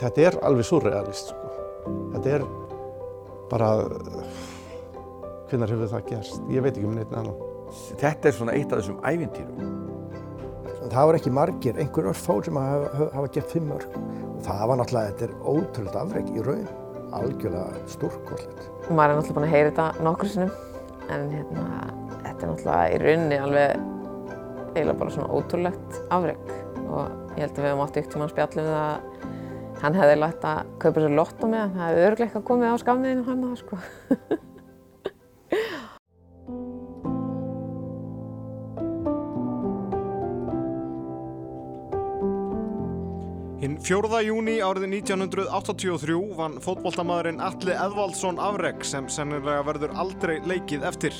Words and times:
þetta 0.00 0.26
er 0.26 0.40
alveg 0.48 0.68
surrealist 0.68 1.30
sko. 1.34 1.52
þetta 2.16 2.34
er 2.38 2.48
bara 3.50 3.70
hvernig 5.50 5.72
hefur 5.74 5.94
það 5.94 6.10
gerst 6.10 6.50
ég 6.50 6.64
veit 6.64 6.74
ekki 6.74 6.88
um 6.88 6.98
neitt 6.98 7.14
annan 7.14 7.38
Þetta 7.70 8.30
er 8.30 8.34
svona 8.34 8.56
eitt 8.58 8.72
af 8.72 8.80
þessum 8.80 8.98
ævintýrum. 9.06 9.76
Það 10.90 11.06
var 11.06 11.18
ekki 11.20 11.32
margir, 11.34 11.76
einhver 11.78 12.08
örf 12.10 12.22
fór 12.26 12.42
sem 12.46 12.56
hafa, 12.58 13.06
hafa 13.14 13.30
gett 13.36 13.52
fimm 13.52 13.68
mörg. 13.70 13.98
Og 14.30 14.40
það 14.46 14.62
var 14.70 14.80
náttúrulega, 14.80 15.12
þetta 15.12 15.26
er 15.28 15.34
ótrúlega 15.52 16.02
afreg 16.02 16.32
í 16.34 16.44
raun, 16.46 16.66
algjörlega 17.18 17.84
stórkosleitt. 17.92 18.66
Maður 18.88 19.14
er 19.14 19.20
náttúrulega 19.20 19.36
búinn 19.36 19.46
að 19.46 19.54
heyra 19.54 19.70
þetta 19.70 20.06
nokkur 20.06 20.32
sinnum 20.32 20.52
en 21.10 21.30
hérna, 21.34 21.66
þetta 22.24 22.34
er 22.34 22.52
náttúrulega 22.52 22.90
í 22.90 23.00
rauninni 23.04 23.40
alveg 23.44 23.86
eiginlega 24.70 24.98
bara 24.98 25.14
svona 25.14 25.30
ótrúlegt 25.34 26.00
afreg 26.14 26.52
og 26.90 27.34
ég 27.36 27.42
held 27.44 27.54
að 27.54 27.62
við 27.62 27.68
hefum 27.68 27.82
átt 27.84 27.98
ykkur 28.00 28.12
tíma 28.14 28.26
að 28.26 28.34
spjalla 28.34 28.62
um 28.62 28.68
það 28.70 28.82
að 28.82 29.19
hann 29.80 29.96
hefði 29.96 30.20
lægt 30.20 30.46
að 30.46 30.70
kaupa 30.82 31.02
sér 31.04 31.16
lott 31.16 31.40
á 31.40 31.46
mig 31.46 31.60
en 31.64 31.74
það 31.74 31.88
hefði 31.88 32.26
eitthvað 32.26 32.46
komið 32.52 32.72
á 32.72 32.76
skamniðinu 32.84 33.26
hann 33.28 33.44
það 33.48 33.58
sko. 33.64 33.80
Hinn 43.60 43.74
4. 43.84 44.08
júni 44.24 44.54
árið 44.64 44.86
1983 44.88 46.14
vann 46.38 46.54
fótboltamaðurinn 46.64 47.42
Atli 47.44 47.74
Edvaldsson 47.76 48.40
afreg 48.40 48.80
sem 48.88 49.04
sennilega 49.12 49.66
verður 49.66 49.92
aldrei 50.00 50.38
leikið 50.48 50.86
eftir. 50.88 51.18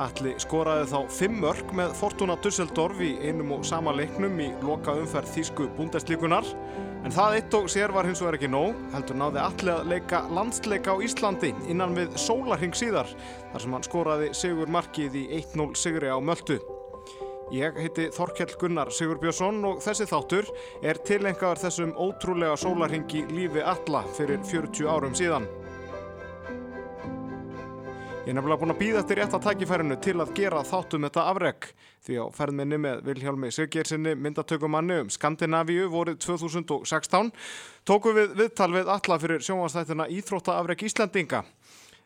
Atli 0.00 0.32
skoraði 0.42 0.88
þá 0.90 1.12
fimm 1.14 1.36
mörg 1.44 1.70
með 1.78 1.92
Fortuna 1.94 2.34
Düsseldorf 2.42 2.98
í 3.04 3.12
einum 3.22 3.52
og 3.54 3.62
sama 3.68 3.92
leiknum 3.94 4.40
í 4.42 4.48
loka 4.66 4.96
umferð 4.98 5.30
Þísku 5.36 5.68
búndeslíkunar. 5.76 6.48
En 7.04 7.14
það 7.14 7.36
eitt 7.38 7.54
og 7.54 7.68
sér 7.70 7.92
var 7.94 8.08
hins 8.08 8.22
vegar 8.24 8.38
ekki 8.38 8.50
nóg, 8.50 8.78
heldur 8.94 9.20
náði 9.20 9.42
Atli 9.44 9.74
að 9.74 9.90
leika 9.92 10.24
landsleika 10.34 10.96
á 10.96 11.02
Íslandi 11.04 11.52
innan 11.70 11.94
við 11.94 12.16
sólarhing 12.18 12.74
síðar 12.74 13.10
þar 13.52 13.62
sem 13.62 13.76
hann 13.76 13.86
skoraði 13.86 14.30
sigur 14.34 14.72
markið 14.72 15.20
í 15.20 15.26
1-0 15.42 15.70
sigri 15.78 16.10
á 16.10 16.18
Möldu. 16.18 16.58
Ég 17.54 17.76
heiti 17.78 18.08
Þorkell 18.10 18.56
Gunnar 18.58 18.90
Sigurbjörnsson 18.90 19.60
og 19.68 19.82
þessi 19.84 20.08
þáttur 20.10 20.48
er 20.82 20.98
tilengaður 21.06 21.60
þessum 21.66 21.92
ótrúlega 22.00 22.56
sólarhingi 22.58 23.26
lífi 23.30 23.62
alla 23.62 24.02
fyrir 24.16 24.40
40 24.48 24.88
árum 24.90 25.14
síðan. 25.14 25.46
Ég 28.24 28.30
er 28.32 28.38
nefnilega 28.38 28.56
búinn 28.56 28.72
að 28.72 28.78
býða 28.80 29.00
eftir 29.02 29.18
rétta 29.20 29.38
tækifærinu 29.44 29.96
til 30.00 30.14
að 30.22 30.30
gera 30.32 30.62
þáttum 30.64 31.02
þetta 31.04 31.24
afreg 31.28 31.66
því 32.06 32.14
á 32.16 32.26
ferðminni 32.32 32.78
með 32.80 33.02
Vilhjálmi 33.04 33.50
Siggersinni 33.52 34.14
myndatökumanni 34.16 34.96
um 35.02 35.10
Skandinavíu 35.12 35.90
vorið 35.92 36.16
2016 36.24 37.28
tóku 37.84 38.14
við 38.16 38.32
viðtal 38.38 38.70
við 38.72 38.88
alla 38.94 39.18
fyrir 39.20 39.44
sjónvastættina 39.44 40.08
Íþróttaafreg 40.08 40.86
Íslandinga. 40.88 41.42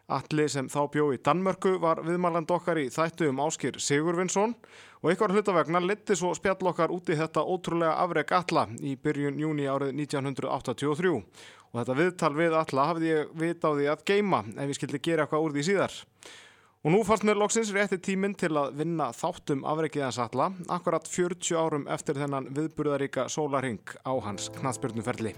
Alli 0.09 0.49
sem 0.51 0.67
þá 0.73 0.81
bjó 0.91 1.07
í 1.15 1.23
Danmörku 1.23 1.77
var 1.79 2.03
viðmæland 2.03 2.51
okkar 2.51 2.81
í 2.83 2.89
þættu 2.91 3.29
um 3.31 3.43
Áskir 3.45 3.79
Sigurvinsson 3.79 4.57
og 5.05 5.13
ykkur 5.13 5.37
hlutavegna 5.37 5.83
leti 5.85 6.17
svo 6.19 6.33
spjall 6.35 6.73
okkar 6.73 6.91
út 6.91 7.13
í 7.13 7.19
þetta 7.19 7.45
ótrúlega 7.47 7.95
afreg 8.03 8.33
alla 8.35 8.65
í 8.81 8.97
byrjun 8.99 9.39
júni 9.39 9.71
árið 9.71 9.95
1983 9.95 11.23
og 11.73 11.81
þetta 11.81 11.97
viðtal 11.99 12.35
við 12.37 12.57
alla 12.59 12.87
hafði 12.91 13.11
ég 13.13 13.33
vit 13.41 13.65
á 13.65 13.71
því 13.71 13.89
að 13.93 14.05
geima 14.09 14.43
ef 14.55 14.71
ég 14.71 14.79
skildi 14.79 15.03
gera 15.05 15.27
eitthvað 15.27 15.47
úr 15.47 15.57
því 15.57 15.67
síðar. 15.69 15.99
Og 16.87 16.95
nú 16.95 17.03
fannst 17.03 17.27
mér 17.27 17.41
loksins 17.41 17.73
rétti 17.75 17.99
tíminn 17.99 18.37
til 18.39 18.53
að 18.57 18.77
vinna 18.79 19.11
þáttum 19.17 19.65
afreikiðans 19.67 20.21
alla 20.23 20.53
akkurat 20.71 21.11
40 21.11 21.59
árum 21.59 21.87
eftir 21.91 22.21
þennan 22.21 22.49
viðburðaríka 22.55 23.27
sólarhing 23.33 23.97
á 24.07 24.13
hans 24.23 24.47
knatsbyrnuferli. 24.61 25.35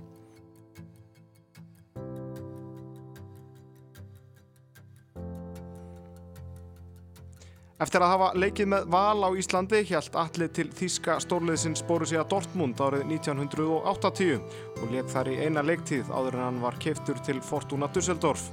Eftir 7.80 8.02
að 8.04 8.10
hafa 8.12 8.26
leikið 8.36 8.66
með 8.68 8.88
val 8.92 9.24
á 9.24 9.30
Íslandi 9.40 9.78
hjælt 9.88 10.16
Atli 10.20 10.50
til 10.52 10.66
þíska 10.76 11.14
stórliðsins 11.24 11.80
Borussia 11.88 12.26
Dortmund 12.28 12.76
árið 12.76 13.06
1980 13.08 14.42
og 14.80 14.92
leik 14.94 15.08
þar 15.12 15.30
í 15.32 15.38
eina 15.44 15.62
leiktíð 15.64 16.10
áður 16.10 16.38
en 16.38 16.44
hann 16.46 16.60
var 16.62 16.78
keiftur 16.80 17.18
til 17.26 17.40
Fortuna 17.44 17.88
Düsseldorf. 17.92 18.48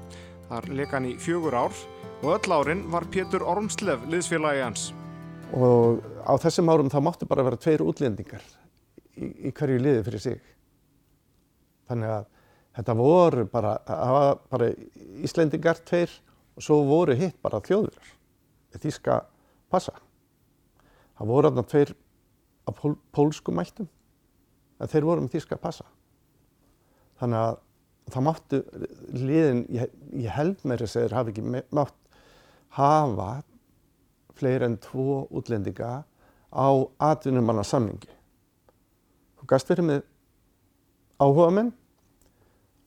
Þar 0.47 0.69
leik 0.75 0.93
hann 0.95 1.07
í 1.07 1.15
fjögur 1.19 1.55
ár 1.55 1.75
og 2.23 2.31
öll 2.33 2.53
árin 2.55 2.85
var 2.91 3.05
Pétur 3.11 3.43
Ormslev 3.45 4.07
liðsfélagi 4.11 4.63
hans. 4.63 4.93
og 5.53 6.03
á 6.27 6.33
þessum 6.43 6.67
árum 6.67 6.89
þá 6.91 6.99
máttu 7.03 7.27
bara 7.27 7.43
vera 7.45 7.59
tveir 7.59 7.83
útlendingar 7.85 8.43
í, 9.15 9.47
í 9.47 9.51
hverju 9.55 9.79
liði 9.79 10.03
fyrir 10.03 10.23
sig 10.23 10.41
þannig 11.87 12.11
að 12.17 12.25
þetta 12.77 12.95
voru 12.99 13.45
bara, 13.47 13.77
bara 14.51 14.71
Íslendingar 15.23 15.79
tveir 15.87 16.11
og 16.57 16.65
svo 16.65 16.81
voru 16.89 17.15
hitt 17.15 17.39
bara 17.41 17.61
þjóðurar 17.63 18.11
með 18.73 18.83
þýska 18.89 19.21
passa 19.71 19.95
það 21.17 21.31
voru 21.31 21.51
þarna 21.51 21.67
tveir 21.71 21.95
á 22.67 22.69
pól, 22.75 22.97
pólsku 23.15 23.55
mættum 23.55 23.87
en 24.81 24.91
þeir 24.91 25.07
voru 25.07 25.23
með 25.23 25.37
þýska 25.37 25.61
passa 25.63 25.87
þannig 27.21 27.43
að 27.43 27.57
það 28.07 28.25
máttu 28.27 28.59
liðin, 29.11 29.63
ég, 29.73 29.95
ég 30.15 30.35
held 30.37 30.61
mér 30.67 30.85
að 30.85 30.93
segir 30.93 31.15
hafi 31.17 31.33
ekki 31.33 31.63
mátt 31.75 31.97
hafa 32.77 33.31
fleiri 34.37 34.67
en 34.69 34.77
tvo 34.81 35.25
útlendinga 35.33 36.03
á 36.53 36.67
atvinnumanna 37.03 37.65
samningi. 37.67 38.09
Þú 39.37 39.49
gast 39.49 39.69
verið 39.71 39.89
með 39.89 40.05
áhugamenn 41.21 41.73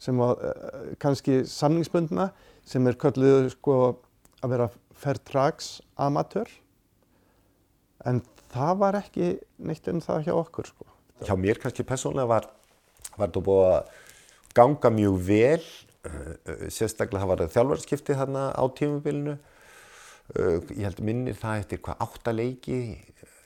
sem 0.01 0.17
var 0.21 0.39
uh, 0.41 0.93
kannski 1.03 1.43
samningsbundna 1.49 2.31
sem 2.67 2.87
er 2.89 2.99
kölluð 3.01 3.51
sko 3.57 3.77
að 4.41 4.55
vera 4.55 4.69
fairtrax 5.01 5.81
amatör 6.01 6.49
en 8.09 8.23
það 8.53 8.79
var 8.81 8.99
ekki 9.01 9.35
neitt 9.61 9.89
um 9.93 10.01
það 10.05 10.29
hjá 10.29 10.35
okkur 10.39 10.71
sko. 10.71 10.87
hjá 11.27 11.35
mér 11.37 11.61
kannski 11.61 11.85
persónulega 11.85 12.31
var, 12.31 12.49
var 13.17 13.29
þetta 13.29 13.45
búið 13.45 13.67
að 13.75 13.91
ganga 14.57 14.91
mjög 14.95 15.21
vel 15.29 15.63
uh, 15.63 16.11
uh, 16.11 16.67
sérstaklega 16.73 17.23
það 17.23 17.33
var 17.33 17.55
þjálfarskipti 17.55 18.19
þarna 18.19 18.51
á 18.57 18.65
tímubilinu 18.77 19.37
uh, 19.37 20.59
ég 20.75 20.85
held 20.89 21.03
minnir 21.07 21.39
það 21.39 21.65
eftir 21.65 21.83
hvað 21.85 22.05
átta 22.07 22.35
leiki 22.35 22.81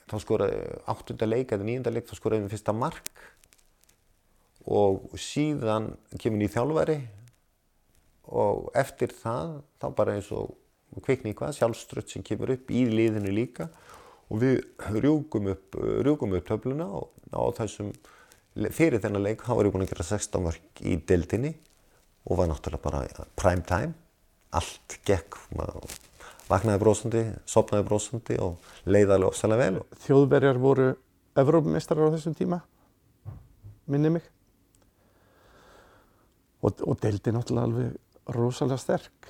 þá 0.09 0.17
skoraði 0.21 0.59
áttunda 0.91 1.27
leik 1.29 1.53
eða 1.53 1.67
nýjunda 1.67 1.93
leik 1.93 2.09
þá 2.09 2.15
skoraði 2.19 2.45
við 2.45 2.55
fyrsta 2.55 2.75
mark. 2.77 3.09
Og 4.65 5.13
síðan 5.21 5.91
kemur 6.21 6.41
nýj 6.41 6.53
þjálfari 6.55 6.99
og 8.33 8.69
eftir 8.77 9.13
það 9.13 9.59
þá 9.81 9.87
bara 9.97 10.15
eins 10.17 10.31
og 10.33 10.55
kvikni 11.05 11.35
hvað 11.37 11.57
sjálfstrött 11.59 12.13
sem 12.13 12.25
kemur 12.25 12.55
upp 12.55 12.71
í 12.73 12.85
liðinu 12.89 13.33
líka. 13.33 13.69
Og 14.33 14.41
við 14.41 14.55
rjúkum 15.03 15.51
upp, 15.53 15.77
rjúkum 16.05 16.33
upp 16.37 16.47
töfluna 16.47 16.87
og 16.97 17.11
á 17.29 17.45
þessum 17.59 17.91
fyrir 18.75 19.01
þennan 19.03 19.25
leik, 19.25 19.43
þá 19.43 19.53
var 19.57 19.67
ég 19.67 19.75
búinn 19.75 19.85
að 19.85 19.93
gera 19.93 20.07
16 20.07 20.43
mörg 20.45 20.83
í 20.83 20.97
deildinni 21.07 21.53
og 22.25 22.39
var 22.39 22.49
náttúrulega 22.49 22.83
bara 22.85 23.29
prime 23.37 23.65
time 23.67 23.93
allt 24.55 24.99
gekk 25.05 25.37
maður 25.57 25.97
vaknaði 26.49 26.81
brósandi, 26.81 27.23
sopnaði 27.49 27.87
brósandi 27.89 28.37
og 28.41 28.69
leiðaði 28.87 29.27
ofsalega 29.27 29.65
vel 29.65 29.83
Þjóðverjar 30.05 30.61
voru 30.61 30.93
Evrópumeistarar 31.35 32.07
á 32.07 32.15
þessum 32.15 32.35
tíma, 32.37 32.61
minni 33.91 34.13
mig. 34.15 34.27
Og, 36.63 36.79
og 36.87 36.95
deildi 37.03 37.33
náttúrulega 37.35 37.67
alveg 37.67 38.35
rosalega 38.37 38.79
sterk 38.79 39.27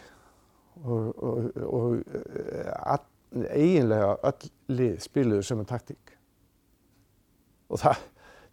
og, 0.83 1.07
og, 1.17 1.47
og 1.65 1.95
eh, 2.05 2.69
all, 2.93 3.07
eiginlega 3.49 4.11
öll 4.29 4.51
lið 4.77 4.99
spiluðu 5.03 5.47
sömu 5.47 5.65
taktík. 5.67 6.13
Og 7.73 7.81
það, 7.81 8.05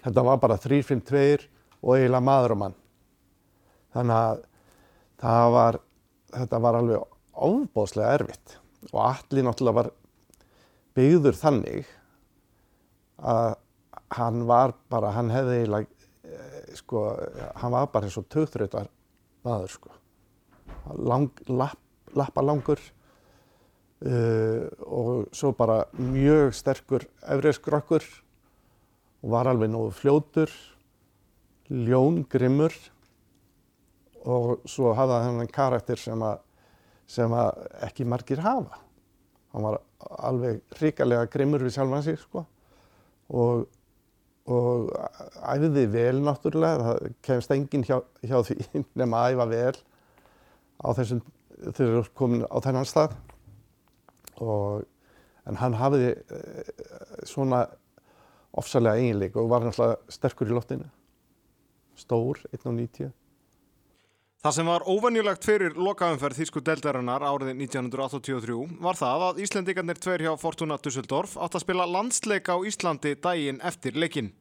þetta 0.04 0.24
var 0.26 0.40
bara 0.42 0.58
3-5-2 0.60 1.48
og 1.82 1.96
eiginlega 1.96 2.26
maður 2.26 2.54
og 2.56 2.60
mann. 2.62 2.76
Þannig 3.92 4.44
að 5.22 5.50
var, 5.54 5.78
þetta 6.34 6.60
var 6.62 6.78
alveg 6.78 7.08
ofbóðslega 7.32 8.14
erfitt 8.18 8.56
og 8.90 9.00
allir 9.04 9.46
náttúrulega 9.46 9.78
var 9.78 9.90
byggður 10.96 11.38
þannig 11.38 11.90
að 13.22 13.52
hann 14.12 14.42
var 14.48 14.74
bara, 14.92 15.12
hann 15.16 15.30
hefði 15.32 15.60
eiginlega, 15.60 16.08
eh, 16.26 16.72
sko, 16.76 17.04
hann 17.60 17.72
var 17.72 17.86
bara 17.92 18.08
eins 18.08 18.18
og 18.20 18.26
tögþrautar 18.32 18.90
maður, 19.46 19.70
sko. 19.76 19.94
Lang, 20.98 21.30
lapp, 21.48 21.78
lappalangur 22.18 22.80
uh, 24.02 24.66
og 24.82 25.30
svo 25.34 25.52
bara 25.56 25.84
mjög 25.94 26.52
sterkur 26.58 27.06
efriðskrokkur 27.22 28.06
og 29.22 29.34
var 29.34 29.50
alveg 29.50 29.70
nógu 29.70 29.92
fljótur, 29.96 30.52
ljón, 31.70 32.22
grimmur 32.30 32.74
og 34.22 34.64
svo 34.70 34.92
hafði 34.94 35.18
hann 35.18 35.36
þennan 35.36 35.52
karakter 35.54 35.98
sem 35.98 36.22
að, 36.22 36.40
sem 37.10 37.32
að 37.34 37.62
ekki 37.88 38.06
margir 38.06 38.42
hafa. 38.44 38.78
Hann 39.52 39.66
var 39.66 39.78
alveg 40.28 40.60
hrikalega 40.78 41.30
grimmur 41.30 41.64
við 41.64 41.76
sjálfan 41.76 42.04
sig, 42.06 42.18
sko. 42.22 42.44
Og 43.32 43.64
og 44.50 44.88
æfði 45.46 45.84
vel 45.92 46.22
náttúrulega, 46.24 46.82
það 46.82 47.12
kemst 47.22 47.52
enginn 47.54 47.84
hjá, 47.86 48.00
hjá 48.26 48.40
því 48.46 48.56
nema 48.98 49.22
að 49.22 49.36
æfa 49.36 49.46
vel 49.52 49.76
á 50.82 50.88
þessum, 50.98 51.20
þeir 51.62 51.86
eru 51.86 52.02
komin 52.18 52.46
á 52.50 52.56
þennan 52.64 52.88
stað 52.88 53.14
og 54.42 54.82
en 55.46 55.58
hann 55.58 55.76
hafiði 55.78 56.10
eh, 56.10 56.72
svona 57.28 57.64
ofsalega 58.52 59.00
eiginleik 59.00 59.36
og 59.40 59.50
var 59.52 59.64
náttúrulega 59.66 60.12
sterkur 60.12 60.50
í 60.50 60.56
loftinu 60.56 60.88
stór, 61.98 62.40
1.90 62.52 63.12
Það 64.42 64.54
sem 64.56 64.66
var 64.66 64.82
óvenjulegt 64.90 65.44
fyrir 65.46 65.76
lokaumferð 65.78 66.40
Þísku 66.40 66.60
deldarinnar 66.66 67.22
árið 67.22 67.52
1983 67.52 68.56
var 68.82 68.96
það 68.98 69.26
að 69.28 69.36
Íslendingarnir 69.44 70.00
tveir 70.02 70.24
hjá 70.26 70.32
Fortuna 70.40 70.78
Dusseldorf 70.82 71.36
átt 71.38 71.54
að 71.54 71.62
spila 71.62 71.86
landsleik 71.86 72.50
á 72.50 72.58
Íslandi 72.66 73.12
daginn 73.22 73.60
eftir 73.62 73.94
leikin. 73.94 74.32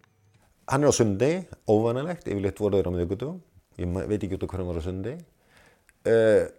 Hann 0.72 0.82
er 0.82 0.90
á 0.90 0.98
sundi, 0.98 1.30
óvanalegt, 1.70 2.26
yfirleitt 2.26 2.64
voru 2.64 2.80
þeir 2.80 2.90
á 2.90 2.94
miðugutum, 2.96 3.38
ég 3.78 3.94
veit 4.10 4.26
ekki 4.26 4.40
út 4.40 4.48
af 4.48 4.50
hvernig 4.56 4.66
hann 4.66 4.74
var 4.74 4.82
á 4.82 4.88
sundi. 4.88 5.14
Uh, 6.02 6.50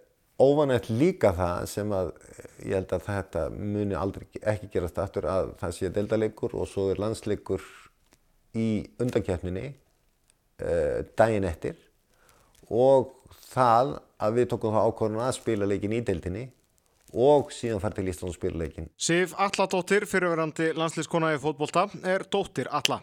óvanalegt 0.43 0.89
líka 0.91 1.31
það 1.37 1.69
sem 1.71 1.93
að 1.95 2.11
eh, 2.13 2.49
ég 2.69 2.75
held 2.77 2.95
að 2.95 3.07
þetta 3.07 3.45
muni 3.55 3.97
aldrei 3.97 4.27
ekki 4.41 4.69
gerast 4.75 4.99
aftur 5.01 5.29
að 5.31 5.53
það 5.61 5.77
sé 5.77 5.91
deldaleikur 5.95 6.55
og 6.57 6.69
svo 6.69 6.89
er 6.91 7.01
landsleikur 7.01 7.63
í 8.53 8.67
undankeppninni 9.01 9.71
uh, 10.61 10.99
daginn 11.17 11.47
eftir 11.49 11.79
og 12.69 13.15
það 13.53 13.95
að 14.21 14.35
við 14.37 14.51
tókum 14.51 14.75
það 14.75 14.89
ákvörðun 14.89 15.23
að 15.25 15.33
spila 15.39 15.69
leikin 15.69 15.95
í 15.97 16.03
deildinni 16.05 16.43
og 17.13 17.51
síðan 17.53 17.81
fara 17.81 17.97
til 17.97 18.09
Ísland 18.09 18.31
og 18.31 18.37
spila 18.37 18.61
leikin. 18.63 18.89
Sif 18.97 19.35
Alladóttir, 19.37 20.07
fyrirverandi 20.09 20.71
landslískona 20.77 21.33
í 21.35 21.41
fótbolta, 21.41 21.85
er 22.09 22.25
dóttir 22.33 22.69
Alla. 22.73 22.99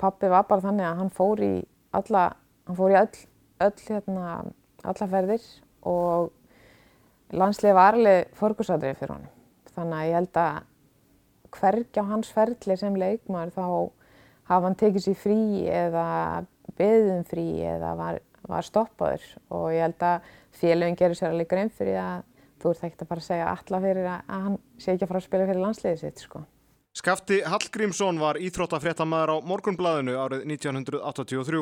Pappi 0.00 0.30
var 0.32 0.46
bara 0.48 0.64
þannig 0.64 0.88
að 0.88 1.00
hann 1.02 1.12
fór 1.12 1.42
í 1.44 1.54
alla, 1.96 2.30
hann 2.68 2.78
fór 2.78 2.94
í 2.94 3.00
öll, 3.02 3.24
öll 3.66 3.82
hérna, 3.88 4.28
alla 4.80 5.08
ferðir 5.12 5.44
og 5.90 6.30
landslið 7.36 7.76
var 7.76 7.98
alveg 7.98 8.34
förgursadrið 8.38 8.98
fyrir 8.98 9.14
honum. 9.14 9.32
Þannig 9.74 9.98
að 9.98 10.08
ég 10.08 10.18
held 10.18 10.40
að 10.42 10.58
hvergi 11.56 12.02
á 12.02 12.10
hans 12.10 12.30
ferli 12.34 12.76
sem 12.78 12.98
leikmaður 12.98 13.54
þá 13.56 13.66
hafa 14.50 14.66
hann 14.66 14.78
tekið 14.78 15.06
sér 15.06 15.18
frí 15.18 15.40
eða 15.70 16.06
beðum 16.78 17.24
frí 17.28 17.46
eða 17.66 17.94
var, 17.98 18.20
var 18.48 18.66
stoppaður 18.66 19.26
og 19.54 19.66
ég 19.74 19.86
held 19.86 20.06
að 20.06 20.30
félögin 20.60 20.98
gerir 20.98 21.18
sér 21.18 21.32
alveg 21.32 21.50
grein 21.50 21.72
fyrir 21.74 22.00
að 22.02 22.24
þú 22.60 22.72
ert 22.72 22.86
ekkert 22.86 23.04
að 23.04 23.12
bara 23.12 23.24
segja 23.24 23.50
alla 23.50 23.82
fyrir 23.84 24.08
að 24.10 24.32
hann 24.34 24.56
sé 24.78 24.94
ekki 24.94 25.06
að 25.06 25.12
fara 25.12 25.22
að 25.22 25.28
spila 25.28 25.50
fyrir 25.50 25.64
landsliðið 25.64 26.02
sitt 26.04 26.24
sko. 26.26 26.42
Skafti 27.00 27.36
Hallgrímsson 27.46 28.18
var 28.18 28.40
íþróttafréttamaður 28.42 29.30
á 29.30 29.36
Morgunblæðinu 29.46 30.16
árið 30.18 30.42
1983. 30.50 31.60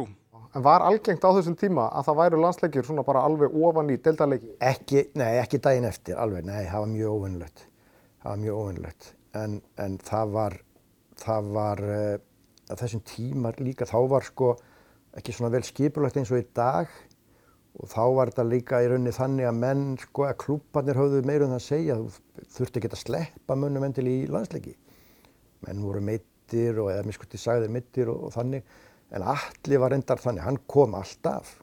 En 0.59 0.65
var 0.67 0.83
algengt 0.83 1.23
á 1.23 1.31
þessum 1.31 1.55
tíma 1.55 1.85
að 1.95 2.09
það 2.09 2.17
væru 2.19 2.39
landsleikir 2.43 2.87
svona 2.87 3.05
bara 3.07 3.21
alveg 3.29 3.53
ofan 3.55 3.93
í 3.95 3.97
deildarleiki? 4.03 4.57
Ekki, 4.67 5.05
nei, 5.21 5.37
ekki 5.39 5.61
daginn 5.63 5.85
eftir, 5.87 6.17
alveg, 6.19 6.49
nei, 6.49 6.65
það 6.67 6.83
var 6.83 6.89
mjög 6.91 7.13
óvinnlegt. 7.15 7.61
Það 8.25 8.33
var 8.33 8.41
mjög 8.43 8.59
óvinnlegt. 8.63 9.07
En, 9.39 9.55
en 9.85 9.95
það 10.09 10.33
var, 10.35 10.57
það 11.23 11.51
var, 11.55 11.83
uh, 11.99 12.73
þessum 12.73 13.05
tímar 13.07 13.61
líka, 13.63 13.87
þá 13.87 14.01
var 14.11 14.27
sko 14.27 14.49
ekki 15.21 15.37
svona 15.37 15.53
vel 15.55 15.63
skipulagt 15.69 16.19
eins 16.19 16.35
og 16.35 16.43
í 16.43 16.49
dag 16.59 16.91
og 17.79 17.93
þá 17.95 18.03
var 18.19 18.35
þetta 18.35 18.49
líka 18.49 18.83
í 18.83 18.91
rauninni 18.91 19.15
þannig 19.15 19.47
að 19.53 19.63
menn, 19.63 19.87
sko, 20.03 20.27
að 20.27 20.41
klúbbarnir 20.43 20.99
höfðu 20.99 21.23
meira 21.31 21.47
um 21.47 21.55
það 21.55 21.61
að 21.61 21.67
segja, 21.69 22.01
þú 22.03 22.51
þurfti 22.57 22.83
ekki 22.83 22.91
að 22.91 23.03
sleppa 23.05 23.61
mönnum 23.63 23.87
endil 23.87 24.09
í 24.11 24.19
landsleiki. 24.27 24.75
Menn 25.69 25.87
voru 25.87 26.03
meittir 26.03 26.83
og 26.83 26.91
eða 26.97 27.07
miskusti 27.07 27.39
sagðir 27.39 27.71
meittir 27.79 28.11
og, 28.11 28.27
og 28.27 28.35
þannig, 28.35 28.67
en 29.15 29.25
Atli 29.35 29.79
var 29.81 29.97
endar 29.97 30.21
þannig, 30.21 30.45
hann 30.45 30.61
kom 30.69 30.97
alltaf 30.99 31.57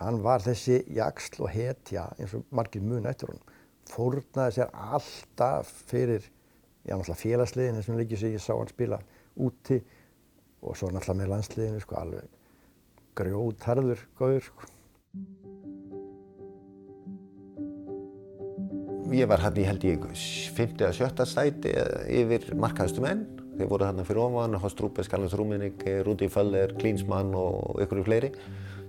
hann 0.00 0.20
var 0.24 0.42
þessi 0.42 0.80
jaksl 0.96 1.44
og 1.46 1.52
hetja 1.54 2.08
eins 2.18 2.34
og 2.34 2.46
margir 2.54 2.82
mun 2.82 3.06
eftir 3.06 3.30
honum 3.30 3.52
fórnaði 3.90 4.58
sér 4.58 4.72
alltaf 4.72 5.70
fyrir 5.90 6.24
já 6.84 6.94
náttúrulega 6.96 7.20
félagsliðin 7.20 7.78
þessum 7.78 8.00
leikið 8.00 8.22
sem 8.22 8.34
ég 8.34 8.42
sá 8.42 8.52
hann 8.54 8.72
spila 8.72 8.98
úti 9.34 9.78
og 10.64 10.76
svo 10.76 10.90
náttúrulega 10.90 11.20
með 11.20 11.32
landsliðinu 11.34 11.84
sko 11.84 12.00
alveg 12.00 12.40
grjótarður 13.14 14.00
góður 14.18 14.48
sko. 14.48 14.70
Ég 19.14 19.28
var 19.30 19.44
hann 19.44 19.58
í 19.60 19.66
held 19.68 19.84
ég 19.86 20.06
50 20.10 20.88
eða 20.88 20.94
70 20.96 21.28
sæti 21.30 21.74
yfir 22.18 22.48
markaðustu 22.58 23.04
menn. 23.04 23.22
Þeir 23.54 23.68
voru 23.70 23.86
hann 23.86 24.02
fyrir 24.02 24.22
ofan, 24.24 24.56
Horst 24.58 24.80
Rúbes, 24.82 25.08
Karlans 25.10 25.34
Rúmenik, 25.38 25.82
Rúdi 26.06 26.26
Föller, 26.32 26.72
Klinsmann 26.78 27.34
og 27.38 27.78
ykkur 27.84 28.02
fleiri 28.06 28.32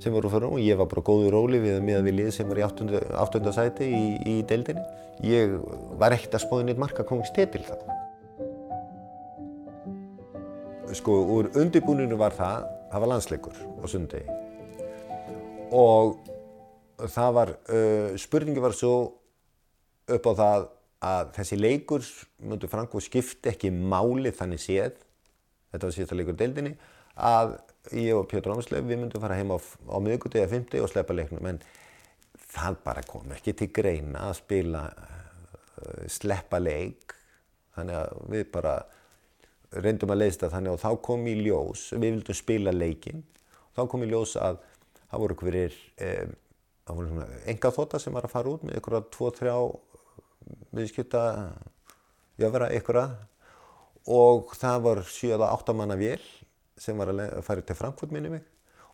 sem 0.01 0.13
voru 0.13 0.31
fyrir 0.31 0.47
ofan. 0.49 0.63
Ég 0.65 0.79
var 0.79 0.89
bara 0.89 1.03
góður 1.05 1.35
róli 1.37 1.59
við 1.61 1.77
að 1.77 1.85
miða 1.85 2.05
við 2.07 2.17
lið 2.19 2.31
sem 2.33 2.49
var 2.49 2.61
í 2.61 2.65
8. 2.65 2.87
8. 3.25 3.53
sæti 3.53 3.89
í, 3.89 4.05
í 4.25 4.35
deildinni. 4.49 4.81
Ég 5.25 5.53
var 6.01 6.15
ekkert 6.15 6.39
að 6.39 6.45
spóða 6.47 6.67
nýtt 6.67 6.81
markakongstétil 6.81 7.63
þá. 7.67 7.75
Sko, 10.95 11.15
úr 11.35 11.49
undirbúninu 11.59 12.17
var 12.17 12.33
það, 12.35 12.65
það 12.91 13.03
var 13.03 13.11
landsleikur 13.11 13.61
á 13.61 13.85
sundegi. 13.91 14.39
Og 15.75 16.17
það 17.11 17.37
var, 17.37 17.51
uh, 17.69 18.15
spurningi 18.21 18.63
var 18.63 18.75
svo 18.77 18.95
upp 20.15 20.29
á 20.29 20.33
það 20.39 20.67
að 21.05 21.31
þessi 21.37 21.59
leikur 21.59 22.05
myndu 22.41 22.69
Franko 22.71 23.01
skipti 23.03 23.51
ekki 23.51 23.71
máli 23.73 24.33
þannig 24.35 24.61
séð. 24.63 24.99
Þetta 25.71 25.87
var 25.87 25.95
síðasta 25.95 26.19
leikur 26.19 26.37
deildinni 26.39 26.75
að 27.15 27.55
ég 27.95 28.17
og 28.17 28.27
Pétur 28.31 28.55
Ámsleif 28.55 28.85
við 28.87 28.99
myndum 28.99 29.23
fara 29.23 29.37
heim 29.37 29.53
á, 29.53 29.57
á 29.61 29.97
miðguti 30.03 30.41
eða 30.41 30.51
fymti 30.55 30.81
og 30.83 30.89
sleppa 30.91 31.15
leiknum. 31.15 31.45
En 31.51 31.61
það 32.55 32.79
bara 32.85 33.05
kom 33.07 33.31
ekki 33.35 33.53
til 33.59 33.69
greina 33.75 34.27
að 34.29 34.39
spila 34.41 34.85
uh, 34.89 36.03
sleppa 36.11 36.59
leik. 36.63 37.15
Þannig 37.75 38.01
að 38.01 38.19
við 38.31 38.45
bara 38.53 38.75
reyndum 39.75 40.13
að 40.13 40.21
leiðsta 40.23 40.49
þannig 40.53 40.75
og 40.75 40.81
þá 40.81 40.89
kom 41.03 41.25
í 41.27 41.35
ljós 41.41 41.89
við 41.95 42.05
vildum 42.05 42.37
spila 42.37 42.73
leikin 42.75 43.23
þá 43.75 43.83
kom 43.91 44.05
í 44.05 44.09
ljós 44.11 44.35
að 44.39 44.61
það 45.09 45.23
voru 45.23 45.37
hverjir 45.41 45.75
um, 46.07 46.35
það 46.85 46.99
voru 46.99 47.11
svona 47.11 47.41
enga 47.51 47.71
þóta 47.75 48.01
sem 48.01 48.15
var 48.15 48.27
að 48.27 48.35
fara 48.35 48.53
út 48.53 48.65
með 48.65 48.79
ykkur 48.79 48.97
að 48.99 49.09
tvo, 49.15 49.31
þrjá 49.35 49.55
viðskipta 50.75 51.21
jöfra 52.41 52.69
ykkur 52.75 52.99
að 53.01 53.15
og 54.05 54.53
það 54.53 54.81
var 54.85 55.01
7-8 55.09 55.73
manna 55.73 55.97
vél 55.97 56.21
sem 56.77 56.97
var 56.99 57.09
að 57.13 57.39
fara 57.45 57.63
til 57.65 57.77
Frankfurt 57.77 58.13
minni 58.13 58.29
mig. 58.29 58.43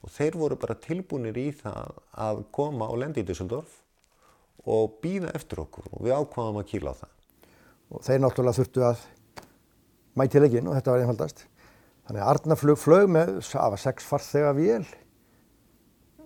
Og 0.01 0.09
þeir 0.13 0.37
voru 0.39 0.57
bara 0.57 0.77
tilbúinir 0.81 1.37
í 1.37 1.49
það 1.53 1.91
að 2.25 2.43
koma 2.55 2.87
og 2.89 3.01
lendi 3.01 3.21
í 3.21 3.27
Düsseldorf 3.27 3.81
og 4.69 4.99
býða 5.01 5.33
eftir 5.37 5.61
okkur. 5.65 5.89
Og 5.91 6.05
við 6.05 6.15
ákvaðum 6.15 6.61
að 6.61 6.69
kýla 6.71 6.93
á 6.95 6.99
það. 7.01 7.17
og 7.91 8.03
þeir 8.07 8.21
náttúrulega 8.23 8.55
þurftu 8.55 8.83
að 8.87 9.01
mæti 10.15 10.39
leikinn 10.39 10.67
og 10.71 10.77
þetta 10.77 10.91
var 10.93 11.01
einfaldast. 11.03 11.41
Þannig 12.07 12.21
að 12.21 12.29
Arnarflug 12.31 12.79
flög 12.79 13.09
með 13.11 13.31
það 13.43 13.73
var 13.73 13.81
sex 13.83 14.05
farþega 14.07 14.53
vél 14.55 14.85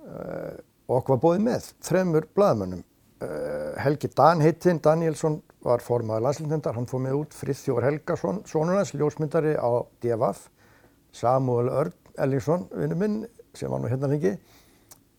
uh, 0.06 0.54
og 0.86 1.00
okkur 1.00 1.16
var 1.16 1.24
bóðið 1.24 1.48
með 1.48 1.72
þremur 1.88 2.28
blaðmönnum 2.38 2.84
Helgi 3.80 4.10
Dan 4.12 4.42
heitinn 4.44 4.82
Danielsson 4.84 5.38
var 5.64 5.82
formaður 5.84 6.26
landslindendar, 6.28 6.76
hann 6.76 6.88
fór 6.90 7.02
með 7.06 7.22
út 7.22 7.38
Friðþjóður 7.38 7.88
Helgason, 7.88 8.42
sonunars, 8.50 8.92
ljósmyndari 8.94 9.56
á 9.56 9.70
DFF, 10.04 10.50
Samuel 11.16 11.72
Örn 11.72 11.96
Ellingsson, 12.22 12.68
vinnu 12.76 12.98
minn 13.00 13.22
sem 13.56 13.72
var 13.72 13.82
nú 13.82 13.90
hérna 13.92 14.10
lengi. 14.12 14.36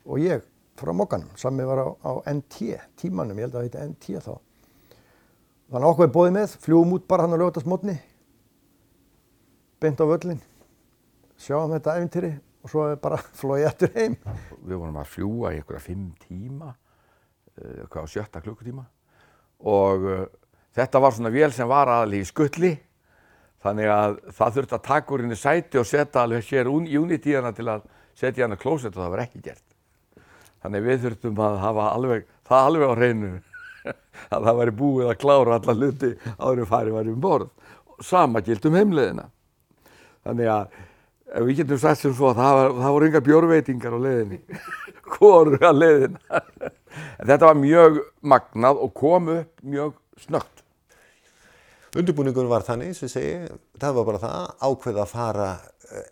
Og 0.07 0.21
ég 0.23 0.45
frá 0.77 0.93
Mokkanum, 0.93 1.33
sami 1.41 1.65
var 1.67 1.83
á, 1.83 1.89
á 2.05 2.13
NT, 2.31 2.77
tímanum, 3.01 3.39
ég 3.41 3.49
held 3.49 3.57
að 3.57 3.65
það 3.65 3.67
heiti 3.67 3.87
NT 3.91 4.25
þá. 4.27 4.35
Þannig 5.73 5.91
okkur 5.91 6.07
er 6.07 6.15
bóðið 6.15 6.35
með, 6.37 6.57
fljúum 6.63 6.95
út 6.95 7.07
bara 7.11 7.27
hann 7.27 7.35
á 7.35 7.41
lögatarsmotni, 7.43 7.97
beint 9.83 10.01
á 10.01 10.07
völlin, 10.07 10.43
sjáum 11.41 11.73
þetta 11.75 11.97
æfintýri 11.97 12.33
og 12.63 12.71
svo 12.71 12.89
bara 13.03 13.19
flóið 13.41 13.71
eftir 13.73 13.95
heim. 13.97 14.19
Við 14.63 14.77
vorum 14.77 15.01
að 15.01 15.15
fljúa 15.17 15.55
í 15.55 15.61
einhverja 15.61 15.87
fimm 15.89 16.11
tíma, 16.23 16.71
eitthvað 17.57 18.09
á 18.09 18.13
sjötta 18.13 18.43
klukkutíma 18.45 18.85
og 19.67 20.05
uh, 20.05 20.25
þetta 20.77 21.01
var 21.03 21.15
svona 21.17 21.33
vél 21.33 21.53
sem 21.55 21.69
var 21.69 21.91
aðalíð 21.93 22.25
í 22.25 22.29
skulli 22.29 22.73
þannig 23.65 23.91
að 23.91 24.17
það 24.37 24.57
þurfti 24.57 24.77
að 24.77 24.87
taka 24.87 25.15
úr 25.15 25.25
henni 25.25 25.39
sæti 25.39 25.81
og 25.81 25.89
setja 25.89 26.23
alveg 26.23 26.51
hér 26.51 26.71
unit 26.71 27.27
í 27.27 27.37
hana 27.37 27.53
til 27.57 27.69
að 27.73 27.87
setja 28.17 28.47
hana 28.47 28.59
klósett 28.61 28.95
og 28.97 29.03
það 29.05 29.15
var 29.15 29.23
ekki 29.25 29.43
gert. 29.45 29.65
Þannig 30.65 30.87
við 30.87 31.05
þurftum 31.05 31.41
að 31.47 31.59
hafa 31.63 31.89
alveg, 31.93 32.27
það 32.49 32.69
alveg 32.71 32.91
á 32.91 32.95
hreinu 32.97 33.33
að 34.35 34.49
það 34.49 34.59
væri 34.61 34.77
búið 34.81 35.11
að 35.11 35.19
klára 35.23 35.59
alla 35.59 35.77
hluti 35.77 36.13
áður 36.39 36.71
farið 36.71 36.99
var 36.99 37.11
um 37.13 37.23
borð. 37.23 37.51
Sama 38.05 38.43
gilt 38.45 38.67
um 38.69 38.77
heimleðina. 38.77 39.29
Þannig 40.27 40.53
að 40.53 40.79
við 41.47 41.63
getum 41.63 41.81
sagt 41.83 42.03
sem 42.03 42.15
svo 42.15 42.31
að 42.31 42.41
það, 42.41 42.59
var, 42.59 42.75
það 42.81 42.97
voru 42.97 43.09
enga 43.09 43.23
bjórveitingar 43.29 43.97
á 43.97 44.01
leiðinni, 44.07 44.41
hvoru 45.17 45.61
á 45.63 45.73
leiðina. 45.75 46.43
Þetta 47.29 47.43
var 47.49 47.59
mjög 47.61 47.99
magnað 48.25 48.85
og 48.85 48.95
kom 48.97 49.33
upp 49.35 49.67
mjög 49.67 49.97
snögt. 50.23 50.63
Undirbúningur 51.97 52.49
var 52.51 52.65
þannig, 52.65 52.93
sem 52.97 53.09
segi, 53.09 53.59
það 53.81 53.99
var 53.99 54.09
bara 54.11 54.23
það 54.23 54.67
ákveð 54.69 54.99
að 55.01 55.13
fara 55.13 55.51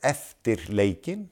eftir 0.05 0.63
leikin 0.73 1.27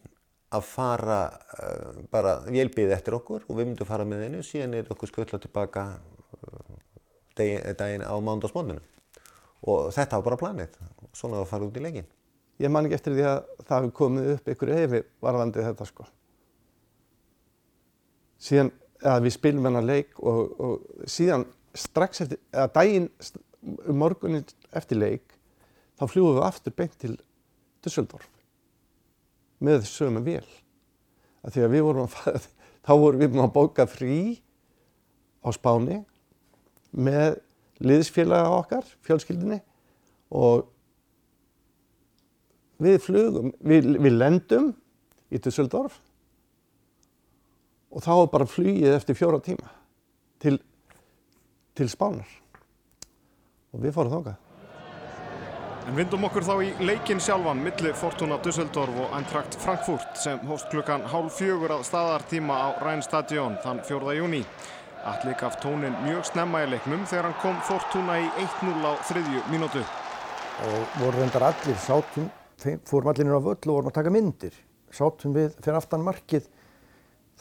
að 0.52 0.64
fara 0.68 1.20
uh, 1.32 2.00
bara 2.12 2.38
vélbið 2.44 2.92
eftir 2.96 3.16
okkur 3.16 3.46
og 3.46 3.58
við 3.58 3.70
myndum 3.70 3.88
fara 3.88 4.06
með 4.08 4.38
og 4.40 4.46
síðan 4.46 4.76
er 4.76 4.90
okkur 4.92 5.10
skvöldla 5.10 5.40
tilbaka 5.40 5.84
uh, 5.96 6.74
daginn, 7.38 8.04
á 8.04 8.14
mándagsmóninu 8.20 8.82
og 9.62 9.92
þetta 9.94 10.18
var 10.18 10.26
bara 10.26 10.40
planið 10.42 10.76
svona 11.16 11.40
að 11.40 11.48
fara 11.52 11.68
út 11.68 11.78
í 11.78 11.84
leikin 11.84 12.10
Ég 12.62 12.70
man 12.70 12.86
ekki 12.86 12.98
eftir 12.98 13.16
því 13.16 13.24
að 13.26 13.38
það 13.62 13.76
hefði 13.76 13.94
komið 13.98 14.28
upp 14.36 14.50
ykkur 14.52 14.72
efi 14.76 15.00
varðandi 15.24 15.64
þetta 15.66 15.86
sko. 15.88 16.06
Síðan 18.42 18.70
að 19.12 19.24
við 19.26 19.34
spilum 19.36 19.66
hennar 19.66 19.86
leik 19.86 20.18
og, 20.20 20.52
og 20.62 21.08
síðan 21.10 21.46
strax 21.74 22.22
eftir, 22.24 22.38
eða 22.52 22.70
daginn 22.76 23.08
morgunin 23.90 24.46
eftir 24.74 25.00
leik 25.00 25.34
þá 25.98 26.06
fljúum 26.10 26.36
við 26.38 26.46
aftur 26.46 26.74
beint 26.76 26.94
til 27.00 27.14
Düsseldorf 27.82 28.28
með 29.62 29.86
sömu 29.86 30.22
vél. 30.26 30.46
Því 31.46 31.64
að 31.64 31.74
við 31.74 31.84
vorum 31.86 32.06
að 32.06 32.14
fara, 32.16 32.42
þá 32.86 32.92
vorum 32.98 33.22
við 33.22 33.38
að 33.42 33.54
bóka 33.54 33.86
frí 33.90 34.18
á 35.42 35.48
Spáni 35.54 36.02
með 36.92 37.40
liðsfélaga 37.82 38.50
okkar, 38.60 38.86
fjölskyldinni 39.06 39.58
og 40.30 40.68
við 42.82 42.98
flugum, 43.06 43.52
við, 43.62 43.92
við 44.02 44.16
lendum 44.18 44.72
í 45.32 45.40
Düsseldorf 45.42 45.98
og 47.92 48.04
þá 48.04 48.12
var 48.12 48.30
bara 48.32 48.48
flugið 48.48 48.94
eftir 48.96 49.18
fjóra 49.18 49.40
tíma 49.44 49.68
til, 50.42 50.58
til 51.76 51.90
Spánar 51.92 52.28
og 53.72 53.84
við 53.84 53.94
fórum 53.96 54.16
þákað. 54.16 54.40
En 55.82 55.96
vindum 55.98 56.22
okkur 56.28 56.44
þá 56.46 56.52
í 56.62 56.68
leikin 56.86 57.20
sjálfan 57.22 57.58
milli 57.58 57.90
Fortuna 57.98 58.36
Düsseldorf 58.44 59.00
og 59.02 59.16
Eintracht 59.16 59.56
Frankfurt 59.58 60.20
sem 60.20 60.38
hóst 60.46 60.68
klukkan 60.70 61.02
hálf 61.10 61.40
fjögur 61.40 61.74
að 61.74 61.88
staðartíma 61.88 62.54
á 62.54 62.68
Rheinstadion 62.84 63.58
þann 63.64 63.82
4. 63.88 64.14
júni. 64.20 64.44
Alli 65.10 65.34
gaf 65.40 65.56
tónin 65.58 65.96
mjög 66.04 66.28
snemma 66.28 66.60
í 66.62 66.68
leiknum 66.70 67.02
þegar 67.10 67.26
hann 67.26 67.40
kom 67.42 67.58
Fortuna 67.66 68.20
í 68.22 68.28
1-0 68.44 68.86
á 68.86 68.92
þriðju 69.08 69.42
mínútu. 69.50 69.82
og 70.62 70.98
voru 71.00 71.18
reyndar 71.18 71.48
allir 71.48 71.78
sátum, 71.80 72.28
fórum 72.88 73.10
allir 73.12 73.26
inn 73.26 73.34
á 73.34 73.40
völl 73.40 73.56
og 73.56 73.76
vorum 73.76 73.90
að 73.90 73.96
taka 73.98 74.12
myndir. 74.14 74.54
Sátum 74.92 75.34
við 75.36 75.54
fyrir 75.58 75.78
aftan 75.78 76.04
markið 76.04 76.48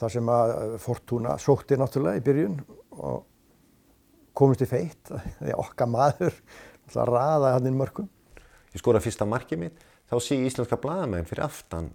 þar 0.00 0.14
sem 0.16 0.32
að 0.32 0.54
Fortuna 0.82 1.36
sótti 1.40 1.78
náttúrulega 1.78 2.20
í 2.20 2.24
byrjun 2.26 2.58
og 2.98 3.22
komist 4.36 4.64
í 4.64 4.68
feitt 4.68 5.12
því 5.40 5.56
okkar 5.60 5.90
maður 5.92 6.36
náttúrulega 6.36 7.08
raðaði 7.10 7.56
hann 7.56 7.70
inn 7.70 7.80
mörgum. 7.80 8.08
ég 8.72 8.80
skora 8.80 9.02
fyrsta 9.04 9.28
markið 9.28 9.66
mitt, 9.66 9.82
þá 10.08 10.16
sé 10.24 10.38
íslenska 10.40 10.78
blaðamenn 10.80 11.28
fyrir 11.28 11.44
aftan 11.44 11.92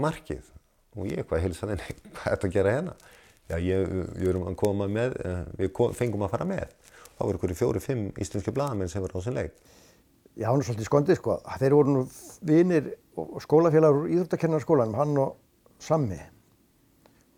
markið 0.00 0.48
og 0.96 1.10
ég 1.10 1.26
hvað 1.28 1.44
hilsa 1.44 1.68
þenni, 1.68 1.98
hvað 2.16 2.24
er 2.24 2.36
þetta 2.36 2.48
að 2.48 2.56
gera 2.56 2.74
hérna? 2.78 2.96
Já, 3.44 3.58
ég, 3.60 3.90
við 4.16 4.28
erum 4.30 4.46
að 4.48 4.56
koma 4.56 4.86
með, 4.88 5.18
eh, 5.20 5.40
við 5.58 5.80
fengum 5.98 6.24
að 6.24 6.32
fara 6.32 6.46
með. 6.48 6.70
Þá 7.14 7.22
voru 7.26 7.38
ykkur 7.38 7.52
fjóri, 7.58 7.82
fimm 7.84 8.06
íslenski 8.16 8.54
blaðamenn 8.56 8.88
sem 8.88 9.04
voru 9.04 9.18
á 9.18 9.20
þessum 9.20 9.36
leik. 9.36 9.58
Já, 10.34 10.48
hann 10.50 10.58
er 10.60 10.66
svolítið 10.66 10.88
skondið 10.88 11.18
sko. 11.20 11.36
Þeir 11.60 11.74
voru 11.76 11.92
nú 11.94 12.00
vinir 12.48 12.88
og 13.20 13.36
skólafélagur 13.44 14.04
úr 14.06 14.14
íþróttakennarskólanum, 14.16 14.96
hann 14.98 15.18
og 15.22 15.36
Sammi. 15.84 16.18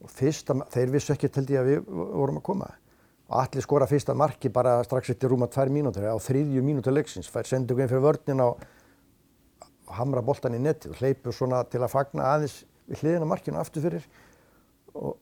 Og 0.04 0.12
fyrsta, 0.12 0.54
þeir 0.72 0.92
vissu 0.94 1.12
ekki 1.12 1.28
held 1.34 1.52
ég 1.52 1.60
að 1.60 1.70
við 1.72 1.90
vorum 1.90 2.40
að 2.40 2.46
koma. 2.46 2.70
Og 3.26 3.40
allir 3.42 3.64
skora 3.64 3.88
fyrsta 3.90 4.14
marki 4.16 4.48
bara 4.54 4.78
strax 4.86 5.10
eftir 5.12 5.32
rúma 5.32 5.48
tvær 5.50 5.68
mínútur, 5.72 6.06
á 6.08 6.16
þriðju 6.22 6.62
mínútur 6.64 6.94
leiksins. 6.94 7.28
Fær 7.32 7.48
sendu 7.48 7.76
inn 7.76 7.90
fyrir 7.90 8.04
vörnin 8.04 8.40
á 8.40 8.48
hamra 9.96 10.22
boltan 10.24 10.56
í 10.56 10.62
netti 10.62 10.88
og 10.90 11.00
hleypur 11.00 11.34
svona 11.34 11.60
til 11.68 11.82
að 11.82 11.92
fagna 11.92 12.30
aðeins 12.32 12.62
við 12.88 13.02
hliðina 13.02 13.28
markinu 13.28 13.60
aftur 13.60 13.84
fyrir 13.84 14.06
og 14.96 15.18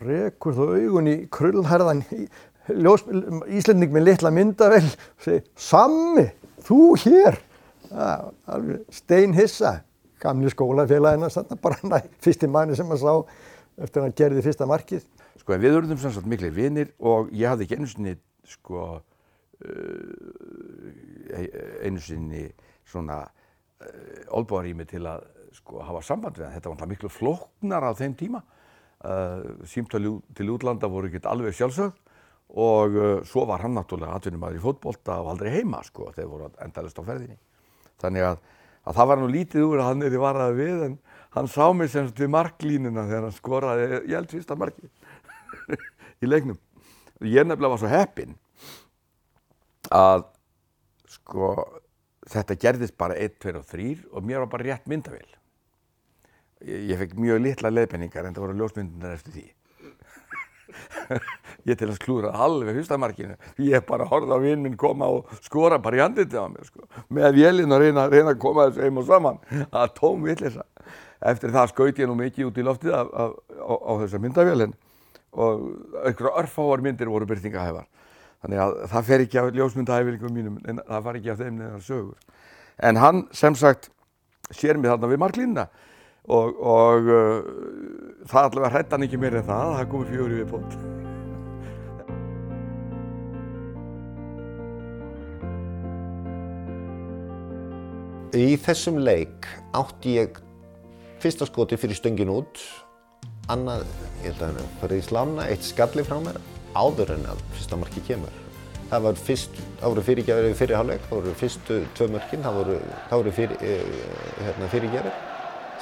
rekur 0.00 0.56
þú 0.56 0.66
augun 0.78 1.10
í 1.10 1.16
krullherðan 1.30 2.00
í- 2.16 2.28
Íslending 2.70 3.90
með 3.90 4.04
litla 4.04 4.30
myndavel 4.30 4.84
og 4.84 5.24
segir 5.24 5.46
Sammi, 5.58 6.22
þú 6.66 6.80
hér 7.04 7.38
ja, 7.90 8.10
alveg 8.50 8.84
steinhissa 8.94 9.80
gamli 10.20 10.52
skólafélagina 10.52 11.30
bara 11.62 11.80
næ, 11.92 12.02
fyrsti 12.20 12.50
manni 12.50 12.76
sem 12.78 12.88
maður 12.88 13.04
sá 13.04 13.84
eftir 13.84 14.02
að 14.02 14.06
hann 14.08 14.18
gerði 14.18 14.44
fyrsta 14.44 14.68
markið 14.68 15.06
Sko 15.40 15.54
en 15.56 15.62
við 15.62 15.78
urðum 15.78 16.00
sem 16.00 16.12
sagt 16.12 16.28
miklir 16.28 16.52
vinir 16.52 16.90
og 17.00 17.30
ég 17.32 17.48
hafði 17.48 17.64
ekki 17.64 17.78
einu 17.78 17.88
sinni 17.88 18.12
sko 18.50 18.80
uh, 19.00 19.02
einu 21.86 22.02
sinni 22.04 22.44
svona 22.88 23.22
uh, 23.24 24.36
olbúarími 24.36 24.84
til 24.90 25.06
að 25.08 25.24
sko 25.56 25.80
hafa 25.82 26.02
samband 26.04 26.36
við 26.36 26.46
hann. 26.46 26.54
Þetta 26.58 26.68
var 26.68 26.76
náttúrulega 26.76 26.94
miklu 26.94 27.10
flóknar 27.14 27.86
á 27.88 27.90
þeim 27.96 28.14
tíma. 28.20 28.40
Uh, 29.00 29.64
Símtölu 29.64 30.18
til 30.36 30.52
útlanda 30.52 30.90
voru 30.92 31.08
ekki 31.08 31.24
alveg 31.24 31.56
sjálfsögð 31.56 31.96
og 32.58 32.96
uh, 32.96 33.10
svo 33.26 33.44
var 33.46 33.62
hann 33.64 33.76
náttúrulega 33.78 34.16
atvinnumæður 34.18 34.58
í 34.58 34.64
fótbolta 34.64 35.20
og 35.22 35.34
aldrei 35.34 35.52
heima 35.58 35.82
sko 35.86 36.08
þegar 36.16 36.30
voru 36.32 36.48
endalist 36.64 36.98
á 36.98 37.02
ferðinni. 37.06 37.38
Þannig 38.00 38.26
að, 38.26 38.40
að 38.88 38.98
það 38.98 39.10
var 39.12 39.20
nú 39.20 39.30
lítið 39.30 39.66
úr 39.68 39.82
að 39.82 39.90
hann 39.90 40.06
í 40.08 40.22
varaði 40.24 40.58
við 40.58 40.84
en 40.88 40.96
hann 41.36 41.50
sá 41.50 41.64
mig 41.76 41.92
sem 41.92 42.08
sagt 42.08 42.22
við 42.22 42.32
marklínuna 42.34 43.06
þegar 43.06 43.28
hann 43.28 43.36
skoraði, 43.36 43.88
ég 44.00 44.16
held 44.18 44.34
fyrsta 44.34 44.58
markið 44.58 44.90
í 46.24 46.30
leiknum. 46.30 46.58
Ég 47.20 47.46
nefnilega 47.46 47.74
var 47.74 47.82
svo 47.82 47.92
heppinn 47.92 48.38
að 49.94 50.26
sko 51.10 51.52
þetta 52.30 52.56
gerðist 52.62 52.96
bara 53.00 53.16
1, 53.18 53.38
2 53.42 53.54
og 53.60 53.68
3 53.70 53.92
og 54.10 54.26
mér 54.26 54.42
var 54.44 54.50
bara 54.52 54.66
rétt 54.70 54.90
myndavél. 54.90 55.28
Ég, 56.66 56.90
ég 56.90 57.00
fekk 57.00 57.16
mjög 57.20 57.42
litla 57.44 57.72
leiðbenningar 57.72 58.26
en 58.26 58.36
það 58.36 58.46
voru 58.46 58.58
ljósmyndunar 58.60 59.16
eftir 59.16 59.36
því. 59.36 59.46
Ég 61.68 61.78
til 61.78 61.88
að 61.88 61.96
sklúra 61.98 62.32
alveg 62.46 62.78
fyrsta 62.78 62.98
markinu. 63.00 63.36
Ég 63.64 63.84
bara 63.88 64.08
horfði 64.08 64.36
á 64.36 64.38
vinn 64.42 64.64
minn 64.64 64.78
koma 64.80 65.08
og 65.12 65.30
skora 65.44 65.80
bara 65.82 66.00
í 66.00 66.02
handlitið 66.04 66.40
á 66.40 66.46
mér 66.52 66.68
sko. 66.68 66.88
Með 67.12 67.38
vélinn 67.38 67.74
og 67.74 67.82
reyna, 67.82 68.08
reyna 68.12 68.34
að 68.34 68.42
koma 68.42 68.68
þessu 68.68 68.86
heim 68.86 69.00
og 69.02 69.08
saman. 69.08 69.40
Er 69.68 69.94
tóm 69.96 70.26
villisa. 70.26 70.66
Eftir 71.20 71.52
það 71.52 71.72
skaut 71.74 72.00
ég 72.00 72.08
nú 72.08 72.16
mikið 72.18 72.48
út 72.48 72.60
í 72.60 72.64
loftið 72.64 72.96
af, 72.96 73.10
af, 73.12 73.34
á, 73.60 73.72
á 73.76 73.92
þessa 74.04 74.20
myndavélinn 74.22 74.76
og 75.30 75.66
einhverja 76.00 76.36
örfáar 76.42 76.82
myndir 76.82 77.10
voru 77.12 77.28
byrtingahæfar. 77.28 77.86
Þannig 78.40 78.62
að 78.64 78.76
það 78.90 79.06
fer 79.10 79.24
ekki 79.26 79.38
af 79.38 79.50
ljósmyndahæfingum 79.54 80.32
mínum, 80.32 80.56
en 80.64 80.80
það 80.80 81.02
var 81.04 81.18
ekki 81.18 81.30
af 81.30 81.42
þeim 81.42 81.58
neðan 81.60 81.84
sögur. 81.84 82.38
En 82.80 82.96
hann 82.96 83.26
sem 83.36 83.56
sagt 83.58 83.90
sér 84.56 84.80
mig 84.80 84.88
þarna 84.90 85.10
við 85.10 85.20
marklínuna 85.20 85.66
og, 86.28 86.60
og 86.60 87.08
uh, 87.08 87.40
það 88.28 88.50
allavega 88.50 88.72
hrætti 88.74 88.96
hann 88.96 89.06
ekki 89.06 89.20
meir 89.20 89.38
en 89.40 89.46
það, 89.48 89.74
það 89.78 89.90
komur 89.94 90.10
fjóri 90.10 90.40
við 90.40 90.50
bótt. 90.52 90.78
Í 98.30 98.54
þessum 98.62 99.00
leik 99.02 99.48
átti 99.74 100.14
ég 100.20 100.36
fyrsta 101.20 101.48
skoti 101.48 101.76
fyrir 101.80 101.98
stöngin 101.98 102.30
út, 102.30 102.60
annað, 103.50 103.82
ég 104.22 104.30
held 104.30 104.44
að 104.44 104.60
hann 104.60 104.76
farið 104.82 105.00
í 105.00 105.06
slána, 105.08 105.48
eitt 105.50 105.66
skalli 105.66 106.04
frá 106.06 106.20
mér 106.22 106.38
áður 106.78 107.16
en 107.16 107.26
að 107.32 107.42
fyrsta 107.56 107.80
marki 107.80 108.04
kemur. 108.06 108.36
Það 108.90 109.02
var 109.06 109.18
fyrst, 109.18 109.58
það 109.80 109.92
voru 109.92 110.06
fyrirgjafir 110.06 110.56
fyrir 110.58 110.78
hálfleik, 110.78 111.02
það 111.08 111.18
voru 111.18 111.34
fyrstu 111.42 111.80
tvö 111.98 112.08
mörkin, 112.14 112.46
það 112.46 112.56
voru, 112.60 112.78
það 113.10 113.20
voru 113.20 113.34
fyrir, 113.34 113.66
eh, 113.66 114.00
hérna, 114.44 114.70
fyrirgjafir 114.70 115.29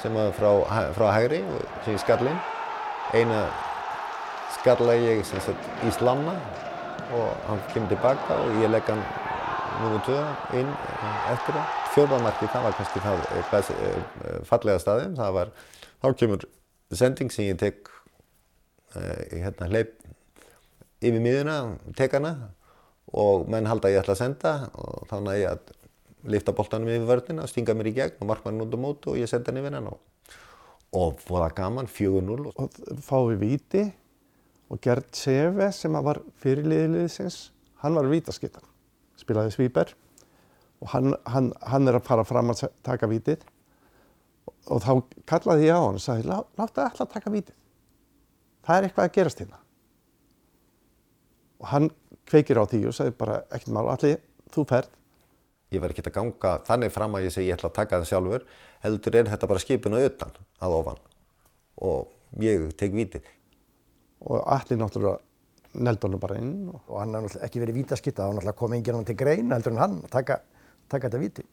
sem 0.01 0.15
var 0.15 0.31
frá, 0.35 0.51
frá 0.95 1.07
hægri 1.15 1.41
sem 1.83 1.93
ég 1.93 2.01
skallin. 2.03 2.39
Eina 3.13 3.47
skalla 4.59 4.95
ég 4.99 5.23
sagt 5.27 5.85
í 5.87 5.91
slána 5.95 6.35
og 7.15 7.33
hann 7.47 7.61
kemur 7.73 7.89
tilbaka 7.91 8.37
og 8.43 8.61
ég 8.63 8.71
legg 8.71 8.89
hann 8.89 9.01
númur 9.79 10.03
2 10.05 10.17
inn 10.59 10.69
eftir 11.31 11.55
það. 11.55 11.75
Fjórðamarki, 11.93 12.49
það 12.53 12.65
var 12.67 12.77
kannski 12.77 13.01
það 13.03 13.23
eh, 13.25 13.47
best, 13.51 13.71
eh, 13.73 14.39
fallega 14.47 14.83
staðið. 14.83 15.15
Það 15.17 15.33
var, 15.39 15.51
þá 16.03 16.07
kemur 16.21 16.45
sending 17.01 17.33
sem 17.33 17.49
ég 17.49 17.59
tek, 17.59 17.89
eh, 18.95 19.39
hérna 19.39 19.69
hleyp 19.71 19.95
yfir 20.99 21.23
miðuna, 21.23 21.57
tek 21.97 22.17
hana 22.17 22.35
og 23.15 23.47
menn 23.49 23.69
halda 23.69 23.89
að 23.89 23.95
ég 23.95 24.03
ætla 24.03 24.15
að 24.17 24.21
senda 24.21 24.53
og 24.77 25.07
þá 25.09 25.15
næ 25.25 25.35
ég 25.39 25.53
að 25.53 25.75
lifta 26.27 26.51
boltanum 26.55 26.89
yfir 26.91 27.07
vörðina, 27.07 27.45
stinga 27.47 27.75
mér 27.77 27.91
í 27.91 27.95
gegn 27.95 28.19
og 28.19 28.27
markmann 28.31 28.61
út 28.63 28.75
á 28.75 28.79
mótu 28.79 29.13
og 29.13 29.19
ég 29.19 29.29
senda 29.29 29.51
hann 29.51 29.61
yfir 29.61 29.77
hann 29.77 29.87
og, 29.91 29.99
og 30.95 31.21
voða 31.29 31.49
gaman, 31.55 31.87
4-0 31.87 32.49
og 32.57 33.29
við 33.31 33.39
víti 33.43 33.85
og 34.69 34.81
Gerd 34.83 35.07
Seve 35.17 35.71
sem 35.73 35.95
var 36.05 36.19
fyrirliðiliðsins, 36.43 37.39
hann 37.81 37.95
var 37.97 38.09
vítaskittan, 38.11 38.65
spilaði 39.17 39.55
svíper 39.55 39.95
og 40.79 40.91
hann, 40.93 41.15
hann, 41.25 41.53
hann 41.65 41.87
er 41.89 41.97
að 41.97 42.05
fara 42.07 42.25
fram 42.27 42.51
að 42.53 42.67
taka 42.85 43.09
vítið. 43.09 43.41
Og 44.69 44.83
þá 44.83 44.91
kallaði 45.27 45.65
ég 45.67 45.73
á 45.75 45.81
hann 45.81 45.97
og 45.97 46.03
sagði, 46.03 46.27
"Lá- 46.29 46.45
láttu 46.59 46.83
alltaf 46.83 47.07
að 47.07 47.13
taka 47.13 47.31
vítið, 47.33 47.55
það 48.63 48.77
er 48.77 48.83
eitthvað 48.87 49.07
að 49.09 49.15
gerast 49.17 49.39
hérna. 49.39 49.59
Og 51.59 51.67
hann 51.67 51.89
kveikir 52.29 52.61
á 52.61 52.63
því 52.69 52.85
og 52.87 52.93
sagði 52.93 53.17
bara, 53.17 53.41
ekkert 53.51 53.73
mál, 53.73 53.89
allir 53.89 54.21
þú 54.53 54.65
ferð 54.67 54.89
Ég 55.69 55.81
var 55.83 55.93
ekki 55.93 56.01
að 56.01 56.15
ganga 56.15 56.51
þannig 56.65 56.93
fram 56.93 57.15
að 57.17 57.27
ég 57.27 57.33
segi 57.35 57.49
ég 57.51 57.57
ætla 57.59 57.69
að 57.69 57.75
taka 57.77 57.99
það 57.99 58.09
sjálfur, 58.09 58.45
heldur 58.85 59.17
er 59.19 59.27
þetta 59.29 59.49
bara 59.51 59.61
skipinu 59.61 59.99
utan 60.01 60.31
að 60.65 60.75
ofan 60.79 61.01
og 61.89 62.41
ég 62.41 62.71
tek 62.79 62.95
vítið. 62.95 63.23
og 64.19 64.43
allir 64.51 64.79
náttúrulega 64.81 65.19
neldi 65.79 66.07
honum 66.07 66.19
bara 66.19 66.37
inn 66.41 66.69
og 66.73 66.97
hann 66.99 67.13
har 67.13 67.23
náttúrulega 67.23 67.45
ekki 67.45 67.61
verið 67.61 67.77
vítaskitta, 67.79 68.25
þá 68.25 68.33
náttúrulega 68.33 68.57
kom 68.59 68.73
enginn 68.73 68.97
hann 68.97 69.05
til 69.07 69.15
greina 69.15 69.55
heldur 69.55 69.75
en 69.75 69.81
hann 69.83 69.97
að 70.03 70.11
taka, 70.11 70.39
taka 70.89 71.07
þetta 71.07 71.21
víti. 71.21 71.45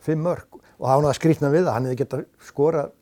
Fimm 0.00 0.24
mörg 0.26 0.58
og 0.58 0.60
það 0.60 0.90
var 0.90 1.04
náttúrulega 1.04 1.20
skrýtna 1.20 1.52
við 1.54 1.64
að 1.66 1.76
hann 1.76 1.88
hefði 1.88 2.00
getað 2.02 2.24
skorað 2.50 2.92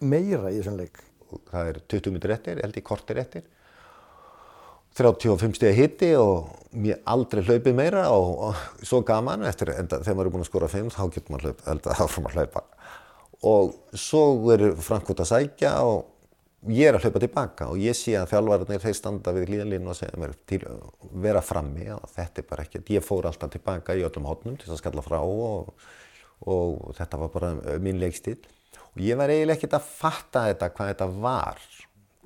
meira 0.00 0.50
í 0.50 0.58
þessum 0.58 0.78
leik. 0.80 1.00
Og 1.30 1.40
Það 1.50 1.70
er 1.70 1.80
20 1.94 2.14
minnir 2.14 2.34
eftir, 2.34 2.60
held 2.62 2.78
ég 2.78 2.86
kortir 2.86 3.20
eftir. 3.22 3.46
35 4.94 5.58
stegi 5.58 5.80
hitti 5.82 6.12
og 6.18 6.52
mér 6.78 7.00
aldrei 7.10 7.42
hlaupið 7.46 7.74
meira 7.74 8.06
og, 8.14 8.30
og 8.48 8.86
svo 8.86 9.02
gaman 9.06 9.42
eftir 9.48 9.72
enda, 9.74 10.00
þegar 10.02 10.18
maður 10.18 10.30
er 10.30 10.34
búinn 10.34 10.44
að 10.46 10.50
skora 10.50 10.70
5 10.70 10.90
þá 10.94 11.02
getur 11.14 11.34
maður 11.34 11.48
hlaup, 11.48 11.62
held 11.68 11.88
að 11.88 12.02
áfram 12.04 12.28
að 12.30 12.36
hlaupa. 12.38 12.64
Og 13.44 13.74
svo 13.98 14.24
er 14.54 14.66
Frankfurt 14.80 15.22
að 15.24 15.30
sækja 15.32 15.72
og 15.84 16.70
ég 16.72 16.88
er 16.88 16.96
að 16.96 17.04
hlaupa 17.04 17.20
tilbaka 17.20 17.68
og 17.72 17.80
ég 17.82 17.96
sé 17.98 18.14
að 18.16 18.30
þjálfararnir 18.32 18.82
þeir 18.84 18.96
standa 18.96 19.34
við 19.36 19.48
glíðanlínu 19.50 19.90
og 19.92 19.98
segja 19.98 20.20
mér 20.20 20.34
til 20.48 20.62
að 20.70 20.80
vera 21.26 21.42
frammi 21.44 21.90
og 21.92 22.06
þetta 22.14 22.40
er 22.40 22.48
bara 22.48 22.64
ekkert, 22.64 22.92
ég 22.94 23.04
fór 23.04 23.28
alltaf 23.28 23.52
tilbaka 23.52 23.96
í 23.98 24.04
öllum 24.06 24.28
hótnum 24.30 24.56
til 24.60 24.70
að 24.72 24.80
skalla 24.80 25.04
frá 25.04 25.18
og, 25.20 25.74
og 26.48 26.94
þetta 26.96 27.20
var 27.20 27.32
bara 27.34 27.78
minn 27.82 28.00
leikstíl 28.00 28.38
og 28.94 29.02
ég 29.02 29.18
var 29.18 29.32
eiginlega 29.32 29.58
ekkert 29.58 29.76
að 29.76 29.90
fatta 29.90 30.46
þetta 30.48 30.70
hvað 30.72 30.92
þetta 30.94 31.10
var, 31.26 31.60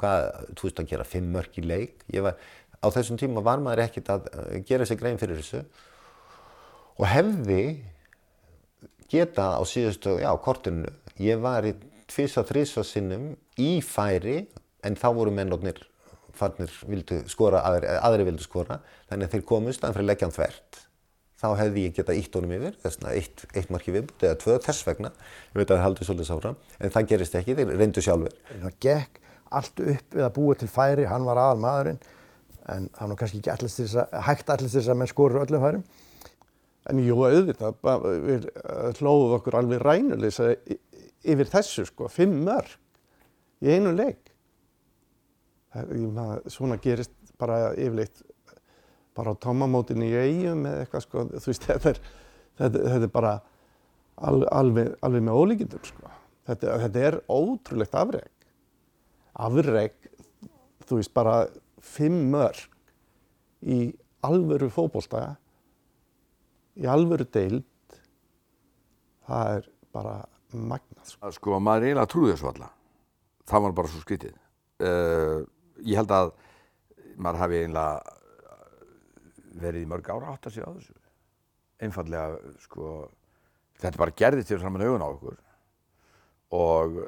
hvað, 0.00 0.30
þú 0.54 0.68
veist 0.68 0.82
að 0.82 0.90
gera 0.92 1.06
fimm 1.08 1.28
mörk 1.34 1.60
í 1.60 1.66
leik, 1.66 2.06
ég 2.14 2.24
var, 2.26 2.38
á 2.78 2.86
þessum 2.94 3.18
tíma 3.20 3.44
var 3.44 3.62
maður 3.62 3.84
ekkert 3.86 4.10
að 4.14 4.30
eh, 4.32 4.58
gera 4.68 4.86
sér 4.88 5.00
grein 5.00 5.20
fyrir 5.20 5.40
þessu 5.40 5.64
og 6.98 7.06
hefði 7.06 7.62
geta 9.08 9.54
á 9.56 9.62
síðustu, 9.66 10.18
já, 10.22 10.30
kortinu, 10.44 10.90
ég 11.22 11.40
var 11.42 11.66
í 11.66 11.74
tvisa, 12.08 12.44
þrisa 12.46 12.84
sinnum 12.86 13.30
í 13.60 13.78
færi 13.84 14.42
en 14.86 14.98
þá 14.98 15.08
voru 15.16 15.32
mennotnir 15.34 15.80
farnir 16.38 16.72
vildu 16.86 17.22
skora, 17.30 17.62
aðri, 17.66 17.88
aðri 17.98 18.26
vildu 18.28 18.44
skora, 18.44 18.78
þannig 19.08 19.28
að 19.28 19.34
þeir 19.34 19.48
komust 19.48 19.84
að 19.84 19.96
fyrir 19.96 20.08
leggjan 20.12 20.34
þvert. 20.34 20.84
Þá 21.38 21.48
hefði 21.60 21.84
ég 21.86 21.94
geta 21.94 22.14
ítt 22.18 22.34
honum 22.34 22.54
yfir, 22.56 22.76
þess 22.82 22.98
vegna 22.98 23.14
eitt, 23.14 23.44
eitt 23.54 23.72
marki 23.74 23.94
viðbútt 23.94 24.24
eða 24.26 24.38
tvö 24.42 24.56
þess 24.64 24.86
vegna, 24.86 25.12
ég 25.52 25.60
veit 25.60 25.68
að 25.68 25.76
það 25.76 25.84
haldi 25.84 26.06
svolítið 26.08 26.28
sáfram, 26.30 26.60
en 26.78 26.94
það 26.94 27.08
gerist 27.12 27.36
ekki, 27.38 27.56
þeir 27.58 27.74
reyndu 27.78 28.04
sjálfur. 28.04 28.38
Það 28.50 28.78
gekk 28.86 29.20
allt 29.54 29.80
upp 29.80 30.16
að 30.18 30.32
búa 30.36 30.56
til 30.58 30.68
færi, 30.70 31.06
hann 31.08 31.26
var 31.26 31.40
aðal 31.40 31.62
maðurinn 31.62 32.00
en 32.68 32.88
hann 32.98 33.12
var 33.12 33.18
kannski 33.20 33.40
ekki 33.40 33.52
allist 33.54 33.80
til 33.80 33.86
þess 33.86 34.02
að, 34.02 34.16
hægt 34.26 34.52
allist 34.52 34.74
til 34.74 34.82
þess 34.82 34.92
að 34.92 35.00
menn 35.00 35.10
skorur 35.10 35.42
öllum 35.44 35.64
færum. 35.64 35.84
En 36.88 37.00
jú, 37.04 37.16
auðvitað, 37.24 37.80
við 38.24 38.48
eh, 38.48 39.00
hlóðum 39.00 39.36
okkur 39.38 39.58
alveg 39.58 39.82
rænulegsa 39.82 40.50
yfir 41.28 41.50
þessu, 41.52 41.84
sko, 41.88 42.08
fimm 42.12 42.38
mörg 42.46 42.76
í 43.64 43.74
einu 43.74 43.92
leik. 43.96 44.32
Það, 45.74 46.48
svona 46.52 46.78
gerist 46.80 47.12
bara 47.40 47.74
yfirleitt 47.76 48.22
bara 49.18 49.34
á 49.34 49.40
tómamótinu 49.42 50.06
í 50.06 50.14
eigum 50.14 50.64
eða 50.68 50.84
eitthvað, 50.84 51.04
sko, 51.04 51.26
þú 51.34 51.50
veist, 51.50 51.66
þetta 51.68 51.92
er, 51.92 52.02
þetta, 52.60 52.84
þetta 52.94 53.08
er 53.08 53.14
bara 53.16 53.34
al, 54.28 54.40
alveg, 54.60 54.92
alveg 55.04 55.28
með 55.28 55.42
ólíkindum, 55.42 55.84
sko. 55.88 56.16
Þetta, 56.48 56.76
þetta 56.84 57.04
er 57.04 57.18
ótrúlegt 57.28 57.96
afreg. 57.98 58.28
Afreg, 59.38 59.94
þú 60.88 60.98
veist, 60.98 61.14
bara 61.14 61.36
fimm 61.84 62.28
mörg 62.32 62.66
í 63.62 63.92
alvöru 64.26 64.68
fótbolta 64.72 65.36
í 66.78 66.86
alvöru 66.90 67.26
deild 67.34 67.66
það 69.28 69.54
er 69.58 69.70
bara 69.94 70.14
magnað 70.52 71.10
sko. 71.10 71.32
Sko, 71.34 71.58
maður 71.62 71.88
eiginlega 71.88 72.10
trúði 72.12 72.34
þessu 72.34 72.50
alla. 72.52 72.70
Það 73.48 73.64
var 73.64 73.74
bara 73.78 73.92
svo 73.92 74.02
skytið. 74.04 74.38
Uh, 74.78 75.42
ég 75.84 75.98
held 75.98 76.14
að 76.14 76.32
maður 77.18 77.42
hafi 77.42 77.60
eiginlega 77.60 78.16
verið 79.58 79.84
í 79.84 79.90
mörg 79.90 80.10
ára 80.12 80.32
átt 80.34 80.48
að 80.48 80.56
segja 80.56 80.70
á 80.70 80.76
þessu. 80.76 80.96
Einfallega, 81.84 82.54
sko, 82.62 82.94
þetta 83.82 84.02
bara 84.02 84.16
gerðist 84.18 84.52
fyrir 84.52 84.64
saman 84.64 84.84
augun 84.86 85.04
á 85.04 85.08
okkur. 85.08 85.38
Og 86.58 86.98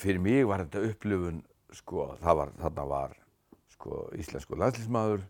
fyrir 0.00 0.22
mig 0.22 0.44
var 0.48 0.64
þetta 0.64 0.84
upplifun, 0.90 1.42
sko, 1.74 2.10
var, 2.22 2.52
þarna 2.60 2.86
var, 2.88 3.16
sko, 3.72 4.06
íslensku 4.16 4.58
landslísmaður 4.58 5.24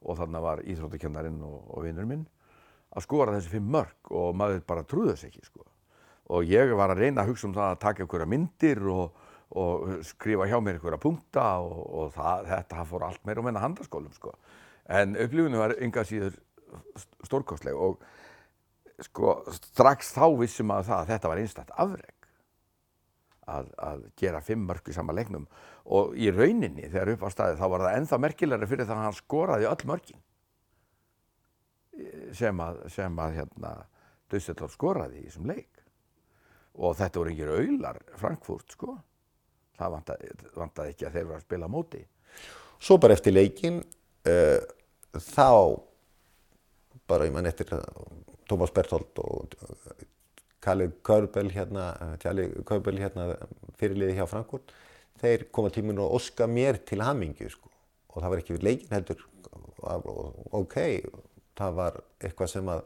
og 0.00 0.20
þarna 0.20 0.42
var 0.44 0.62
íþróttakennarinn 0.64 1.40
og, 1.44 1.58
og 1.74 1.84
vinnur 1.84 2.08
minn 2.08 2.28
að 2.90 3.04
skora 3.04 3.34
þessi 3.36 3.52
fimm 3.52 3.68
mörg 3.70 4.12
og 4.16 4.32
maður 4.38 4.62
bara 4.66 4.86
trúði 4.88 5.14
þess 5.14 5.28
ekki 5.28 5.44
sko. 5.46 5.66
Og 6.30 6.46
ég 6.46 6.72
var 6.78 6.92
að 6.92 7.04
reyna 7.04 7.22
að 7.22 7.32
hugsa 7.32 7.48
um 7.48 7.54
það 7.54 7.72
að 7.74 7.82
taka 7.84 8.04
einhverja 8.04 8.30
myndir 8.30 8.80
og, 8.90 9.20
og 9.60 9.90
skrifa 10.06 10.46
hjá 10.50 10.56
mér 10.62 10.78
einhverja 10.78 11.02
punkta 11.02 11.46
og, 11.62 11.82
og 12.00 12.14
það, 12.14 12.48
þetta 12.50 12.86
fór 12.90 13.06
allt 13.06 13.26
meira 13.26 13.42
og 13.42 13.46
menna 13.46 13.62
handaskólum 13.62 14.14
sko. 14.16 14.34
En 14.90 15.14
upplifunum 15.18 15.62
var 15.62 15.76
enga 15.78 16.06
síður 16.06 16.38
stórkostleg 17.26 17.78
og 17.78 18.00
sko 19.04 19.40
strax 19.54 20.12
þá 20.14 20.24
vissum 20.40 20.72
að 20.74 20.90
það 20.90 20.98
að 21.02 21.12
þetta 21.14 21.30
var 21.30 21.42
einstætt 21.42 21.76
afreg 21.82 22.19
að, 23.50 23.70
að 23.90 24.02
gera 24.20 24.40
fimm 24.44 24.66
mörg 24.68 24.88
í 24.90 24.96
sama 24.96 25.14
leiknum. 25.16 25.46
Og 25.90 26.14
í 26.18 26.30
rauninni 26.32 26.88
þegar 26.88 27.14
upp 27.14 27.26
á 27.26 27.30
staði 27.34 27.58
þá 27.60 27.66
var 27.72 27.86
það 27.86 27.96
ennþá 27.98 28.20
merkilegri 28.24 28.70
fyrir 28.70 28.88
það 28.88 28.98
að 28.98 29.08
hann 29.08 29.18
skoraði 29.18 29.70
öll 29.70 29.88
mörgin 29.90 30.22
sem 32.36 32.62
að, 32.62 32.80
sem 32.94 33.20
að 33.20 33.36
hérna, 33.40 33.74
Dusseldorf 34.30 34.74
skoraði 34.76 35.20
í 35.20 35.28
þessum 35.28 35.50
leik. 35.50 35.84
Og 36.80 36.96
þetta 36.98 37.20
voru 37.20 37.32
engir 37.32 37.52
auðlar 37.52 38.00
Frankfurt 38.20 38.76
sko. 38.76 38.96
Það 39.80 39.94
vantaði, 39.96 40.32
vantaði 40.54 40.94
ekki 40.94 41.08
að 41.08 41.16
þeir 41.16 41.28
var 41.30 41.40
að 41.40 41.46
spila 41.46 41.70
móti. 41.72 42.02
Svo 42.80 42.96
bara 43.00 43.16
eftir 43.16 43.34
leikin, 43.34 43.80
uh, 44.30 44.60
þá 45.16 45.50
bara 47.10 47.26
ég 47.26 47.34
man 47.34 47.48
eftir 47.50 47.72
Tómas 48.48 48.72
Berthold 48.74 49.18
og 49.24 49.56
Kalli 50.60 50.90
Körbel 51.06 51.50
hérna, 51.54 51.88
Körbel 52.68 53.00
hérna 53.00 53.30
fyrirliði 53.80 54.18
hjá 54.18 54.26
Frankfurt, 54.28 54.74
þeir 55.20 55.46
koma 55.52 55.72
tíminu 55.72 56.04
og 56.04 56.18
oska 56.20 56.48
mér 56.50 56.80
til 56.84 57.00
hamingju 57.04 57.48
sko 57.52 57.70
og 58.10 58.22
það 58.22 58.32
var 58.32 58.40
ekki 58.42 58.56
við 58.56 58.64
leikin 58.66 58.94
heldur, 58.96 59.20
ok, 60.58 60.76
það 61.58 61.76
var 61.76 62.00
eitthvað 62.18 62.50
sem 62.50 62.72
að 62.72 62.82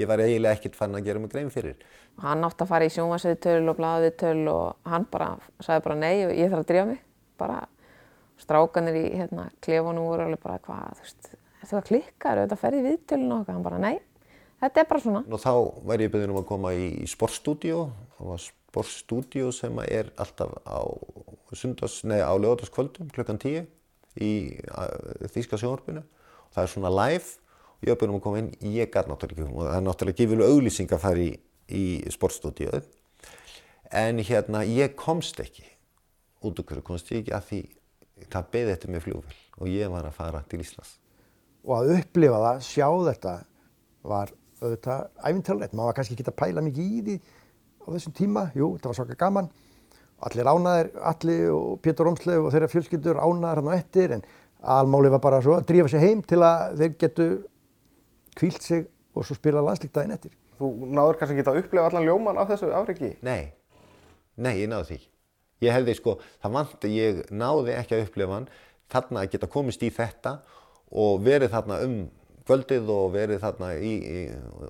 ég 0.00 0.10
var 0.10 0.22
eiginlega 0.24 0.58
ekkert 0.58 0.78
fann 0.78 0.96
að 0.98 1.06
gera 1.08 1.22
mig 1.22 1.30
grein 1.32 1.52
fyrir. 1.54 1.78
Hann 2.22 2.42
átti 2.46 2.64
að 2.64 2.72
fara 2.72 2.88
í 2.88 2.92
sjónvarsviðtöl 2.94 3.70
og 3.70 3.78
blaðviðtöl 3.78 4.50
og 4.50 4.90
hann 4.90 5.06
bara 5.10 5.30
sagði 5.62 5.84
bara 5.86 5.98
nei 6.00 6.24
og 6.26 6.34
ég 6.34 6.50
þarf 6.50 6.64
að 6.64 6.70
drífa 6.72 6.88
mig. 6.90 7.00
Bara 7.38 7.60
strákanir 8.42 8.98
í 8.98 9.04
hérna, 9.14 9.46
klefunum 9.62 10.08
voru 10.10 10.26
alveg 10.26 10.42
bara 10.42 10.58
hvað, 10.64 10.98
þú 10.98 11.06
veist, 11.06 11.30
þetta 11.60 11.76
var 11.76 11.88
klikkar, 11.90 12.42
þetta 12.42 12.60
ferði 12.64 12.82
í 12.82 12.86
viðtölun 12.88 13.30
og 13.30 13.38
eitthvað. 13.38 13.54
Hann 13.54 13.68
bara 13.68 13.82
nei, 13.84 13.94
þetta 14.64 14.82
er 14.82 14.90
bara 14.90 15.04
svona. 15.04 15.22
Og 15.28 15.42
þá 15.42 15.52
væri 15.92 16.08
ég 16.08 16.12
beðin 16.16 16.34
um 16.34 16.40
að 16.42 16.48
koma 16.50 16.74
í 16.74 17.06
sportstúdíó. 17.10 17.86
Það 18.16 18.32
var 18.32 18.42
sportstúdíó 18.48 19.52
sem 19.54 19.80
er 19.86 20.10
alltaf 20.20 20.56
á, 20.66 20.82
sundas, 21.54 22.00
nei, 22.08 22.18
á 22.18 22.32
lögataskvöldum 22.34 23.12
klukkan 23.14 23.38
10 23.38 23.64
í 24.24 24.32
Þýska 25.30 25.58
sjónvarpinu. 25.60 26.04
Það 26.54 26.62
er 26.66 26.74
svona 26.74 26.92
live 26.94 27.44
ég 27.84 27.92
var 27.92 28.00
búinn 28.00 28.14
um 28.14 28.18
að 28.18 28.24
koma 28.24 28.40
inn, 28.40 28.50
ég 28.64 28.90
gæti 28.92 29.10
náttúrulega 29.10 29.44
ekki 29.44 29.52
og 29.52 29.66
það 29.66 29.76
er 29.76 29.84
náttúrulega 29.84 30.18
gefið 30.20 30.42
auðlýsing 30.46 30.92
að 30.94 31.02
fara 31.02 31.24
í, 31.24 31.30
í 31.68 31.84
sportstúdíuð 32.14 32.86
en 34.00 34.20
hérna 34.24 34.62
ég 34.66 34.94
komst 34.98 35.40
ekki 35.42 35.66
út 36.44 36.60
okkur, 36.60 36.82
komst 36.86 37.10
ég 37.12 37.24
ekki 37.24 37.34
að 37.36 37.48
því 37.50 37.60
það 38.32 38.48
beði 38.54 38.70
þetta 38.72 38.92
með 38.94 39.04
fljóðvel 39.08 39.40
og 39.58 39.72
ég 39.72 39.92
var 39.92 40.08
að 40.08 40.16
fara 40.16 40.40
til 40.48 40.60
Íslands. 40.64 40.96
Og 41.64 41.76
að 41.78 41.92
upplifa 41.98 42.40
það, 42.42 42.64
sjá 42.68 42.88
þetta 43.10 43.34
var 44.04 44.32
auðvitað 44.62 45.08
æfintalegt, 45.24 45.74
maður 45.74 45.90
var 45.90 45.98
kannski 45.98 46.16
ekki 46.16 46.28
að 46.30 46.40
pæla 46.40 46.64
mikið 46.64 46.84
í 46.84 47.04
því 47.04 47.16
á 47.84 47.86
þessum 47.94 48.16
tíma, 48.16 48.48
jú, 48.56 48.70
þetta 48.76 48.90
var 48.90 48.98
svaka 49.00 49.18
gaman 49.20 49.50
allir 50.24 50.48
ánaðir, 50.48 50.90
allir 51.04 51.50
og 51.52 51.80
Pétur 51.84 52.08
Rómsleif 52.08 52.46
og 52.46 52.52
þeirra 52.54 52.70
fjölskyldur 52.72 53.20
ánaðir 53.20 53.60
hann 53.60 53.70
á 53.70 53.74
ettir 53.76 54.14
en 54.16 54.24
almáli 54.74 55.10
var 55.12 55.22
bara 55.24 55.40
svo 55.44 55.58
að 55.58 55.66
drífa 55.68 55.90
sig 55.92 56.04
heim 56.04 56.22
til 56.24 56.40
að 56.44 56.78
þeir 56.80 56.94
getu 57.02 57.26
kvílt 58.38 58.64
sig 58.64 58.86
og 59.14 59.26
svo 59.26 59.36
spila 59.36 59.62
landslíktaðin 59.64 60.14
eftir. 60.16 60.32
Þú 60.58 60.70
náður 60.94 61.18
kannski 61.20 61.36
ekki 61.40 61.50
að 61.50 61.60
upplefa 61.62 61.90
allan 61.90 62.06
ljóman 62.08 62.40
af 62.40 62.50
þessu 62.52 62.70
afreiki? 62.74 63.12
Nei, 63.26 63.52
nei, 64.36 64.54
ég 64.62 64.70
náði 64.70 64.94
því. 64.94 65.00
Ég 65.64 65.76
hefði 65.76 65.96
sko, 65.98 66.16
það 66.42 66.56
vant 66.56 66.86
að 66.86 66.96
ég 66.96 67.20
náði 67.30 67.76
ekki 67.76 67.96
að 67.96 68.04
upplefa 68.06 68.38
hann, 68.38 68.50
þarna 68.92 69.24
að 69.24 69.32
geta 69.34 69.50
komist 69.50 69.84
í 69.84 69.90
þetta 69.94 70.38
og 71.04 71.24
verið 71.24 71.54
þarna 71.54 71.80
um 71.84 71.98
kvöldið 72.48 72.90
og 72.92 73.06
verið 73.14 73.40
þarna 73.44 73.70
í, 73.76 73.92
í 74.04 74.18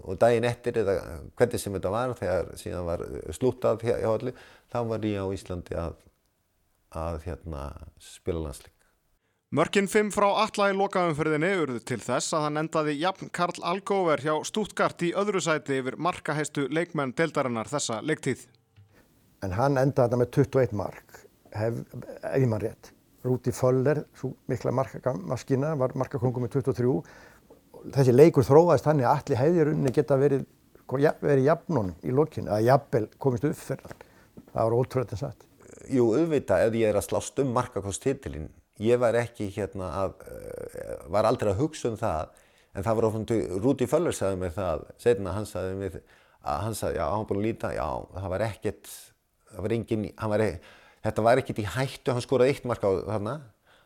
og 0.02 0.18
daginn 0.20 0.46
eftir 0.48 0.78
eða 0.82 0.98
hvernig 1.34 1.62
sem 1.62 1.74
þetta 1.74 1.94
var 1.94 2.14
þegar 2.18 2.52
síðan 2.60 2.86
var 2.88 3.04
slútað 3.34 3.84
hjá 3.86 3.96
allir, 4.10 4.38
þá 4.72 4.78
var 4.92 5.08
ég 5.08 5.24
á 5.24 5.26
Íslandi 5.34 5.78
að, 5.78 5.98
að 6.94 7.20
hérna, 7.26 7.66
spila 7.98 8.46
landslík. 8.46 8.74
Mörkin 9.54 9.86
5 9.86 10.08
frá 10.10 10.26
alla 10.42 10.66
í 10.72 10.74
lokaumferðinni 10.74 11.52
urðu 11.62 11.80
til 11.86 12.00
þess 12.02 12.34
að 12.34 12.48
hann 12.48 12.60
endaði 12.64 12.96
jafn 12.98 13.28
Karl 13.30 13.60
Algóver 13.62 14.18
hjá 14.24 14.32
Stuttgart 14.48 15.04
í 15.06 15.12
öðru 15.14 15.42
sæti 15.44 15.76
yfir 15.78 15.94
markaheistu 15.94 16.64
leikmenn 16.74 17.12
deildarinnar 17.14 17.70
þessa 17.70 18.00
leiktíð. 18.02 18.42
En 19.46 19.54
hann 19.54 19.78
endaði 19.78 20.08
þetta 20.08 20.18
með 20.24 20.32
21 20.40 20.74
mark, 20.80 21.20
hef, 21.54 21.78
ef 21.94 22.34
ég 22.34 22.48
mann 22.50 22.64
rétt. 22.64 22.90
Rúti 23.24 23.54
Föller, 23.54 24.02
svo 24.18 24.32
mikla 24.50 24.74
markamaskina, 24.74 25.70
var 25.78 25.94
markakongu 26.02 26.42
með 26.42 26.58
23. 26.58 26.98
Þessi 27.92 28.14
leikur 28.14 28.46
þróaðist 28.46 28.86
hann 28.88 29.02
í 29.02 29.06
allir 29.08 29.40
heiðirunni 29.40 29.92
geta 29.92 30.16
verið, 30.16 30.46
verið 30.88 31.48
jafnun 31.48 31.90
í 32.04 32.14
lokinu, 32.14 32.52
að 32.54 32.68
jafnvel 32.70 33.04
komist 33.20 33.44
upp 33.48 33.58
fyrir 33.58 33.84
hann. 33.84 34.04
Það 34.54 34.68
var 34.68 34.76
ótrúlega 34.78 35.18
satt. 35.18 35.48
Jú, 35.92 36.06
auðvitað, 36.16 36.68
ef 36.68 36.78
ég 36.80 36.88
er 36.88 36.98
að 36.98 37.06
slást 37.08 37.40
um 37.42 37.50
markakosttitilinn, 37.52 38.48
ég 38.80 39.00
var 39.02 39.18
ekki 39.18 39.50
hérna 39.52 39.90
að, 40.00 40.14
var 41.12 41.28
aldrei 41.28 41.52
að 41.52 41.60
hugsa 41.60 41.90
um 41.90 41.98
það, 42.00 42.30
en 42.74 42.86
það 42.86 42.98
var 42.98 43.08
ofandi, 43.10 43.40
Rúti 43.62 43.88
Föller 43.90 44.16
sagði 44.16 44.40
mér 44.40 44.54
það, 44.54 44.86
setna 45.02 45.34
hann 45.36 45.48
sagði 45.50 45.74
mér, 45.82 45.98
að 46.40 46.62
hann 46.64 46.78
sagði, 46.78 47.00
já, 47.02 47.04
hann 47.10 47.28
búin 47.28 47.42
að 47.42 47.48
líta, 47.50 47.74
já, 47.76 47.86
það 48.14 48.32
var 48.32 48.46
ekkert, 48.48 48.94
það 49.50 49.66
var 49.66 49.76
engin, 49.76 50.08
var, 50.32 50.46
þetta 51.04 51.26
var 51.28 51.42
ekkert 51.42 51.60
í 51.60 51.68
hættu, 51.76 52.14
hann 52.14 52.24
skoraði 52.24 52.54
eitt 52.54 52.66
marka 52.70 52.88
á 52.88 52.92
þarna, 53.12 53.36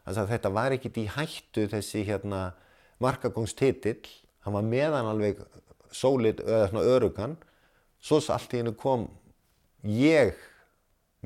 hann 0.06 0.18
sagði 0.20 0.36
þetta 0.36 0.54
var 0.60 0.78
ekkert 0.78 1.02
í 1.02 1.06
hættu 1.16 1.66
þessi 1.74 2.06
hérna 2.06 2.42
markagóngstitill, 3.02 4.02
hann 4.44 4.56
var 4.56 4.66
meðan 4.66 5.10
alveg 5.12 5.40
sólið 5.94 6.42
eða 6.44 6.68
svona 6.70 6.84
örugan, 6.96 7.36
svo 8.00 8.20
allt 8.34 8.54
í 8.54 8.62
hennu 8.62 8.74
kom 8.78 9.08
ég 9.82 10.36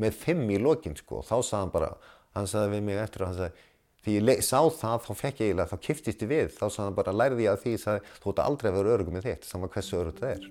með 0.00 0.16
fimm 0.22 0.48
í 0.52 0.58
lokin 0.62 0.96
sko, 0.96 1.20
þá 1.24 1.36
sagði 1.40 1.60
hann 1.60 1.74
bara, 1.74 1.92
hann 2.36 2.48
sagði 2.48 2.76
við 2.76 2.88
mig 2.88 3.00
eftir 3.02 3.24
og 3.24 3.32
hann 3.32 3.38
sagði, 3.40 3.68
því 4.02 4.16
ég 4.18 4.44
sá 4.46 4.58
það, 4.58 5.06
þá 5.06 5.12
fekk 5.20 5.42
ég 5.42 5.52
eiginlega, 5.52 5.70
þá 5.70 5.86
kiftist 5.86 6.24
ég 6.24 6.32
við, 6.32 6.50
þá 6.56 6.64
sagði 6.66 6.86
hann 6.88 6.98
bara, 6.98 7.16
lærði 7.22 7.46
ég 7.46 7.54
að 7.54 7.64
því, 7.64 7.74
sagði, 7.84 8.12
þú 8.22 8.32
ætti 8.32 8.46
aldrei 8.46 8.70
að 8.70 8.78
vera 8.80 8.94
örugum 8.96 9.18
með 9.18 9.28
þitt, 9.28 9.48
saman 9.48 9.72
hversu 9.72 10.00
örugt 10.00 10.22
það 10.22 10.36
er. 10.36 10.50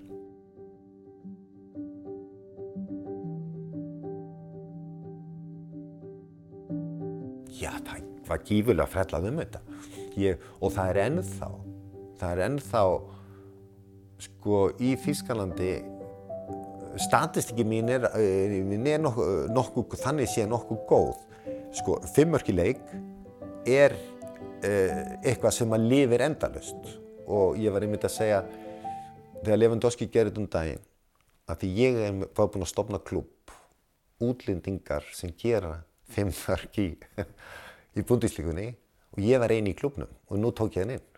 Já, 7.62 7.70
það 7.84 8.08
var 8.26 8.46
gífurlega 8.48 8.90
frellað 8.90 9.28
um 9.28 9.42
þetta. 9.42 9.60
Ég, 10.20 10.40
og 10.60 10.74
það 10.74 10.90
er 10.90 11.00
ennþá, 11.06 11.48
það 12.20 12.32
er 12.34 12.40
ennþá, 12.46 12.82
sko, 14.26 14.58
í 14.82 14.92
Þýskalandi, 15.00 15.72
statistikki 17.00 17.64
mín 17.64 17.88
er, 17.92 18.04
mín 18.68 18.88
er 18.90 19.00
nokkuð, 19.00 19.46
nokkuð, 19.56 19.96
þannig 20.02 20.28
sé 20.30 20.44
nokkuð 20.48 20.82
góð. 20.90 21.14
Sko, 21.72 21.96
fimmörki 22.12 22.52
leik 22.52 22.82
er 23.64 23.94
eh, 24.60 24.98
eitthvað 25.24 25.56
sem 25.56 25.72
að 25.72 25.86
lifir 25.88 26.26
endalust. 26.26 26.92
Og 27.24 27.56
ég 27.62 27.72
var 27.72 27.86
einmitt 27.86 28.04
að 28.04 28.16
segja, 28.18 28.42
þegar 29.40 29.62
Lewandowski 29.62 30.10
gerir 30.12 30.30
þetta 30.30 30.42
um 30.42 30.50
daginn, 30.52 30.84
að 31.48 31.62
því 31.62 31.72
ég 31.78 31.98
var 32.36 32.52
búinn 32.52 32.66
að 32.66 32.72
stopna 32.74 33.00
klubb, 33.00 33.56
útlendingar 34.22 35.08
sem 35.16 35.32
gera 35.38 35.78
fimmörk 36.12 36.78
í, 36.82 36.90
í 37.98 38.04
búndíslíkunni 38.04 38.68
og 39.12 39.22
ég 39.22 39.40
var 39.42 39.52
eini 39.52 39.74
í 39.74 39.78
klubnum 39.78 40.10
og 40.28 40.40
nú 40.40 40.52
tók 40.56 40.76
ég 40.76 40.86
hann 40.86 40.96
inn. 40.96 41.08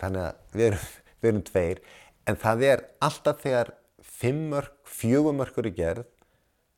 Þannig 0.00 0.24
að 0.24 0.58
við 0.58 0.66
erum, 0.68 0.86
við 1.20 1.30
erum 1.30 1.44
tveir 1.48 1.82
en 2.28 2.38
það 2.38 2.64
er 2.68 2.84
alltaf 3.04 3.42
þegar 3.42 3.72
fimmörk, 4.18 4.74
fjögumörkur 4.88 5.68
er 5.68 5.76
gerð 5.76 6.06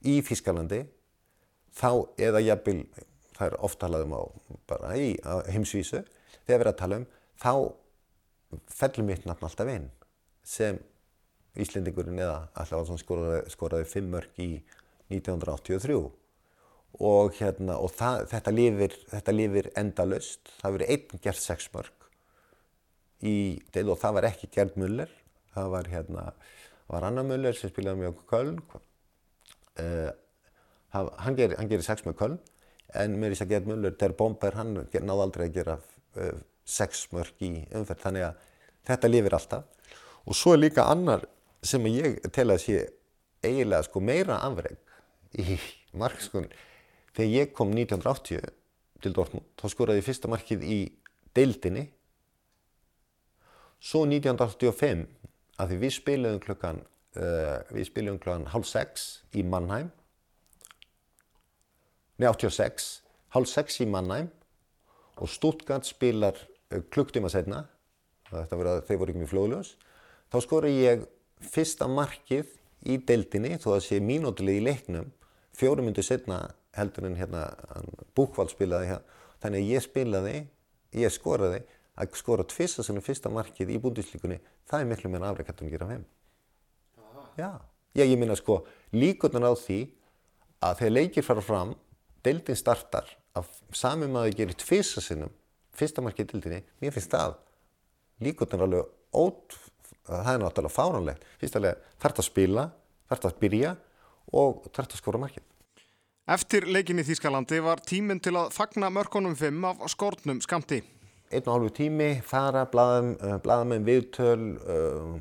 í 0.07 0.21
Þískalandi 0.25 0.85
þá 1.77 1.91
eða 2.21 2.43
jafnvel, 2.45 2.85
það 3.37 3.47
er 3.47 3.59
oft 3.65 3.81
talað 3.81 4.07
um 4.07 4.17
á 4.17 4.23
í 4.97 5.15
heimsvísu, 5.53 6.03
þegar 6.47 6.47
við 6.47 6.61
erum 6.61 6.73
að 6.73 6.81
tala 6.81 7.01
um 7.01 7.09
þá 7.41 7.53
fellur 8.81 9.07
mitt 9.07 9.27
nafn 9.29 9.47
alltaf 9.47 9.71
inn 9.73 9.91
sem 10.47 10.81
Íslendingurinn 11.61 12.21
eða 12.23 12.47
alltaf 12.55 12.93
skoraði, 13.03 13.43
skoraði 13.51 13.87
fimmörk 13.91 14.39
í 14.39 14.53
1983 15.11 15.99
og, 16.99 17.33
hérna, 17.39 17.79
og 17.79 17.93
það, 17.97 18.27
þetta, 18.33 18.55
lifir, 18.55 18.97
þetta 19.13 19.35
lifir 19.35 19.71
endalust. 19.79 20.53
Það 20.61 20.77
verið 20.77 20.95
einn 20.95 21.25
gert 21.25 21.43
sex 21.43 21.71
mörg 21.75 21.97
í 23.27 23.35
deil 23.75 23.91
og 23.93 24.01
það 24.01 24.17
var 24.17 24.29
ekki 24.31 24.51
Gerd 24.55 24.77
Muller. 24.81 25.11
Það 25.55 25.73
var, 25.75 25.91
hérna, 25.93 26.27
var 26.91 27.07
Anna 27.09 27.25
Muller 27.27 27.57
sem 27.57 27.73
spilaði 27.73 28.03
með 28.03 28.13
okkur 28.13 28.29
Köln. 28.31 28.61
Uh, 29.81 30.11
hann 30.93 31.37
gerir 31.39 31.59
geri 31.71 31.87
sex 31.87 32.05
með 32.07 32.19
Köln 32.21 32.39
en 32.99 33.19
með 33.21 33.35
þess 33.35 33.45
að 33.45 33.53
Gerd 33.55 33.69
Muller, 33.71 33.97
der 33.99 34.15
bomber, 34.19 34.57
hann 34.59 34.73
náði 34.83 35.25
aldrei 35.27 35.45
að 35.47 35.59
gera 35.59 35.77
uh, 35.79 36.39
sex 36.67 37.07
mörg 37.15 37.45
í 37.47 37.53
umferð. 37.77 38.03
Þannig 38.07 38.29
að 38.31 38.49
þetta 38.91 39.13
lifir 39.13 39.37
alltaf. 39.37 39.93
Og 40.27 40.37
svo 40.37 40.55
er 40.55 40.65
líka 40.65 40.89
annar 40.91 41.27
sem 41.67 41.85
ég 41.91 42.19
tel 42.35 42.49
að 42.53 42.65
sé 42.65 42.81
eiginlega 43.45 43.87
sko 43.87 44.03
meira 44.05 44.41
afreg 44.45 44.79
í 45.39 45.57
markskoðunni. 45.97 46.57
Þegar 47.17 47.31
ég 47.33 47.55
kom 47.57 47.73
1980 47.75 48.53
til 49.03 49.15
Dortmund, 49.17 49.47
þá 49.59 49.67
skoraði 49.73 50.03
ég 50.03 50.07
fyrsta 50.07 50.31
markið 50.31 50.65
í 50.67 50.79
deildinni. 51.37 51.87
Svo 53.81 54.05
1985, 54.07 55.07
að 55.61 55.73
því 55.73 55.79
við 55.81 55.95
spiliðum 55.97 56.43
klukkan, 56.45 56.83
uh, 57.17 57.57
við 57.73 57.89
spiliðum 57.89 58.21
klukkan 58.21 58.47
hálf 58.53 58.69
sex 58.69 59.09
í 59.33 59.45
Mannheim. 59.47 59.89
Nei, 62.21 62.29
86, 62.29 62.91
hálf 63.33 63.49
sex 63.49 63.81
í 63.81 63.89
Mannheim 63.89 64.29
og 65.21 65.33
Stuttgart 65.33 65.89
spilar 65.89 66.37
uh, 66.37 66.83
klukktíma 66.93 67.33
setna, 67.33 67.65
þetta 68.31 68.61
voru 68.61 68.77
þeir 68.87 69.01
voru 69.01 69.15
ekki 69.15 69.25
mjög 69.25 69.33
flóðljós. 69.33 69.75
Þá 70.31 70.39
skoraði 70.45 70.85
ég 70.85 71.07
fyrsta 71.51 71.89
markið 71.91 72.53
í 72.87 73.01
deildinni, 73.09 73.57
þó 73.59 73.75
að 73.75 73.85
sé 73.89 73.99
mínútilið 74.05 74.61
í 74.61 74.67
leiknum, 74.69 75.09
fjórum 75.57 75.89
myndu 75.89 76.05
setna 76.05 76.45
heldur 76.77 77.09
en 77.09 77.19
hérna 77.19 77.47
Búkvald 78.17 78.53
spilaði 78.53 78.93
hér. 78.93 79.05
Þannig 79.43 79.63
að 79.63 79.71
ég 79.75 79.85
spilaði, 79.85 80.35
ég 81.01 81.15
skoraði, 81.15 81.63
að 82.01 82.17
skora 82.17 82.47
tvissa 82.49 82.85
sem 82.85 82.97
er 82.97 83.05
fyrsta 83.05 83.33
markið 83.33 83.73
í 83.75 83.79
búndíslíkunni, 83.83 84.39
það 84.69 84.83
er 84.85 84.91
miklu 84.91 85.11
meira 85.13 85.31
afræk 85.31 85.51
hættum 85.51 85.69
að 85.69 85.75
gera 85.75 85.89
heim. 85.91 86.05
Já. 87.39 87.51
Já, 87.97 88.05
ég 88.05 88.17
minna 88.21 88.37
sko, 88.39 88.61
líkurnar 88.95 89.51
á 89.51 89.55
því 89.59 89.81
að 90.63 90.77
þegar 90.79 90.95
leikir 90.95 91.27
fara 91.27 91.43
fram, 91.43 91.75
deildin 92.25 92.59
startar, 92.59 93.09
að 93.35 93.51
samum 93.75 94.19
að 94.21 94.29
þau 94.29 94.39
gerir 94.39 94.59
tvissa 94.61 95.03
sinnum, 95.03 95.33
fyrsta 95.75 96.05
markið 96.05 96.31
deildinni, 96.33 96.63
mér 96.83 96.95
finnst 96.95 97.13
það 97.13 97.37
líkurnar 98.23 98.67
alveg 98.67 99.17
ót, 99.17 99.57
það 100.07 100.33
er 100.35 100.43
náttúrulega 100.45 100.75
fáránlegt. 100.77 101.27
Fyrstulega 101.41 101.79
þarf 101.99 102.17
það 102.17 102.23
að 102.23 102.29
spila, 102.29 102.67
þarf 103.11 103.25
það 103.25 103.33
að 103.33 103.41
byrja 103.45 103.73
og 104.31 104.63
þarf 104.69 104.87
það 104.87 104.97
að 104.97 105.03
skora 105.03 105.23
markið. 105.25 105.50
Eftir 106.31 106.63
leikin 106.71 107.01
í 107.01 107.03
Þýskalandi 107.03 107.59
var 107.59 107.81
tíminn 107.83 108.21
til 108.23 108.37
að 108.39 108.53
fagna 108.55 108.87
mörkunum 108.95 109.33
5 109.35 109.65
af 109.67 109.81
skórnum 109.91 110.39
skamti. 110.45 110.77
Einn 111.27 111.43
og 111.43 111.57
hálfu 111.57 111.71
tími, 111.81 112.07
fara, 112.23 112.63
blaðamenn 112.71 113.83
viðtöl 113.89 114.45
uh, 114.63 115.17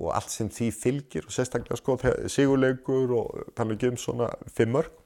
og 0.00 0.08
allt 0.16 0.32
sem 0.32 0.48
því 0.48 0.70
fylgir 0.72 1.28
og 1.28 1.36
sérstaklega 1.36 1.76
sko 1.76 1.98
sigurleikur 2.32 3.12
og 3.18 3.52
tala 3.52 3.76
ekki 3.76 3.92
um 3.92 4.00
svona 4.00 4.30
5 4.56 4.72
mörg. 4.72 4.96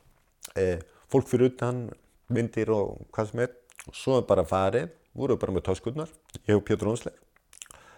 Eh, 0.55 0.79
fólk 1.11 1.27
fyrir 1.27 1.51
utan, 1.51 1.89
myndir 2.31 2.71
og 2.71 3.09
hvað 3.11 3.33
sem 3.33 3.43
er. 3.49 3.55
Svo 3.91 4.21
er 4.21 4.27
bara 4.31 4.47
farið, 4.47 4.93
voru 5.19 5.35
bara 5.35 5.57
með 5.57 5.67
töskurnar, 5.73 6.15
ég 6.47 6.61
og 6.61 6.67
Pétur 6.69 6.95
Ónsleif. 6.95 7.19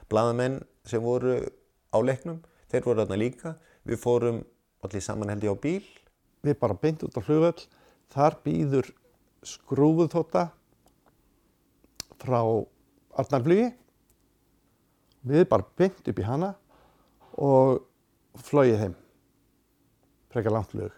Blaðamenn 0.08 0.62
sem 0.88 1.04
voru 1.04 1.42
á 1.92 1.98
leiknum, 2.00 2.40
þeir 2.72 2.88
voru 2.88 3.04
þarna 3.04 3.20
líka. 3.26 3.58
Við 3.84 4.00
fórum 4.00 4.46
allir 4.80 5.04
saman 5.04 5.36
held 5.36 5.44
ég 5.44 5.52
á 5.52 5.60
bíl 5.60 5.84
við 6.42 6.58
bara 6.58 6.78
beint 6.78 7.02
út 7.06 7.16
á 7.18 7.22
flugvöll, 7.22 7.66
þar 8.12 8.38
býður 8.44 8.90
skrúfuþóta 9.46 10.48
frá 12.22 12.40
Arnarflugi, 13.18 13.68
við 15.26 15.46
bara 15.50 15.66
beint 15.78 16.08
upp 16.08 16.18
í 16.18 16.26
hana 16.26 16.54
og 17.38 17.82
flóið 18.46 18.78
heim, 18.80 18.94
frekar 20.32 20.54
langt 20.54 20.72
flug. 20.72 20.94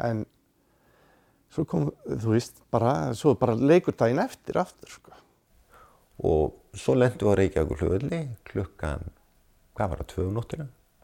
En 0.00 0.24
svo 1.52 1.64
kom, 1.68 1.90
þú 2.06 2.34
veist, 2.34 2.62
bara, 2.72 3.12
svo 3.16 3.34
bara 3.38 3.56
leikur 3.56 3.96
daginn 3.96 4.22
eftir 4.22 4.58
aftur, 4.60 4.90
sko. 4.92 5.14
Og 6.26 6.76
svo 6.76 6.96
lendum 6.96 7.28
við 7.28 7.36
á 7.36 7.38
Reykjavík 7.42 7.80
flugvöldi 7.80 8.22
klukkan, 8.48 9.04
hvað 9.76 9.92
var 9.92 10.02
það, 10.02 10.10
tvö 10.14 10.26
um 10.30 10.40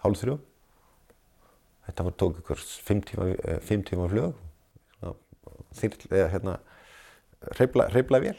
hálf 0.02 0.18
þrjú. 0.22 0.38
Þetta 1.86 2.06
var 2.06 2.16
tók 2.20 2.40
ykkur 2.42 2.62
fimm 2.86 3.02
tíma, 3.06 3.28
fimm 3.66 3.82
tíma 3.86 4.08
flug, 4.10 4.36
þyrl, 5.76 6.08
eða 6.12 6.28
hérna, 6.32 6.56
hreifla 7.56 8.20
vél. 8.22 8.36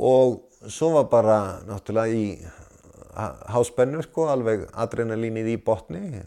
Og 0.00 0.40
svo 0.72 0.94
var 0.96 1.10
bara 1.12 1.38
náttúrulega 1.68 2.16
í 2.16 2.24
háspennu 3.54 4.02
sko, 4.06 4.28
alveg 4.32 4.64
adrenalínið 4.72 5.52
í 5.52 5.58
botni. 5.62 6.22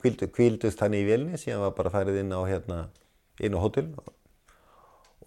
Kvíldu, 0.00 0.30
kvíldust 0.32 0.80
hann 0.80 0.96
í 0.96 1.02
vélni, 1.08 1.40
síðan 1.40 1.64
var 1.66 1.76
bara 1.76 1.92
færið 1.92 2.22
inn 2.22 2.36
á, 2.36 2.40
hérna, 2.48 2.84
inn 3.40 3.56
á 3.56 3.60
hótel. 3.60 3.90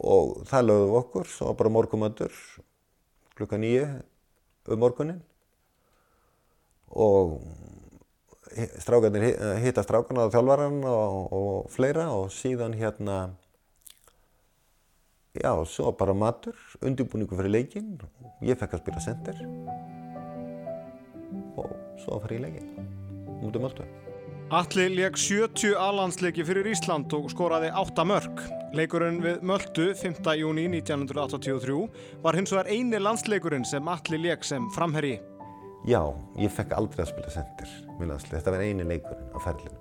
og 0.03 0.41
það 0.49 0.65
lögðum 0.67 0.95
okkur, 0.99 1.27
svo 1.29 1.49
var 1.51 1.57
bara 1.59 1.71
morgumöndur 1.73 2.33
klukka 3.37 3.59
nýju 3.61 3.85
um 4.73 4.79
morgunin 4.81 5.21
og 6.89 7.37
strákarnir 8.83 9.23
hi- 9.29 9.37
hitta 9.65 9.83
strákarna 9.85 10.27
og 10.27 10.33
þjálfaran 10.35 10.79
og, 10.89 11.33
og 11.33 11.71
fleira 11.73 12.09
og 12.13 12.29
síðan 12.33 12.75
hérna 12.77 13.17
já, 15.33 15.51
svo 15.65 15.91
bara 15.97 16.13
matur, 16.13 16.55
undirbúningu 16.85 17.35
fyrir 17.39 17.53
leikinn 17.57 17.95
ég 18.45 18.59
fekk 18.59 18.77
að 18.77 18.83
spila 18.85 19.03
center 19.03 19.43
og 21.57 21.73
svo 22.03 22.17
að 22.17 22.25
fara 22.27 22.37
í 22.37 22.43
leikinn 22.47 22.89
út 23.43 23.59
um 23.59 23.69
alltaf 23.69 23.99
Atli 24.53 24.83
leik 24.91 25.15
70 25.17 25.71
alansleiki 25.81 26.43
fyrir 26.45 26.67
Ísland 26.69 27.09
og 27.17 27.23
skoraði 27.31 27.71
8 27.73 28.03
mörg. 28.05 28.41
Leikurinn 28.77 29.17
við 29.23 29.39
Möldu 29.49 29.87
5. 29.97 30.19
júni 30.37 30.67
1983 30.69 31.77
var 32.21 32.37
hins 32.37 32.53
vegar 32.53 32.69
eini 32.69 32.99
landsleikurinn 33.01 33.65
sem 33.65 33.87
Atli 33.89 34.19
leik 34.21 34.45
sem 34.45 34.67
framherji. 34.75 35.15
Já, 35.83 35.99
ég 36.39 36.47
fekk 36.47 36.77
aldrei 36.77 37.01
að 37.03 37.09
spila 37.09 37.31
center 37.33 37.71
með 37.97 38.13
landslið. 38.13 38.37
Þetta 38.37 38.51
var 38.53 38.61
eini 38.63 38.83
leikurinn 38.87 39.33
á 39.35 39.39
ferlinu. 39.43 39.79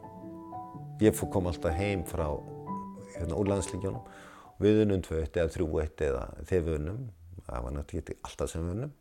Ég 0.98 1.14
fór 1.14 1.28
kom 1.30 1.46
alltaf 1.46 1.76
heim 1.78 2.02
frá 2.10 2.24
hérna, 3.12 3.36
úr 3.38 3.50
landslíkjónum. 3.52 4.08
Við 4.62 4.80
unnum 4.82 5.04
2-1 5.06 5.38
eða 5.38 5.52
3-1 5.54 6.02
eða 6.08 6.24
þegar 6.48 6.64
við 6.66 6.74
unnum. 6.80 7.04
Það 7.46 7.66
var 7.66 7.76
náttúrulega 7.76 8.16
alltaf 8.26 8.50
sem 8.50 8.64
við 8.66 8.74
unnum. 8.74 8.92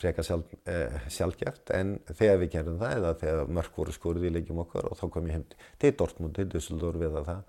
Frekar 0.00 0.26
sjálf, 0.26 0.54
eh, 0.64 0.96
sjálfgeft 1.12 1.70
en 1.76 1.92
þegar 2.08 2.40
við 2.40 2.50
gerðum 2.56 2.78
það 2.80 2.96
eða 2.96 3.10
þegar 3.20 3.52
mörk 3.58 3.76
voru 3.76 3.92
skorið 3.94 4.24
í 4.26 4.32
leikjum 4.34 4.62
okkar 4.64 4.88
og 4.88 4.96
þá 4.96 5.04
kom 5.12 5.28
ég 5.28 5.36
heim 5.36 5.44
til 5.78 5.92
Dortmund, 5.92 6.34
til 6.34 6.48
Düsseldorf 6.50 6.98
við 6.98 7.20
það 7.20 7.44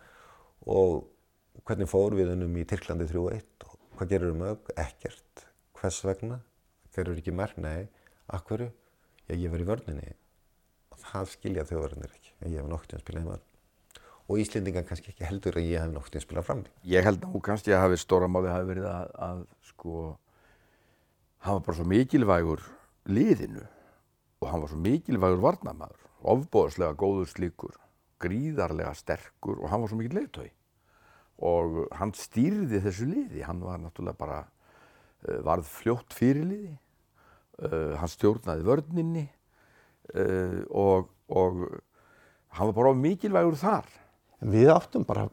og 0.68 1.08
hvernig 1.64 1.90
fór 1.90 2.14
við 2.14 2.36
unnum 2.36 2.60
í 2.60 2.68
Tyrklandi 2.68 3.08
3-1 3.08 3.66
og 3.66 3.80
hvað 3.98 4.12
gerur 4.12 4.36
við 4.36 4.42
mörg? 4.44 4.70
Ekkert. 4.76 5.48
Hvers 5.80 6.04
vegna? 6.06 6.42
Þeir 6.92 7.06
eru 7.08 7.18
ekki 7.24 7.34
mörg? 7.34 7.58
Nei. 7.64 7.88
Akkurru? 8.34 8.72
Já, 9.28 9.36
ég 9.36 9.52
var 9.52 9.64
í 9.64 9.68
vörninni. 9.68 10.16
Það 11.08 11.30
skilja 11.32 11.66
þjóðverðinir 11.70 12.16
ekki. 12.16 12.34
Ég 12.48 12.60
hef 12.60 12.70
noktið 12.72 12.98
að 12.98 13.04
spila 13.06 13.22
í 13.22 13.28
vörn. 13.28 13.46
Og 14.28 14.42
Íslendingar 14.44 14.84
kannski 14.88 15.14
ekki 15.14 15.28
heldur 15.28 15.60
að 15.60 15.70
ég 15.70 15.84
hef 15.84 15.94
noktið 15.94 16.20
að 16.20 16.26
spila 16.26 16.44
fram 16.44 16.64
í. 16.66 16.72
Ég 16.92 17.06
held 17.08 17.24
nú 17.24 17.40
kannski 17.44 17.72
að 17.72 17.86
hafi 17.86 18.00
stóra 18.02 18.28
máli 18.28 18.52
hafi 18.52 18.68
verið 18.74 18.88
að, 18.92 19.14
að 19.28 19.44
sko 19.70 19.94
hann 21.46 21.60
var 21.60 21.66
bara 21.68 21.78
svo 21.78 21.88
mikilvægur 21.88 22.64
liðinu 23.08 23.64
og 24.42 24.50
hann 24.52 24.64
var 24.64 24.72
svo 24.72 24.80
mikilvægur 24.84 25.42
varnamaður, 25.42 26.04
ofbóðslega 26.28 26.98
góður 27.00 27.30
slíkur, 27.32 27.78
gríðarlega 28.22 28.94
sterkur 28.98 29.62
og 29.62 29.72
hann 29.72 29.84
var 29.84 29.92
svo 29.92 30.00
mikil 30.02 30.20
leiðtói 30.20 30.50
og 31.48 31.80
hann 31.98 32.14
stýrði 32.18 32.82
þessu 32.82 33.08
liði, 33.12 33.44
hann 33.46 33.62
var 33.62 33.80
náttúrulega 33.82 34.18
bara 34.18 34.40
uh, 34.44 35.40
varð 35.46 35.70
fljótt 35.70 36.16
fyrir 36.18 36.48
liði, 36.50 36.74
hann 37.58 38.12
stjórnaði 38.12 38.66
vörninni 38.68 39.26
uh, 40.14 40.62
og, 40.70 41.10
og 41.28 41.64
hann 42.58 42.70
var 42.70 42.78
bara 42.78 42.94
of 42.94 43.02
mikilvægur 43.02 43.58
þar. 43.60 43.90
En 44.42 44.54
við 44.54 44.70
áttum 44.74 45.06
bara 45.08 45.28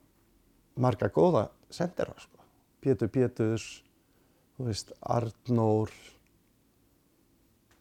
marga 0.80 1.10
góða 1.12 1.48
sendera, 1.72 2.14
sko. 2.18 2.40
Pétur 2.84 3.10
Péturs, 3.12 3.82
þú 4.56 4.68
veist, 4.68 4.92
Arnór, 5.00 5.92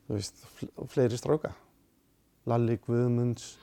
þú 0.08 0.18
veist, 0.18 0.44
fl- 0.58 0.74
og 0.76 0.92
fleiri 0.92 1.20
stráka. 1.20 1.54
Lalli 2.50 2.78
Guðmunds. 2.84 3.54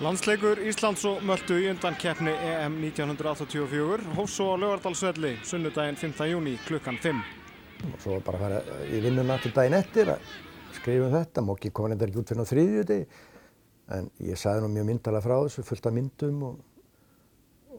Landsleikur 0.00 0.60
Íslands 0.64 1.02
og 1.08 1.22
Möldu 1.26 1.56
í 1.60 1.66
undan 1.72 1.96
keppni 2.00 2.32
EM 2.32 2.78
1984 2.84 4.14
hófs 4.16 4.36
svo 4.38 4.54
á 4.54 4.60
Laugardalsvelli 4.60 5.34
sunnudaginn 5.44 5.98
5. 6.00 6.24
júni 6.30 6.56
klukkan 6.68 7.00
5. 7.00 7.39
og 7.88 7.98
svo 8.02 8.20
bara 8.24 8.40
fara 8.40 8.62
í 8.88 9.00
vinnuna 9.02 9.38
til 9.42 9.52
daginn 9.56 9.78
eftir 9.78 10.14
að 10.14 10.30
skrifa 10.76 11.08
um 11.08 11.14
þetta, 11.14 11.44
Móki 11.44 11.72
kom 11.74 11.88
reyndar 11.90 12.10
ekki 12.10 12.22
út 12.22 12.32
fyrir 12.32 12.46
á 12.46 12.50
þriðju 12.50 12.86
degi 12.88 13.06
en 13.96 14.10
ég 14.22 14.38
sagði 14.38 14.64
nú 14.64 14.72
mjög 14.74 14.88
myndalega 14.90 15.24
frá 15.24 15.36
þessu, 15.44 15.64
fullt 15.66 15.88
af 15.88 15.94
myndum 15.96 16.44
og, 16.46 16.60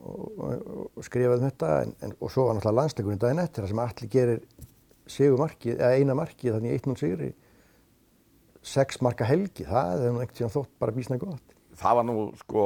og, 0.02 0.26
og, 0.26 0.82
og 0.98 1.06
skrifaði 1.06 1.40
um 1.40 1.46
þetta. 1.48 1.70
En, 1.84 1.94
en, 2.04 2.16
og 2.18 2.32
svo 2.32 2.48
var 2.48 2.58
náttúrulega 2.58 2.80
landsleikurinn 2.80 3.22
daginn 3.22 3.42
eftir 3.44 3.64
þar 3.64 3.72
sem 3.72 3.82
allir 3.86 4.12
gerir 4.12 4.42
sigur 5.12 5.40
markið, 5.40 5.78
eða 5.78 5.96
eina 5.96 6.18
markið 6.18 6.58
þannig 6.58 6.74
í 6.74 6.82
1-0 6.82 6.98
sigri. 7.00 7.30
Sex 8.72 9.00
marka 9.02 9.26
helgi, 9.26 9.66
það 9.66 9.96
hefði 9.96 10.12
nú 10.12 10.22
ekkert 10.22 10.42
síðan 10.42 10.54
þótt 10.58 10.76
bara 10.82 10.94
bísna 10.94 11.18
gott. 11.22 11.56
það 11.82 11.96
var 11.98 12.04
nú 12.06 12.16
sko 12.38 12.64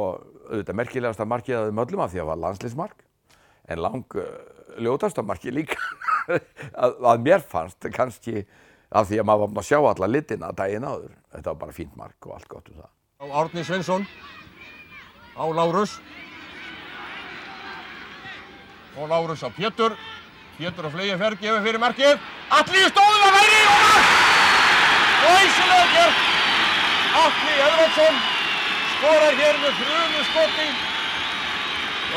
auðvitað 0.51 0.79
merkilegasta 0.83 1.27
markið 1.31 1.57
að 1.61 1.71
möllum 1.79 2.03
af 2.05 2.11
því 2.13 2.19
að 2.19 2.25
það 2.25 2.31
var 2.33 2.43
landsliðsmark. 2.43 3.05
En 3.73 3.81
lang 3.83 4.17
ljótasta 4.83 5.25
markið 5.27 5.61
líka. 5.61 5.81
Að, 6.83 6.97
að 7.07 7.21
mér 7.23 7.45
fannst 7.47 7.87
kannski 7.95 8.43
af 8.91 9.09
því 9.09 9.21
að 9.21 9.27
maður 9.29 9.43
var 9.43 9.51
búinn 9.53 9.63
að 9.63 9.69
sjá 9.69 9.79
alla 9.79 10.09
litina 10.11 10.53
daginn 10.57 10.87
áður 10.87 11.13
þetta 11.35 11.53
var 11.53 11.59
bara 11.61 11.75
fínt 11.77 11.97
mark 11.99 12.27
og 12.27 12.35
allt 12.37 12.49
gott 12.51 12.71
um 12.71 12.81
það. 12.81 12.91
Á 13.23 13.25
Árni 13.41 13.65
Svensson 13.65 14.07
á 15.37 15.45
Lárus. 15.55 15.99
Og 18.97 19.09
Lárus 19.11 19.45
á 19.45 19.51
Pétur. 19.53 19.97
Pétur 20.57 20.89
á 20.89 20.91
flegi 20.91 21.19
ferð 21.21 21.43
gefur 21.43 21.65
fyrir 21.67 21.83
markið. 21.83 22.19
Alli 22.59 22.83
í 22.83 22.91
stóðum 22.91 23.27
að 23.29 23.37
væri 23.37 23.63
og 23.67 23.79
mark! 23.85 24.11
Glæsilega 25.23 25.87
gert. 25.95 26.21
Alli 27.23 27.55
Edvardsson 27.67 28.21
skorar 28.97 29.41
hér 29.41 29.63
með 29.63 29.81
frumu 29.81 30.27
skoti. 30.33 30.69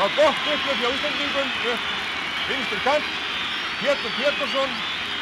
Og 0.00 0.14
gott 0.16 0.52
upplöf 0.54 0.78
hjá 0.80 0.88
Íslandingum 0.90 1.56
upp 1.74 1.99
vinstur 2.50 2.80
kant 2.84 3.06
Pétur 3.80 4.12
Pétursson 4.18 4.72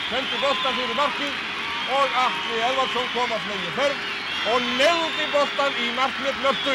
sendur 0.08 0.40
boltan 0.42 0.78
fyrir 0.78 0.96
markið 0.98 1.42
og 1.96 2.16
Alli 2.22 2.62
Edvardsson 2.68 3.10
kom 3.14 3.34
að 3.36 3.44
flegi 3.46 3.74
ferð 3.76 4.06
og 4.52 4.70
nefndi 4.78 5.26
boltan 5.34 5.76
í 5.84 5.90
markmið 5.96 6.40
nöftu. 6.44 6.74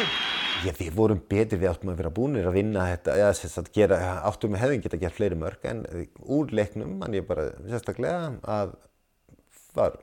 Já, 0.63 0.71
við 0.77 0.93
vorum 0.95 1.19
betri, 1.29 1.57
við 1.59 1.71
áttum 1.71 1.91
að 1.91 1.99
vera 1.99 2.11
búinir 2.13 2.47
að 2.47 2.57
vinna 2.59 2.85
þetta, 2.91 3.31
sem 3.35 3.51
sagt 3.51 3.73
gera, 3.75 3.97
áttum 4.23 4.53
við 4.53 4.61
hefðum 4.63 4.83
geta 4.85 4.99
gert 5.01 5.17
fleiri 5.17 5.37
mörg, 5.39 5.65
en 5.67 5.81
úr 6.21 6.53
leiknum, 6.55 6.93
mann 7.01 7.17
ég 7.17 7.25
bara 7.27 7.49
sérstaklega 7.65 8.35
að 8.47 8.75
var 9.75 9.97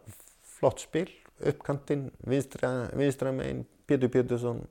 flott 0.58 0.82
spil, 0.82 1.06
uppkantinn, 1.46 2.10
vinstra, 2.28 2.90
vinstra 2.98 3.32
megin, 3.32 3.64
Pétur 3.88 4.12
Pétursson 4.12 4.64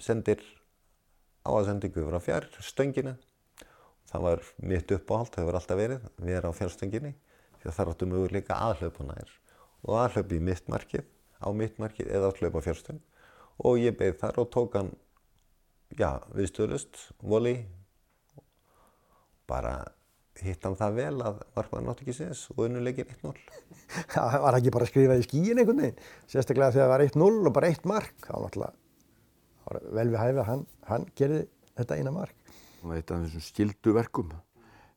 sendir 0.00 0.40
á 1.44 1.50
að 1.50 1.72
sendingu 1.72 2.06
frá 2.06 2.22
fjær, 2.22 2.48
stöngina. 2.64 3.18
Það 4.08 4.24
var 4.24 4.46
mitt 4.70 4.94
uppáhald, 4.96 5.30
það 5.34 5.44
hefur 5.44 5.58
alltaf 5.58 5.78
verið, 5.78 6.08
við 6.22 6.38
erum 6.38 6.54
á 6.56 6.58
fjárstönginni, 6.58 7.12
því 7.58 7.68
að 7.68 7.76
það 7.76 7.92
áttum 7.92 8.14
við 8.16 8.34
líka 8.38 8.60
aðhlaupa 8.68 9.08
nær. 9.08 9.34
Og 9.84 9.98
aðhlaupa 10.00 10.36
í 10.38 10.40
mitt 10.48 10.70
markið, 10.72 11.04
á 11.38 11.48
mitt 11.54 11.76
markið 11.82 12.12
eða 12.14 12.32
aðhlaupa 12.32 12.64
fjárstöng 12.64 13.02
og 13.58 13.78
ég 13.82 13.96
beigð 13.98 14.20
þar 14.22 14.40
og 14.42 14.50
tók 14.54 14.76
hann 14.78 14.90
já, 15.98 16.18
viðstöðlust, 16.34 16.98
voli 17.18 17.56
bara 19.48 19.80
hitt 20.38 20.62
hann 20.62 20.76
það 20.78 20.98
vel 21.00 21.14
að 21.26 21.40
markmaður 21.56 21.86
nátt 21.88 22.02
ekki 22.04 22.14
séðs 22.14 22.44
og 22.54 22.60
unnuleikir 22.68 23.08
1-0 23.16 23.32
Það 24.14 24.36
var 24.44 24.58
ekki 24.58 24.74
bara 24.74 24.86
að 24.86 24.92
skrifa 24.92 25.16
í 25.18 25.24
skíin 25.26 25.58
einhvern 25.58 25.82
veginn, 25.82 26.04
sérstaklega 26.30 26.76
þegar 26.76 26.84
það 26.84 26.92
var 26.92 27.06
1-0 27.08 27.50
og 27.50 27.56
bara 27.56 27.72
1 27.74 27.88
mark, 27.90 28.14
þá 28.22 28.34
náttúrulega 28.44 28.76
vel 29.68 30.08
við 30.08 30.20
hæfi 30.22 30.38
að 30.40 30.46
hann, 30.48 30.62
hann 30.88 31.08
gerði 31.18 31.40
þetta 31.76 31.98
eina 31.98 32.12
mark. 32.14 32.37
Eitt 32.94 33.10
af 33.10 33.18
þessum 33.24 33.42
skildu 33.44 33.94
verkum 33.96 34.28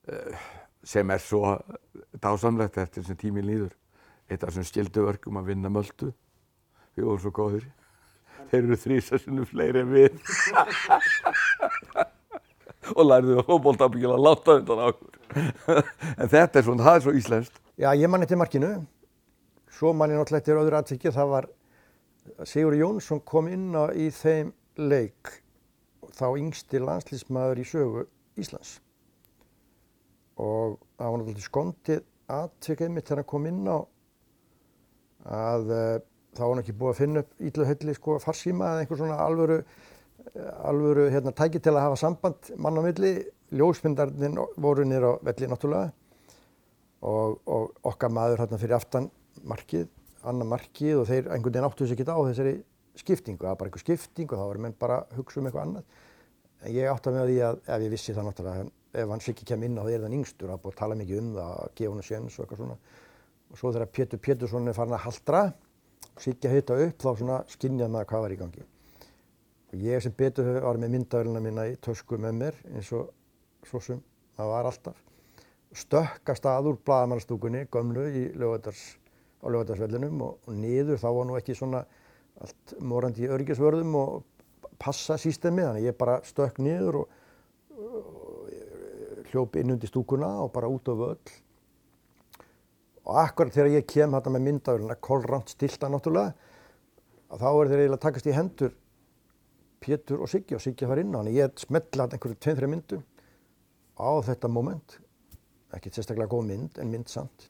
eh, 0.07 0.37
sem 0.83 1.09
er 1.13 1.21
svo 1.21 1.57
dásamlegt 2.21 2.77
eftir 2.81 3.03
sem 3.05 3.17
tíminn 3.17 3.47
líður. 3.47 3.73
Eitt 4.29 4.43
af 4.43 4.49
þessum 4.51 4.67
skildu 4.69 5.05
verkum 5.07 5.39
að 5.41 5.47
vinna 5.53 5.69
möldu 5.73 6.07
við 6.95 7.03
vorum 7.07 7.23
svo 7.23 7.31
góðir. 7.35 7.65
Þeir 8.51 8.63
eru 8.63 8.77
þrísessinu 8.83 9.43
fleiri 9.47 9.79
en 9.83 9.91
við. 9.93 10.13
Og 12.97 13.03
lærðu 13.05 13.33
að 13.39 13.47
fókbólta 13.47 13.87
byggilega 13.93 14.25
láta 14.25 14.49
undan 14.59 14.85
okkur. 14.89 15.13
En 16.21 16.27
þetta 16.27 16.59
er 16.59 16.65
svona, 16.65 16.83
það 16.83 16.95
er 16.97 17.03
svo 17.05 17.13
íslenskt. 17.15 17.55
Já, 17.79 17.89
ég 17.95 18.07
man 18.11 18.23
eftir 18.25 18.39
markinu, 18.41 18.71
svo 19.71 19.93
man 19.95 20.11
ég 20.11 20.17
náttúrulega 20.19 20.43
eftir 20.43 20.59
öðru 20.59 20.75
aðtryggja, 20.81 21.13
það 21.15 21.27
var 21.31 21.45
Sigur 22.45 22.75
Jónsson 22.77 23.21
kom 23.25 23.47
inn 23.49 23.71
á 23.73 23.89
í 23.97 24.11
þeim 24.13 24.51
leik, 24.77 25.40
þá 26.15 26.27
yngsti 26.39 26.81
landslýsmaður 26.81 27.61
í 27.61 27.67
sögu 27.67 28.05
Íslands. 28.39 28.77
Og 30.41 30.77
það 30.97 31.11
var 31.11 31.21
náttúrulega 31.21 31.45
skondið 31.47 32.03
aðtryggjaði 32.31 32.95
mitt 32.95 33.09
þegar 33.09 33.21
hann 33.21 33.29
kom 33.31 33.47
inn 33.49 33.67
á 33.67 33.79
að 35.31 35.73
uh, 35.75 35.97
þá 36.31 36.41
var 36.41 36.51
hann 36.53 36.63
ekki 36.63 36.77
búið 36.79 36.93
að 36.93 36.99
finna 37.01 37.23
upp 37.23 37.45
ílluhelli 37.49 37.95
sko 37.97 38.17
farsíma 38.23 38.69
eða 38.71 38.83
einhver 38.83 39.01
svona 39.01 39.17
alvöru, 39.21 39.57
alvöru 40.63 41.07
hérna, 41.11 41.33
tæki 41.35 41.59
til 41.59 41.75
að 41.75 41.85
hafa 41.87 41.99
samband 41.99 42.51
mann 42.57 42.79
á 42.79 42.81
milli. 42.85 43.15
Ljósmyndarnir 43.51 44.37
voru 44.63 44.85
nýra 44.87 45.17
á 45.19 45.21
velli 45.27 45.49
náttúrulega 45.51 45.89
og, 47.03 47.41
og 47.43 47.87
okkar 47.89 48.13
maður 48.13 48.45
hérna 48.45 48.59
fyrir 48.61 48.77
aftan 48.77 49.09
markið, 49.43 49.89
annar 50.23 50.47
markið 50.53 51.01
og 51.01 51.09
þeir 51.09 51.27
einhvern 51.27 51.49
veginn 51.49 51.67
áttu 51.67 51.83
þess 51.83 51.95
ekki 51.97 52.07
á 52.07 52.19
þessari 52.29 52.53
skiptingu, 52.99 53.43
það 53.43 53.51
var 53.51 53.59
bara 53.59 53.71
einhver 53.71 53.83
skipting 53.83 54.31
og 54.31 54.39
þá 54.39 54.45
var 54.49 54.61
menn 54.65 54.77
bara 54.79 54.97
að 55.05 55.19
hugsa 55.19 55.39
um 55.39 55.47
eitthvað 55.47 55.67
annað. 55.67 55.99
Ég 56.71 56.91
átti 56.91 57.09
að 57.09 57.17
með 57.17 57.29
því 57.31 57.37
að 57.47 57.61
ef 57.65 57.85
ég 57.85 57.93
vissi 57.95 58.15
það 58.15 58.27
náttúrulega 58.27 58.65
að 58.65 58.71
ef 59.01 59.13
hann 59.13 59.23
sikki 59.23 59.47
kem 59.47 59.63
inn 59.65 59.79
á 59.79 59.83
því 59.85 59.95
er 59.95 60.03
það 60.03 60.15
yngstur, 60.17 60.51
það 60.51 60.61
búið 60.65 60.73
að 60.73 60.81
tala 60.81 60.97
mikið 60.99 61.21
um 61.21 61.31
það, 61.37 61.53
að 61.63 61.73
gefa 61.79 61.95
hann 61.95 62.07
séns 62.07 62.35
og 62.35 62.43
eitthvað 62.43 62.61
svona. 62.61 62.77
Og 63.51 63.59
svo 63.59 63.71
þegar 63.71 63.91
Pétur 63.95 64.21
Pétursson 64.25 64.67
er 64.67 64.75
farin 64.75 64.95
að 64.97 65.05
haldra, 65.05 65.41
sikki 66.19 66.49
að 66.49 66.55
hita 66.57 66.77
upp, 66.85 66.97
þá 66.99 67.09
svona 67.21 67.39
skinnjaði 67.51 67.95
maður 67.95 68.09
hvað 68.11 68.25
var 68.25 68.35
í 68.35 68.39
gangi. 68.41 68.65
Og 69.71 69.85
ég 69.87 70.03
sem 70.03 70.15
betur 70.17 70.49
var 70.59 70.79
með 70.79 70.93
myndavélina 70.97 71.41
mína 71.43 71.67
í 71.71 71.77
tösku 71.83 72.19
með 72.19 72.37
mér, 72.41 72.59
eins 72.75 72.91
og 72.95 73.13
svo 73.67 73.79
sem 73.83 74.03
það 74.35 74.51
var 74.51 74.67
alltaf. 74.67 74.99
Stökka 75.71 76.35
stað 76.35 76.67
úr 76.73 76.79
blaðamannstúkunni, 76.83 77.63
gömlu 77.71 78.03
á 79.41 79.47
lögvætarsvellinum 79.49 80.19
og 80.21 80.49
niður, 80.53 80.99
þá 80.99 81.07
var 81.15 81.29
nú 81.29 81.37
ekki 81.39 81.55
svona 81.57 81.85
allt 82.41 82.75
morandi 82.79 83.25
í 83.25 83.31
örgisvörðum 83.31 83.95
og 83.99 84.23
passa 84.81 85.17
sístemi, 85.21 85.63
þannig 85.65 85.89
ég 85.89 85.97
bara 85.97 86.19
stökk 86.25 86.61
niður 86.63 87.03
og, 87.03 87.15
og 87.77 89.27
hljóp 89.31 89.57
inn 89.59 89.75
undir 89.75 89.91
stúkuna 89.91 90.33
og 90.43 90.51
bara 90.55 90.69
út 90.71 90.89
á 90.89 90.93
völl. 90.97 91.33
Og 93.01 93.17
akkurat 93.17 93.53
þegar 93.53 93.75
ég 93.75 93.87
kem 93.89 94.13
hérna 94.13 94.33
með 94.35 94.47
myndavélina, 94.47 94.97
kollránt 95.01 95.53
stilta 95.53 95.89
náttúrulega, 95.89 96.33
þá 97.31 97.47
er 97.49 97.71
þeir 97.71 97.83
eiginlega 97.83 98.03
takast 98.05 98.29
í 98.29 98.35
hendur 98.35 98.73
Pétur 99.81 100.21
og 100.21 100.29
Siggi 100.29 100.53
og 100.53 100.61
Siggi 100.61 100.85
fara 100.85 101.01
inn 101.01 101.15
hann. 101.17 101.31
Ég 101.33 101.57
smetla 101.57 102.05
hann 102.05 102.13
einhverju 102.13 102.37
tveim, 102.37 102.57
þreim 102.59 102.73
myndum 102.75 103.05
á 103.97 104.11
þetta 104.27 104.51
moment. 104.51 104.97
Ekki 105.73 105.93
sérstaklega 105.95 106.29
góð 106.29 106.49
mynd, 106.51 106.77
en 106.81 106.91
mynd 106.91 107.09
samt. 107.09 107.47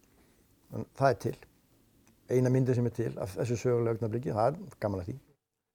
En 0.72 0.86
það 0.96 1.10
er 1.10 1.18
til. 1.26 1.38
Eina 2.32 2.52
myndi 2.54 2.76
sem 2.78 2.88
er 2.88 2.96
til 2.96 3.12
af 3.20 3.36
þessu 3.40 3.60
sögulega 3.60 3.98
augnabliki, 3.98 4.34
það 4.36 4.54
er 4.54 4.80
gaman 4.80 5.04
að 5.04 5.12
því. 5.12 5.20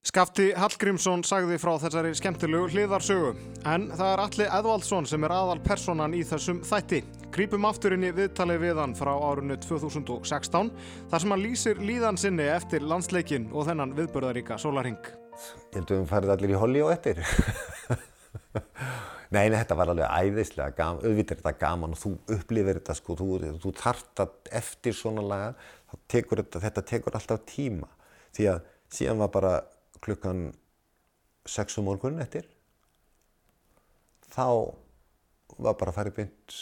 Skafti 0.07 0.45
Hallgrímsson 0.55 1.23
sagði 1.27 1.57
frá 1.59 1.73
þessari 1.81 2.13
skemmtilegu 2.15 2.69
hliðarsögu 2.71 3.33
en 3.67 3.89
það 3.91 4.11
er 4.13 4.21
Alli 4.23 4.45
Edvaldsson 4.59 5.07
sem 5.09 5.25
er 5.27 5.33
aðal 5.35 5.57
personan 5.65 6.15
í 6.15 6.21
þessum 6.27 6.61
þætti. 6.63 7.01
Grípum 7.35 7.67
aftur 7.67 7.97
inn 7.97 8.05
í 8.07 8.13
viðtalið 8.15 8.61
við 8.61 8.79
hann 8.79 8.95
frá 8.95 9.11
árunnu 9.11 9.57
2016 9.65 10.71
þar 11.11 11.23
sem 11.25 11.35
hann 11.35 11.43
lýsir 11.43 11.83
líðan 11.83 12.21
sinni 12.21 12.47
eftir 12.53 12.87
landsleikin 12.87 13.49
og 13.51 13.67
þennan 13.67 13.97
viðbörðaríka 13.97 14.55
sólarhing. 14.61 15.01
Ég 15.73 15.81
held 15.81 15.91
að 15.91 15.99
við 15.99 16.09
farið 16.13 16.33
allir 16.37 16.55
í 16.55 16.61
holli 16.63 16.85
og 16.85 16.95
eftir. 16.95 17.19
Nei, 19.27 19.49
nei, 19.49 19.57
þetta 19.57 19.75
var 19.75 19.89
alveg 19.91 20.07
æðislega 20.07 20.71
gaman, 20.77 21.01
auðvitað 21.03 21.33
er 21.33 21.39
þetta 21.41 21.59
gaman 21.59 21.95
og 21.97 21.99
þú 21.99 22.11
upplifir 22.31 22.77
þetta 22.79 22.93
sko, 22.95 23.15
þú, 23.19 23.27
þú 23.59 23.71
þart 23.75 24.21
að 24.23 24.53
eftir 24.55 24.95
svona 24.95 25.25
laga, 25.25 25.49
tekur 26.11 26.41
þetta, 26.43 26.61
þetta 26.65 26.85
tekur 26.91 27.17
alltaf 27.17 27.45
tíma. 27.49 27.89
Því 28.35 28.49
að 28.51 28.67
síðan 28.93 29.23
var 29.23 29.31
bara 29.33 29.53
klukkan 30.03 30.49
6 31.47 31.79
um 31.79 31.87
morgun 31.87 32.19
eftir, 32.21 32.47
þá 34.33 34.75
var 35.57 35.77
bara 35.79 35.93
að 35.93 35.97
fara 35.97 36.13
beint 36.13 36.57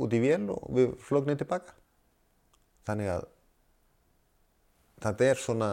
út 0.00 0.14
í 0.16 0.20
vél 0.22 0.48
og 0.50 0.64
við 0.74 0.94
flögnum 1.04 1.38
tilbaka. 1.38 1.76
Þannig 2.88 3.12
að 3.12 3.26
þetta 5.02 5.28
er 5.28 5.40
svona, 5.40 5.70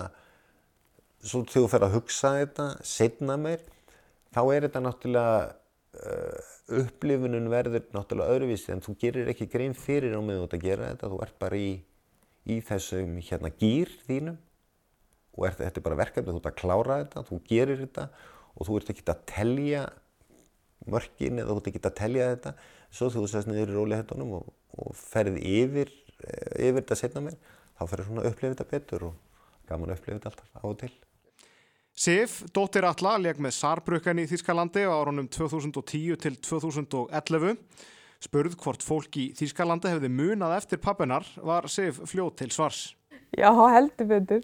svo 1.22 1.44
þegar 1.46 1.56
þú 1.56 1.72
fer 1.74 1.86
að 1.88 1.96
hugsa 1.98 2.34
þetta, 2.38 2.68
setna 2.86 3.38
meir, 3.42 3.64
þá 4.36 4.42
er 4.44 4.68
þetta 4.68 4.84
náttúrulega, 4.86 5.40
uh, 6.04 6.56
upplifunum 6.80 7.50
verður 7.50 7.88
náttúrulega 7.96 8.36
öðruvísi 8.36 8.74
en 8.76 8.84
þú 8.86 8.96
gerir 9.02 9.32
ekki 9.32 9.50
grein 9.50 9.74
fyrir 9.78 10.14
á 10.14 10.22
meðan 10.22 10.44
þú 10.44 10.50
ert 10.50 10.58
að 10.60 10.68
gera 10.68 10.92
þetta, 10.92 11.12
þú 11.14 11.22
ert 11.26 11.40
bara 11.42 11.60
í, 11.60 11.72
í 12.48 12.60
þessum 12.66 13.18
hérna 13.24 13.52
gýr 13.60 13.92
þínum 14.08 14.38
og 15.40 15.48
ert, 15.48 15.60
þetta 15.62 15.80
er 15.80 15.86
bara 15.86 16.00
verkefni, 16.00 16.34
þú 16.34 16.42
ert 16.42 16.52
að 16.52 16.60
klára 16.60 17.00
þetta, 17.04 17.26
þú 17.28 17.40
gerir 17.50 17.82
þetta 17.84 18.06
og 18.56 18.68
þú 18.68 18.78
ert 18.80 18.94
ekki 18.94 19.06
að 19.08 19.26
telja 19.30 19.84
mörkin 20.90 21.42
eða 21.42 21.54
þú 21.54 21.62
ert 21.62 21.70
ekki 21.72 21.84
að 21.84 21.98
telja 22.00 22.30
þetta, 22.34 22.56
svo 22.92 23.12
þú 23.14 23.26
sést 23.30 23.50
niður 23.50 23.74
í 23.74 23.78
róliðhættunum 23.78 24.34
og, 24.40 24.50
og 24.80 24.96
ferð 24.98 25.38
yfir, 25.40 25.92
yfir 26.56 26.82
þetta 26.82 27.00
setna 27.00 27.26
meir, 27.28 27.38
þá 27.78 27.84
ferður 27.86 28.10
svona 28.10 28.26
að 28.26 28.32
upplifa 28.34 28.56
þetta 28.56 28.72
betur 28.74 29.08
og 29.12 29.46
gaman 29.70 29.94
að 29.94 30.00
upplifa 30.00 30.18
þetta 30.18 30.34
alltaf 30.34 30.60
á 30.60 30.66
og 30.66 30.76
til. 30.82 30.92
Sif, 32.00 32.40
dóttir 32.56 32.86
Alla, 32.88 33.18
leik 33.20 33.42
með 33.44 33.58
Saarbrücken 33.58 34.22
í 34.22 34.28
Þýskalandi 34.30 34.86
á 34.88 34.92
árunum 34.96 35.28
2010 35.28 36.20
til 36.24 36.38
2011. 36.48 37.58
Spurð 38.20 38.58
hvort 38.60 38.84
fólk 38.84 39.16
í 39.16 39.30
Þýskalandi 39.38 39.94
hefði 39.94 40.10
munað 40.12 40.58
eftir 40.58 40.82
pappinar 40.84 41.28
var 41.40 41.70
Sif 41.72 42.02
fljóð 42.10 42.34
til 42.42 42.50
svars. 42.52 42.82
Já, 43.32 43.48
heldur 43.54 44.10
betur. 44.10 44.44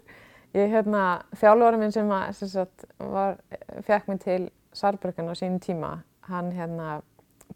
Ég, 0.56 0.70
hérna, 0.72 1.02
þjálfurinn 1.36 1.82
minn 1.82 1.92
sem, 1.92 2.08
að, 2.16 2.30
sem 2.38 2.48
sagt, 2.48 2.86
var, 2.96 3.36
fekk 3.84 4.06
mig 4.08 4.22
til 4.22 4.46
Saarbrücken 4.76 5.28
á 5.28 5.34
sínum 5.36 5.58
tíma, 5.60 5.90
hann, 6.30 6.48
hérna, 6.56 7.02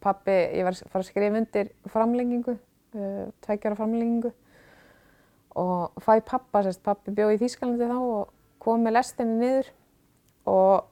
pappi, 0.04 0.34
ég 0.58 0.66
var 0.66 0.76
að 0.76 1.06
skrifa 1.08 1.40
undir 1.40 1.70
framlengingu, 1.88 2.58
uh, 2.96 3.24
tveggjara 3.46 3.78
framlengingu 3.78 4.34
og 5.60 6.04
fæ 6.04 6.20
pappa, 6.26 6.62
sérst, 6.66 6.82
pappi 6.84 7.14
bjóð 7.16 7.38
í 7.38 7.40
Þýskalandi 7.40 7.88
þá 7.88 7.96
og 7.98 8.34
kom 8.60 8.84
með 8.84 8.98
lestinni 8.98 9.38
niður 9.40 9.72
og 10.50 10.90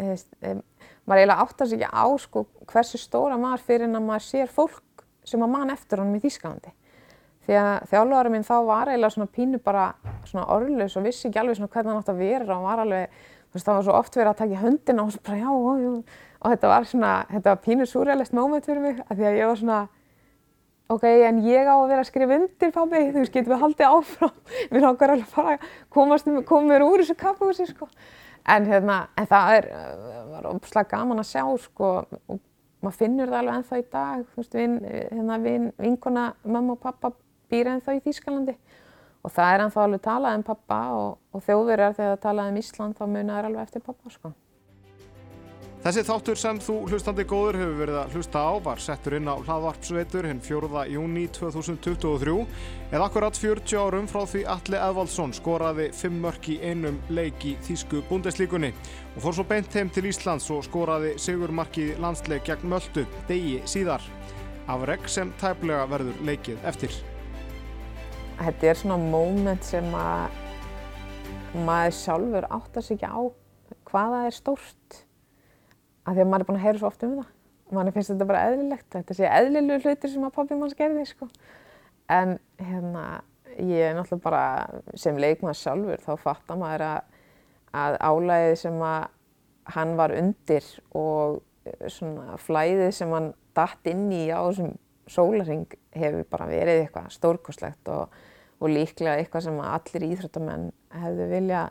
eðst, 0.00 0.32
um, 0.48 0.64
maður 1.08 1.22
eiginlega 1.22 1.44
áttar 1.44 1.68
sig 1.68 1.80
ekki 1.80 1.88
á 1.88 2.06
sko, 2.20 2.44
hversu 2.68 3.00
stóra 3.00 3.38
maður 3.40 3.64
fyrir 3.64 3.88
en 3.88 3.96
að 3.96 4.06
maður 4.10 4.26
sér 4.26 4.52
fólk 4.52 5.04
sem 5.28 5.42
að 5.44 5.52
mann 5.54 5.72
eftir 5.72 6.02
honum 6.02 6.18
í 6.18 6.22
Þýskalandi. 6.22 6.74
Því 7.48 7.56
að 7.56 7.74
þjálfurinn 7.88 8.34
minn 8.34 8.44
þá 8.44 8.56
var 8.68 8.90
eiginlega 8.90 9.14
svona 9.14 9.32
pínu 9.32 9.60
bara 9.64 9.84
svona 10.28 10.48
orðlaus 10.52 10.96
og 11.00 11.06
vissi 11.08 11.28
ekki 11.28 11.40
alveg 11.40 11.56
svona 11.56 11.72
hvernig 11.72 11.94
hann 11.94 12.02
átt 12.02 12.10
að 12.12 12.20
vera. 12.20 12.58
Og 12.58 12.66
var 12.66 12.82
alveg, 12.84 13.20
þú 13.48 13.56
veist 13.56 13.68
það 13.68 13.78
var 13.78 13.86
svo 13.86 13.94
oft 13.96 14.18
verið 14.18 14.32
að 14.32 14.40
taka 14.42 14.64
höndina 14.64 15.04
og 15.04 15.14
svo 15.14 15.22
bara 15.24 15.38
já, 15.40 15.48
já, 15.48 15.78
já. 15.86 16.18
Og 16.38 16.52
þetta 16.52 16.72
var 16.74 16.88
svona, 16.92 17.12
þetta 17.32 17.54
var 17.54 17.62
pínu 17.64 17.86
surrealist 17.88 18.36
moment 18.36 18.68
fyrir 18.68 18.84
mig 18.84 19.00
af 19.00 19.16
því 19.16 19.30
að 19.30 19.38
ég 19.40 19.48
var 19.48 19.62
svona 19.62 19.80
ok, 20.88 21.04
en 21.28 21.40
ég 21.44 21.68
á 21.68 21.76
að 21.76 21.88
vera 21.88 22.04
að 22.04 22.08
skrifa 22.08 22.36
undir 22.38 22.70
pabbi, 22.72 23.02
þú 23.08 23.22
veist, 23.22 23.32
getum 23.32 23.54
við 23.54 23.64
haldið 23.64 23.96
áfram? 23.96 24.38
Við 24.72 24.86
alveg 24.88 25.24
bara 25.34 25.56
að 25.56 25.66
komast 25.92 26.30
koma 26.48 26.68
mér 26.68 26.84
úr 26.84 27.04
þessu 27.04 27.68
sko 27.72 27.88
en 28.54 28.68
hérna, 28.68 28.98
en 29.18 29.28
það 29.28 29.54
er 29.58 29.68
var 30.32 30.50
óbúslega 30.52 30.90
gaman 30.92 31.22
að 31.22 31.30
sjá, 31.30 31.44
sko 31.64 31.92
og 32.28 32.40
maður 32.84 32.98
finnur 33.00 33.30
það 33.30 33.40
alveg 33.42 33.60
ennþá 33.60 33.78
í 33.80 33.86
dag. 33.92 34.26
Þú 34.32 34.42
veist, 34.42 34.58
vin, 34.58 34.76
hérna, 34.88 35.38
vin, 35.44 35.70
vinkona 35.78 36.26
mamma 36.44 36.76
og 36.76 36.82
pappa 36.82 37.12
býr 37.50 37.72
ennþá 37.74 37.96
í 37.98 38.02
Þýskalandi. 38.06 38.56
Og 39.26 39.34
það 39.34 39.54
er 39.54 39.64
ennþá 39.66 39.84
alveg 39.84 40.04
talað 40.04 40.36
um 40.38 40.44
pappa 40.46 40.82
og, 40.96 41.08
og 41.34 41.46
þjóðverjar 41.46 41.96
þegar 41.96 42.12
það 42.14 42.20
talað 42.26 42.52
um 42.52 42.60
Ísland 42.62 43.00
þá 43.00 43.06
munar 43.06 43.48
alveg 43.48 43.66
eftir 43.66 43.84
pappa, 43.84 44.12
sko 44.14 44.34
Þessi 45.78 46.02
þáttur 46.08 46.38
sem 46.40 46.58
þú 46.58 46.74
hlustandi 46.90 47.22
góður 47.30 47.56
hefur 47.60 47.76
verið 47.78 47.96
að 48.00 48.14
hlusta 48.16 48.40
á 48.42 48.52
var 48.66 48.80
settur 48.82 49.14
inn 49.14 49.28
á 49.30 49.38
hlaðvarpsveitur 49.38 50.26
hinn 50.26 50.40
4. 50.42 50.80
júni 50.90 51.22
2023 51.36 52.34
eða 52.90 53.06
akkurat 53.06 53.38
40 53.38 53.78
árum 53.78 54.08
frá 54.10 54.24
því 54.26 54.42
Alli 54.56 54.80
Edvaldsson 54.80 55.36
skoraði 55.38 55.86
5 55.94 56.18
mörk 56.24 56.50
í 56.50 56.58
einum 56.66 56.98
leik 57.14 57.46
í 57.46 57.54
Þísku 57.62 58.02
búndeslíkunni 58.10 58.72
og 58.74 59.22
fór 59.22 59.38
svo 59.38 59.46
beint 59.46 59.78
heim 59.78 59.94
til 59.94 60.08
Íslands 60.10 60.50
og 60.50 60.66
skoraði 60.66 61.14
sigurmarki 61.22 61.92
landsleik 62.02 62.50
gegn 62.50 62.74
Möldu 62.74 63.06
degi 63.30 63.62
síðar. 63.70 64.02
Afreg 64.66 65.06
sem 65.06 65.30
tæplega 65.38 65.86
verður 65.94 66.18
leikið 66.26 66.66
eftir. 66.66 67.02
Þetta 68.42 68.74
er 68.74 68.82
svona 68.82 68.98
moment 68.98 69.62
sem 69.70 69.94
að 69.94 70.26
maður 71.54 72.00
sjálfur 72.02 72.54
áttar 72.58 72.82
sig 72.82 72.98
ekki 72.98 73.14
á 73.14 73.22
hvaða 73.88 74.26
er 74.26 74.42
stórt 74.42 75.04
af 76.08 76.16
því 76.16 76.24
að 76.24 76.30
maður 76.30 76.44
er 76.44 76.48
búin 76.48 76.58
að 76.58 76.66
heyra 76.66 76.80
svo 76.80 76.90
oft 76.90 77.04
um 77.04 77.16
það. 77.18 77.32
Og 77.68 77.76
mann 77.76 77.92
finnst 77.92 78.12
þetta 78.14 78.28
bara 78.28 78.44
eðlilegt, 78.48 78.86
þetta 78.94 79.16
sé 79.18 79.28
eðlilegu 79.28 79.84
hlutir 79.84 80.12
sem 80.12 80.24
að 80.24 80.36
pabbi 80.38 80.56
manns 80.56 80.76
gerði 80.78 81.04
sko. 81.08 81.28
en 82.08 82.38
hérna 82.56 83.02
ég 83.58 83.90
er 83.90 83.96
náttúrulega 83.96 84.24
bara 84.24 84.44
sem 84.96 85.18
leikmaður 85.20 85.58
sjálfur 85.60 86.04
þá 86.06 86.12
fattar 86.22 86.56
maður 86.56 86.84
að, 86.86 87.10
að 87.76 87.96
álæðið 88.00 88.54
sem 88.62 88.82
að 88.88 89.02
hann 89.74 89.94
var 89.98 90.14
undir 90.16 90.68
og 90.96 91.42
svona 91.92 92.38
flæðið 92.40 92.92
sem 92.96 93.12
hann 93.12 93.32
datt 93.56 93.90
inn 93.90 94.06
í 94.14 94.28
á 94.32 94.40
þessum 94.40 94.76
sólaring 95.08 95.66
hefur 95.96 96.24
bara 96.30 96.48
verið 96.48 96.84
eitthvað 96.84 97.10
stórkoslegt 97.12 97.90
og, 97.92 98.14
og 98.60 98.72
líklega 98.72 99.18
eitthvað 99.18 99.48
sem 99.48 99.60
allir 99.64 100.06
íþróttamenn 100.12 100.70
hefðu 101.02 101.28
vilja 101.32 101.64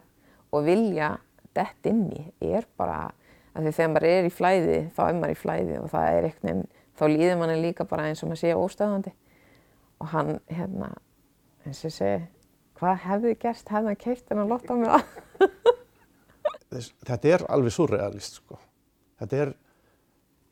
og 0.54 0.68
vilja 0.68 1.12
dett 1.58 1.90
inn 1.90 2.06
í. 2.14 2.24
Er 2.54 2.68
bara 2.78 3.10
af 3.58 3.66
því 3.66 3.74
þegar 3.80 3.94
maður 3.94 4.10
er 4.14 4.28
í 4.28 4.34
flæði 4.38 4.80
þá 4.96 5.02
er 5.08 5.20
maður 5.20 5.34
í 5.34 5.40
flæði 5.42 5.78
og 5.82 5.90
það 5.94 6.10
er 6.14 6.30
eitthvað 6.30 6.64
þá 6.98 7.06
líður 7.14 7.40
manni 7.42 7.60
líka 7.62 7.88
bara 7.90 8.08
eins 8.10 8.24
og 8.24 8.32
maður 8.32 8.44
sé 8.44 8.56
óstöðandi 8.58 9.14
og 9.98 10.12
hann 10.14 10.34
hérna 10.52 10.92
eins 11.66 11.84
og 11.88 11.94
segi 11.94 12.26
hvað 12.78 13.00
hefði 13.08 13.34
gert, 13.42 13.74
hefði 13.74 13.92
hann 13.92 14.02
keitt 14.04 14.32
en 14.32 14.44
hann 14.44 14.52
lott 14.54 14.70
á 14.70 14.76
mig 14.78 14.94
það 14.94 15.66
Þetta 16.68 17.30
er 17.32 17.46
alveg 17.48 17.74
surrealist 17.74 18.42
sko. 18.42 18.58
Þetta 19.22 19.40
er 19.44 19.54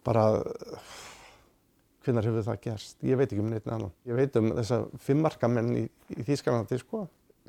bara 0.06 0.24
hvernig 2.06 2.28
hefur 2.28 2.46
það 2.46 2.62
gerst? 2.64 2.98
Ég 3.04 3.20
veit 3.20 3.28
ekki 3.28 3.44
um 3.44 3.50
neitt 3.52 3.68
annan. 3.68 3.92
Ég 4.08 4.18
veit 4.18 4.38
um 4.40 4.52
þessa 4.56 4.84
fimmarkamenn 5.04 5.74
í, 5.76 5.84
í 6.16 6.26
Þýskalandi 6.28 6.80
sko. 6.80 7.06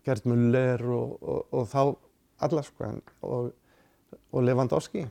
Gert 0.06 0.26
Muller 0.28 0.82
og, 0.96 1.14
og, 1.22 1.46
og 1.54 1.70
þá 1.70 1.80
alla 2.46 2.64
sko 2.66 2.90
og, 3.26 3.52
og 4.32 4.44
Lewandowski 4.44 5.06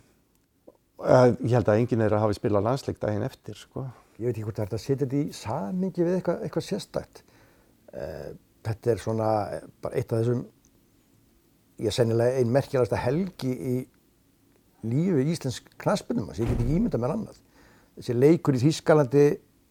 Ég 0.96 1.52
held 1.52 1.68
að 1.68 1.82
enginn 1.82 2.04
er 2.06 2.14
að 2.16 2.24
hafi 2.24 2.38
spilað 2.38 2.68
landsleik 2.70 3.00
daginn 3.02 3.26
eftir, 3.28 3.58
sko. 3.60 3.84
ég 4.16 4.30
veit 4.30 4.38
ekki 4.38 4.46
hvort 4.48 4.60
það 4.60 4.64
er 4.64 4.70
hægt 4.70 4.78
að 4.78 4.84
setja 4.84 5.06
þetta 5.06 5.18
í 5.18 5.34
samingi 5.36 6.04
við 6.06 6.18
eitthvað, 6.18 6.44
eitthvað 6.46 6.66
sérstætt. 6.70 7.24
Uh, 7.96 8.30
þetta 8.66 8.92
er 8.92 9.02
svona 9.04 9.32
eh, 9.56 9.66
bara 9.84 10.00
eitt 10.00 10.14
af 10.14 10.22
þessum, 10.22 10.46
ég 11.84 11.96
sennilega 11.96 12.40
ein 12.40 12.54
merkjalegasta 12.56 13.02
helgi 13.04 13.52
í 13.52 13.76
lífi 14.88 15.26
íslensk 15.34 15.68
knaspunum, 15.82 16.32
ég 16.32 16.48
get 16.48 16.62
ekki 16.64 16.78
ímynda 16.78 17.02
mér 17.02 17.16
annað. 17.18 17.42
Þessi 17.98 18.16
leikur 18.16 18.56
í 18.56 18.62
Þýskalandi 18.64 19.26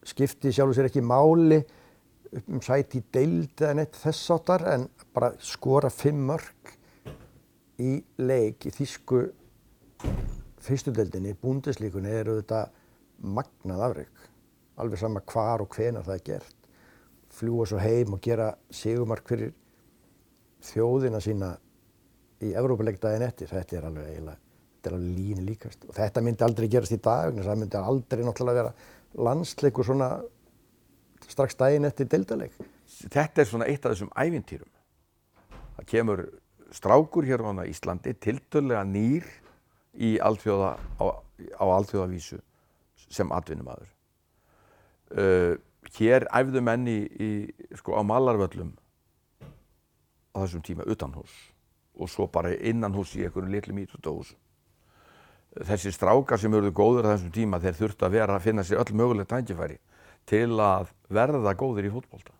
skipti 0.05 0.53
sjálfur 0.53 0.77
sér 0.77 0.89
ekki 0.91 1.03
máli 1.05 1.59
um 2.45 2.61
sæti 2.63 3.01
í 3.01 3.07
deild 3.13 3.61
eða 3.61 3.79
neitt 3.79 3.97
þess 3.97 4.31
áttar 4.35 4.65
en 4.73 4.87
bara 5.15 5.31
skora 5.41 5.89
fimm 5.93 6.25
mörg 6.29 6.73
í 7.81 7.97
leik 8.21 8.67
í 8.69 8.73
Þýsku 8.75 9.23
fyrstudeldinni, 10.65 11.35
búndislíkunni 11.41 12.11
eru 12.21 12.39
þetta 12.39 12.65
magnað 13.21 13.83
afreg 13.89 14.23
alveg 14.81 14.99
sama 14.99 15.21
hvar 15.23 15.63
og 15.63 15.75
hvenar 15.75 16.05
það 16.05 16.17
er 16.17 16.23
gert. 16.25 16.55
Fljúa 17.35 17.67
svo 17.67 17.79
heim 17.79 18.15
og 18.15 18.21
gera 18.23 18.51
sigumark 18.73 19.27
fyrir 19.27 19.53
þjóðina 20.65 21.21
sína 21.23 21.53
í 22.43 22.51
Evrópuleikdæðin 22.55 23.25
eftir. 23.27 23.51
Þetta 23.51 23.79
er 23.79 23.89
alveg 23.89 24.11
eiginlega 24.11 24.41
þetta 24.75 24.91
er 24.91 24.97
alveg 24.99 25.17
líni 25.17 25.45
líkast. 25.47 25.87
Og 25.89 25.97
þetta 25.97 26.23
myndi 26.23 26.45
aldrei 26.45 26.69
gerast 26.71 26.95
í 26.95 27.01
dag 27.01 27.41
það 27.41 27.61
myndi 27.61 27.81
aldrei 27.81 28.23
náttúrulega 28.23 28.61
vera 28.61 29.25
landsleikur 29.25 29.87
svona 29.87 30.09
strax 31.25 31.55
daginn 31.57 31.87
eftir 31.87 32.09
deildaleg 32.11 32.53
þetta 33.01 33.41
er 33.41 33.47
svona 33.49 33.69
eitt 33.71 33.85
af 33.85 33.95
þessum 33.95 34.11
ævintýrum. 34.13 34.69
Það 35.77 35.87
kemur 35.89 36.21
strákur 36.75 37.25
hér 37.25 37.41
á 37.41 37.65
Íslandi, 37.65 38.13
tiltölulega 38.19 38.83
nýr 38.85 39.25
alþjóða, 40.23 40.75
á, 40.99 41.05
á 41.59 41.65
alþjóðavísu 41.77 42.39
sem 43.09 43.31
atvinnumadur. 43.31 43.89
Uh, 45.15 45.55
hér 45.95 46.25
æfðu 46.33 46.63
menn 46.65 46.87
í, 46.89 46.99
sko, 47.77 47.95
á 47.99 48.01
malarvöllum 48.03 48.73
á 50.35 50.37
þessum 50.43 50.63
tíma 50.65 50.87
utanhús 50.89 51.33
og 51.95 52.09
svo 52.11 52.27
bara 52.27 52.51
innanhús 52.55 53.13
í 53.15 53.23
einhverjum 53.23 53.53
litlum 53.53 53.79
ítrútahús. 53.79 54.33
Þessi 55.55 55.93
strákar 55.95 56.41
sem 56.41 56.51
eruðu 56.51 56.73
góður 56.75 57.07
á 57.07 57.13
þessum 57.13 57.31
tíma 57.35 57.61
þeir 57.63 57.77
þurftu 57.77 58.07
að 58.07 58.17
vera 58.17 58.35
að 58.35 58.47
finna 58.49 58.65
sér 58.67 58.81
öll 58.81 58.97
mögulegt 58.99 59.31
tækifæri 59.31 59.77
til 60.27 60.57
að 60.59 60.91
verða 61.07 61.55
góðir 61.55 61.87
í 61.87 61.93
fótbolta. 61.93 62.33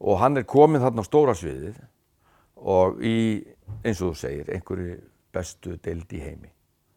Og 0.00 0.16
hann 0.22 0.40
er 0.40 0.48
kominn 0.48 0.80
þarna 0.80 1.04
á 1.04 1.08
stóra 1.10 1.34
sviðið 1.36 1.76
og 2.56 3.02
í, 3.04 3.42
eins 3.84 4.00
og 4.00 4.14
þú 4.14 4.20
segir, 4.22 4.48
einhverju 4.54 4.96
bestu 5.34 5.76
deild 5.82 6.12
í 6.12 6.22
heimi. 6.22 6.50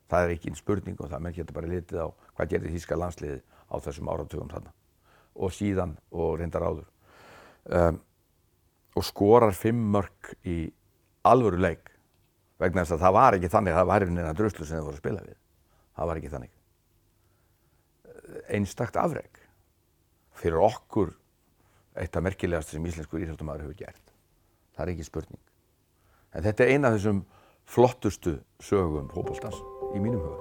Það 0.10 0.26
er 0.26 0.36
ekki 0.36 0.52
einn 0.52 0.60
spurning 0.60 1.00
og 1.02 1.10
það 1.12 1.26
menn 1.26 1.36
getur 1.36 1.58
bara 1.58 1.72
litið 1.72 2.06
á 2.06 2.08
hvað 2.36 2.50
gerði 2.54 2.74
þíska 2.76 2.98
landsliðið 3.00 3.44
á 3.44 3.76
þessum 3.86 4.10
áratugum 4.14 4.52
þarna 4.52 4.74
og 5.34 5.54
síðan 5.54 5.96
og 6.14 6.36
reyndar 6.40 6.66
áður. 6.66 6.90
Um, 7.66 8.02
og 8.94 9.06
skorar 9.08 9.56
fimm 9.58 9.80
mörg 9.94 10.34
í 10.46 10.68
alvöru 11.26 11.62
leik 11.62 11.90
vegna 12.62 12.84
þess 12.84 12.98
að 12.98 13.06
það 13.06 13.16
var 13.18 13.38
ekki 13.38 13.50
þannig, 13.50 13.78
það 13.78 13.90
var 13.90 14.06
einhvern 14.06 14.38
druslu 14.38 14.68
sem 14.68 14.78
þið 14.78 14.86
voru 14.86 15.00
að 15.00 15.02
spila 15.02 15.24
við. 15.26 15.40
Það 15.94 16.10
var 16.10 16.20
ekki 16.20 16.34
þannig. 16.34 16.54
Einstakt 18.54 19.00
afreg 19.00 19.42
fyrir 20.38 20.62
okkur 20.66 21.14
eitt 22.00 22.16
af 22.18 22.26
merkilegast 22.26 22.74
sem 22.74 22.86
íslenskur 22.90 23.24
íþjóttumæður 23.24 23.68
hefur 23.68 23.80
gert. 23.82 24.14
Það 24.74 24.86
er 24.86 24.94
ekki 24.94 25.08
spurning. 25.08 25.42
En 26.34 26.46
þetta 26.46 26.66
er 26.66 26.74
eina 26.74 26.90
af 26.90 26.98
þessum 26.98 27.24
flottustu 27.66 28.38
sögum 28.64 29.10
hópoltans 29.14 29.60
í 29.94 30.00
mínum 30.00 30.22
huga. 30.22 30.40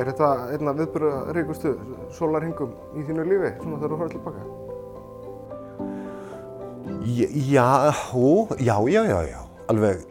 Er 0.00 0.08
þetta 0.08 0.28
einna 0.54 0.72
viðbyrða 0.78 1.32
ríkustu 1.36 1.74
sólarhingum 2.16 2.70
í 2.96 3.04
þínu 3.04 3.26
lífi, 3.26 3.50
svona 3.60 3.80
þegar 3.82 3.90
þú 3.90 3.98
horfður 4.00 4.14
tilbaka? 4.16 4.42
Já, 7.50 7.68
hú, 8.10 8.30
já, 8.58 8.76
já, 8.88 9.02
já, 9.08 9.18
já, 9.28 9.40
alveg 9.72 10.09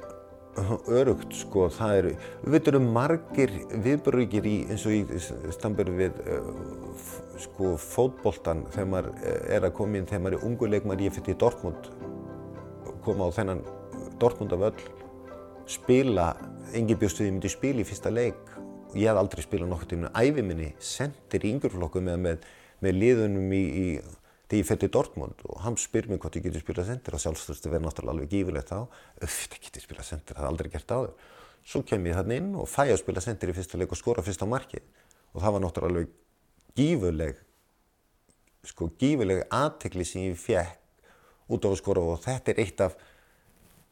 örugt 1.00 1.34
sko, 1.36 1.68
það 1.74 1.96
eru, 2.00 2.12
við 2.44 2.56
veitum 2.56 2.78
um 2.80 2.88
margir 2.96 3.54
viðbörugir 3.86 4.48
í, 4.50 4.56
eins 4.70 4.86
og 4.88 4.96
í 4.96 5.22
stambur 5.56 5.92
við 5.98 6.20
uh, 6.26 6.52
sko 7.40 7.74
fótboltan 7.80 8.66
þegar 8.74 8.90
maður 8.94 9.10
er 9.56 9.68
að 9.68 9.76
koma 9.80 10.00
inn, 10.00 10.08
þegar 10.10 10.24
maður 10.26 10.40
er 10.40 10.48
ungu 10.50 10.70
leikmar 10.70 11.04
ég 11.04 11.16
fyrir 11.16 11.40
Dortmund, 11.40 11.92
koma 13.06 13.30
á 13.30 13.36
þennan 13.40 13.64
Dortmund 14.20 14.56
af 14.58 14.70
öll, 14.70 14.88
spila, 15.70 16.32
engin 16.76 17.00
bjóstu 17.00 17.24
því 17.24 17.30
ég 17.30 17.36
myndi 17.38 17.54
spila 17.54 17.84
í 17.84 17.88
fyrsta 17.88 18.14
leik, 18.14 18.56
ég 18.98 19.10
hef 19.10 19.20
aldrei 19.22 19.46
spilað 19.46 19.74
nokkur 19.74 19.92
tíma 19.94 20.14
æfi 20.18 20.44
minni, 20.46 20.74
sendir 20.82 21.46
í 21.46 21.54
yngurflokku 21.56 22.02
með, 22.04 22.24
með, 22.26 22.50
með 22.84 23.00
liðunum 23.04 23.54
í, 23.54 23.64
í 23.70 23.88
þegar 24.50 24.60
ég 24.64 24.68
fer 24.68 24.80
til 24.82 24.90
Dortmund 24.94 25.44
og 25.46 25.60
hann 25.64 25.78
spyr 25.78 26.08
mér 26.10 26.20
hvort 26.22 26.38
ég 26.40 26.46
getur 26.48 26.64
spilað 26.64 26.90
sendir. 26.90 27.16
Og 27.16 27.22
sjálfstöðstu 27.22 27.70
verður 27.70 27.86
náttúrulega 27.86 28.16
alveg 28.16 28.32
gífurlegt 28.34 28.72
þá. 28.72 28.80
Auðvitað 29.22 29.62
getur 29.68 29.86
spilað 29.86 30.08
sendir, 30.08 30.34
það 30.34 30.42
hafði 30.42 30.52
aldrei 30.54 30.72
gert 30.74 30.96
áður. 30.96 31.28
Svo 31.70 31.84
kem 31.86 32.08
ég 32.10 32.18
þarna 32.18 32.40
inn 32.40 32.50
og 32.58 32.70
fæ 32.72 32.82
að 32.88 32.98
spila 33.04 33.22
sendir 33.22 33.52
í 33.52 33.56
fyrsta 33.60 33.78
leik 33.78 33.94
og 33.94 34.00
skora 34.00 34.26
fyrsta 34.26 34.50
markið. 34.50 34.90
Og 35.36 35.44
það 35.44 35.56
var 35.56 35.64
náttúrulega 35.66 35.94
alveg 35.94 36.18
gífurleg 36.80 37.46
sko 38.70 38.90
gífurleg 39.00 39.46
aðtekli 39.54 40.08
sem 40.08 40.26
ég 40.26 40.42
fekk 40.42 41.54
út 41.54 41.66
á 41.66 41.70
að 41.70 41.80
skora. 41.84 42.06
Og 42.10 42.24
þetta 42.26 42.54
er 42.56 42.64
eitt 42.66 42.86
af 42.88 42.98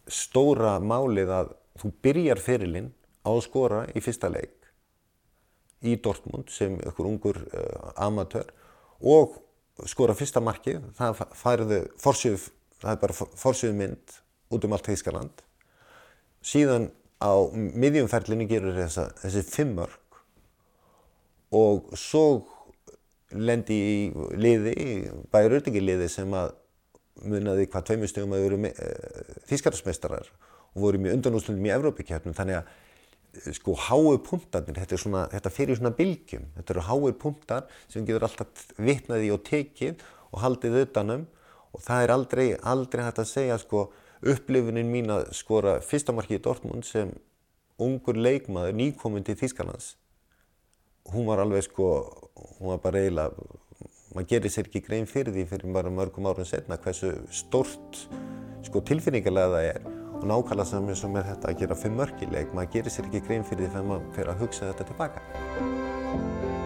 stóra 0.10 0.78
málið 0.82 1.34
að 1.38 1.54
þú 1.78 1.94
byrjar 2.02 2.42
fyrirlinn 2.42 2.94
á 3.22 3.30
að 3.30 3.44
skora 3.46 3.84
í 3.94 4.02
fyrsta 4.02 4.32
leik 4.34 4.56
í 5.86 5.98
Dortmund 6.02 6.50
sem 6.50 6.80
einhver 6.82 7.06
ungur 7.06 7.38
uh, 7.38 7.92
amatör 8.02 8.50
og 8.98 9.38
skora 9.86 10.16
fyrsta 10.18 10.42
markið, 10.44 10.82
það 10.98 11.24
færðu 11.38 11.82
forsjöf, 12.02 12.50
það 12.82 12.94
er 12.94 13.02
bara 13.04 13.18
forsjöf 13.18 13.76
mynd 13.78 14.18
út 14.54 14.66
um 14.66 14.76
allt 14.76 14.90
Þýskaland. 14.90 15.44
Síðan 16.46 16.90
á 17.22 17.34
miðjumferlinu 17.54 18.48
gerur 18.50 18.78
þessa, 18.78 19.10
þessi 19.22 19.44
fimmörk 19.48 20.22
og 21.58 21.92
svo 21.98 22.26
lendi 23.32 23.78
í 23.78 23.98
liði, 24.40 24.74
bæri 25.32 25.52
rautingi 25.52 25.84
liði 25.84 26.08
sem 26.12 26.34
að 26.38 26.54
munaði 27.28 27.66
hvað 27.72 27.88
tveimur 27.90 28.12
stugum 28.12 28.36
að 28.38 28.46
veru 28.46 28.72
þýskarasmeistarar 29.50 30.30
og 30.76 30.84
voru 30.84 31.02
mjög 31.02 31.18
undanúslundum 31.18 31.66
í 31.66 31.74
Evrópikjarnum 31.74 32.36
þannig 32.38 32.60
að 32.60 32.76
sko 33.58 33.76
háu 33.88 34.18
punktarnir, 34.24 34.78
þetta, 34.82 35.00
svona, 35.02 35.24
þetta 35.32 35.52
fyrir 35.54 35.80
svona 35.80 35.94
bylgjum, 35.98 36.48
þetta 36.58 36.76
eru 36.76 36.86
háu 36.88 37.14
punktar 37.22 37.68
sem 37.92 38.06
getur 38.08 38.28
alltaf 38.28 38.68
vitnaði 38.78 39.32
og 39.36 39.44
tekið 39.48 40.04
og 40.32 40.42
haldið 40.44 40.82
utanum 40.84 41.28
og 41.74 41.84
það 41.84 42.04
er 42.04 42.14
aldrei, 42.16 42.48
aldrei 42.62 43.06
hægt 43.06 43.22
að 43.24 43.32
segja 43.32 43.60
sko 43.62 43.88
upplifunin 44.26 44.90
mín 44.90 45.14
að 45.14 45.30
skora 45.38 45.78
fyrsta 45.86 46.16
marki 46.16 46.40
í 46.40 46.44
Dortmund 46.44 46.88
sem 46.88 47.14
ungur 47.78 48.18
leikmaður 48.18 48.74
nýkominn 48.78 49.26
til 49.26 49.38
Þýskalands. 49.38 49.94
Hún 51.14 51.28
var 51.30 51.44
alveg 51.44 51.68
sko, 51.68 51.92
hún 52.58 52.74
var 52.74 52.82
bara 52.84 53.04
eiginlega, 53.04 53.52
maður 54.16 54.32
gerir 54.32 54.54
sér 54.54 54.72
ekki 54.72 54.82
grein 54.88 55.08
fyrir 55.10 55.36
því 55.36 55.46
fyrir 55.52 55.76
bara 55.76 55.94
mörgum 55.94 56.28
árum 56.28 56.48
setna 56.48 56.80
hversu 56.82 57.14
stort 57.30 58.08
sko 58.66 58.82
tilfinningarlega 58.84 59.54
það 59.54 59.70
er 59.70 59.97
og 60.18 60.28
nákvæmlega 60.32 60.70
sem, 60.72 60.92
sem 60.96 61.18
er 61.20 61.32
þetta 61.32 61.52
að 61.52 61.64
gera 61.64 61.80
fimm 61.86 61.98
mörk 62.02 62.22
í 62.26 62.30
leik, 62.34 62.54
maður 62.54 62.74
gerir 62.78 62.98
sér 62.98 63.10
ekki 63.10 63.26
grein 63.28 63.48
fyrir 63.48 63.68
því 63.68 63.74
þegar 63.76 63.90
maður 63.92 64.14
fyrir 64.18 64.34
að 64.34 64.46
hugsa 64.46 64.72
þetta 64.72 64.92
tilbaka. 64.92 66.57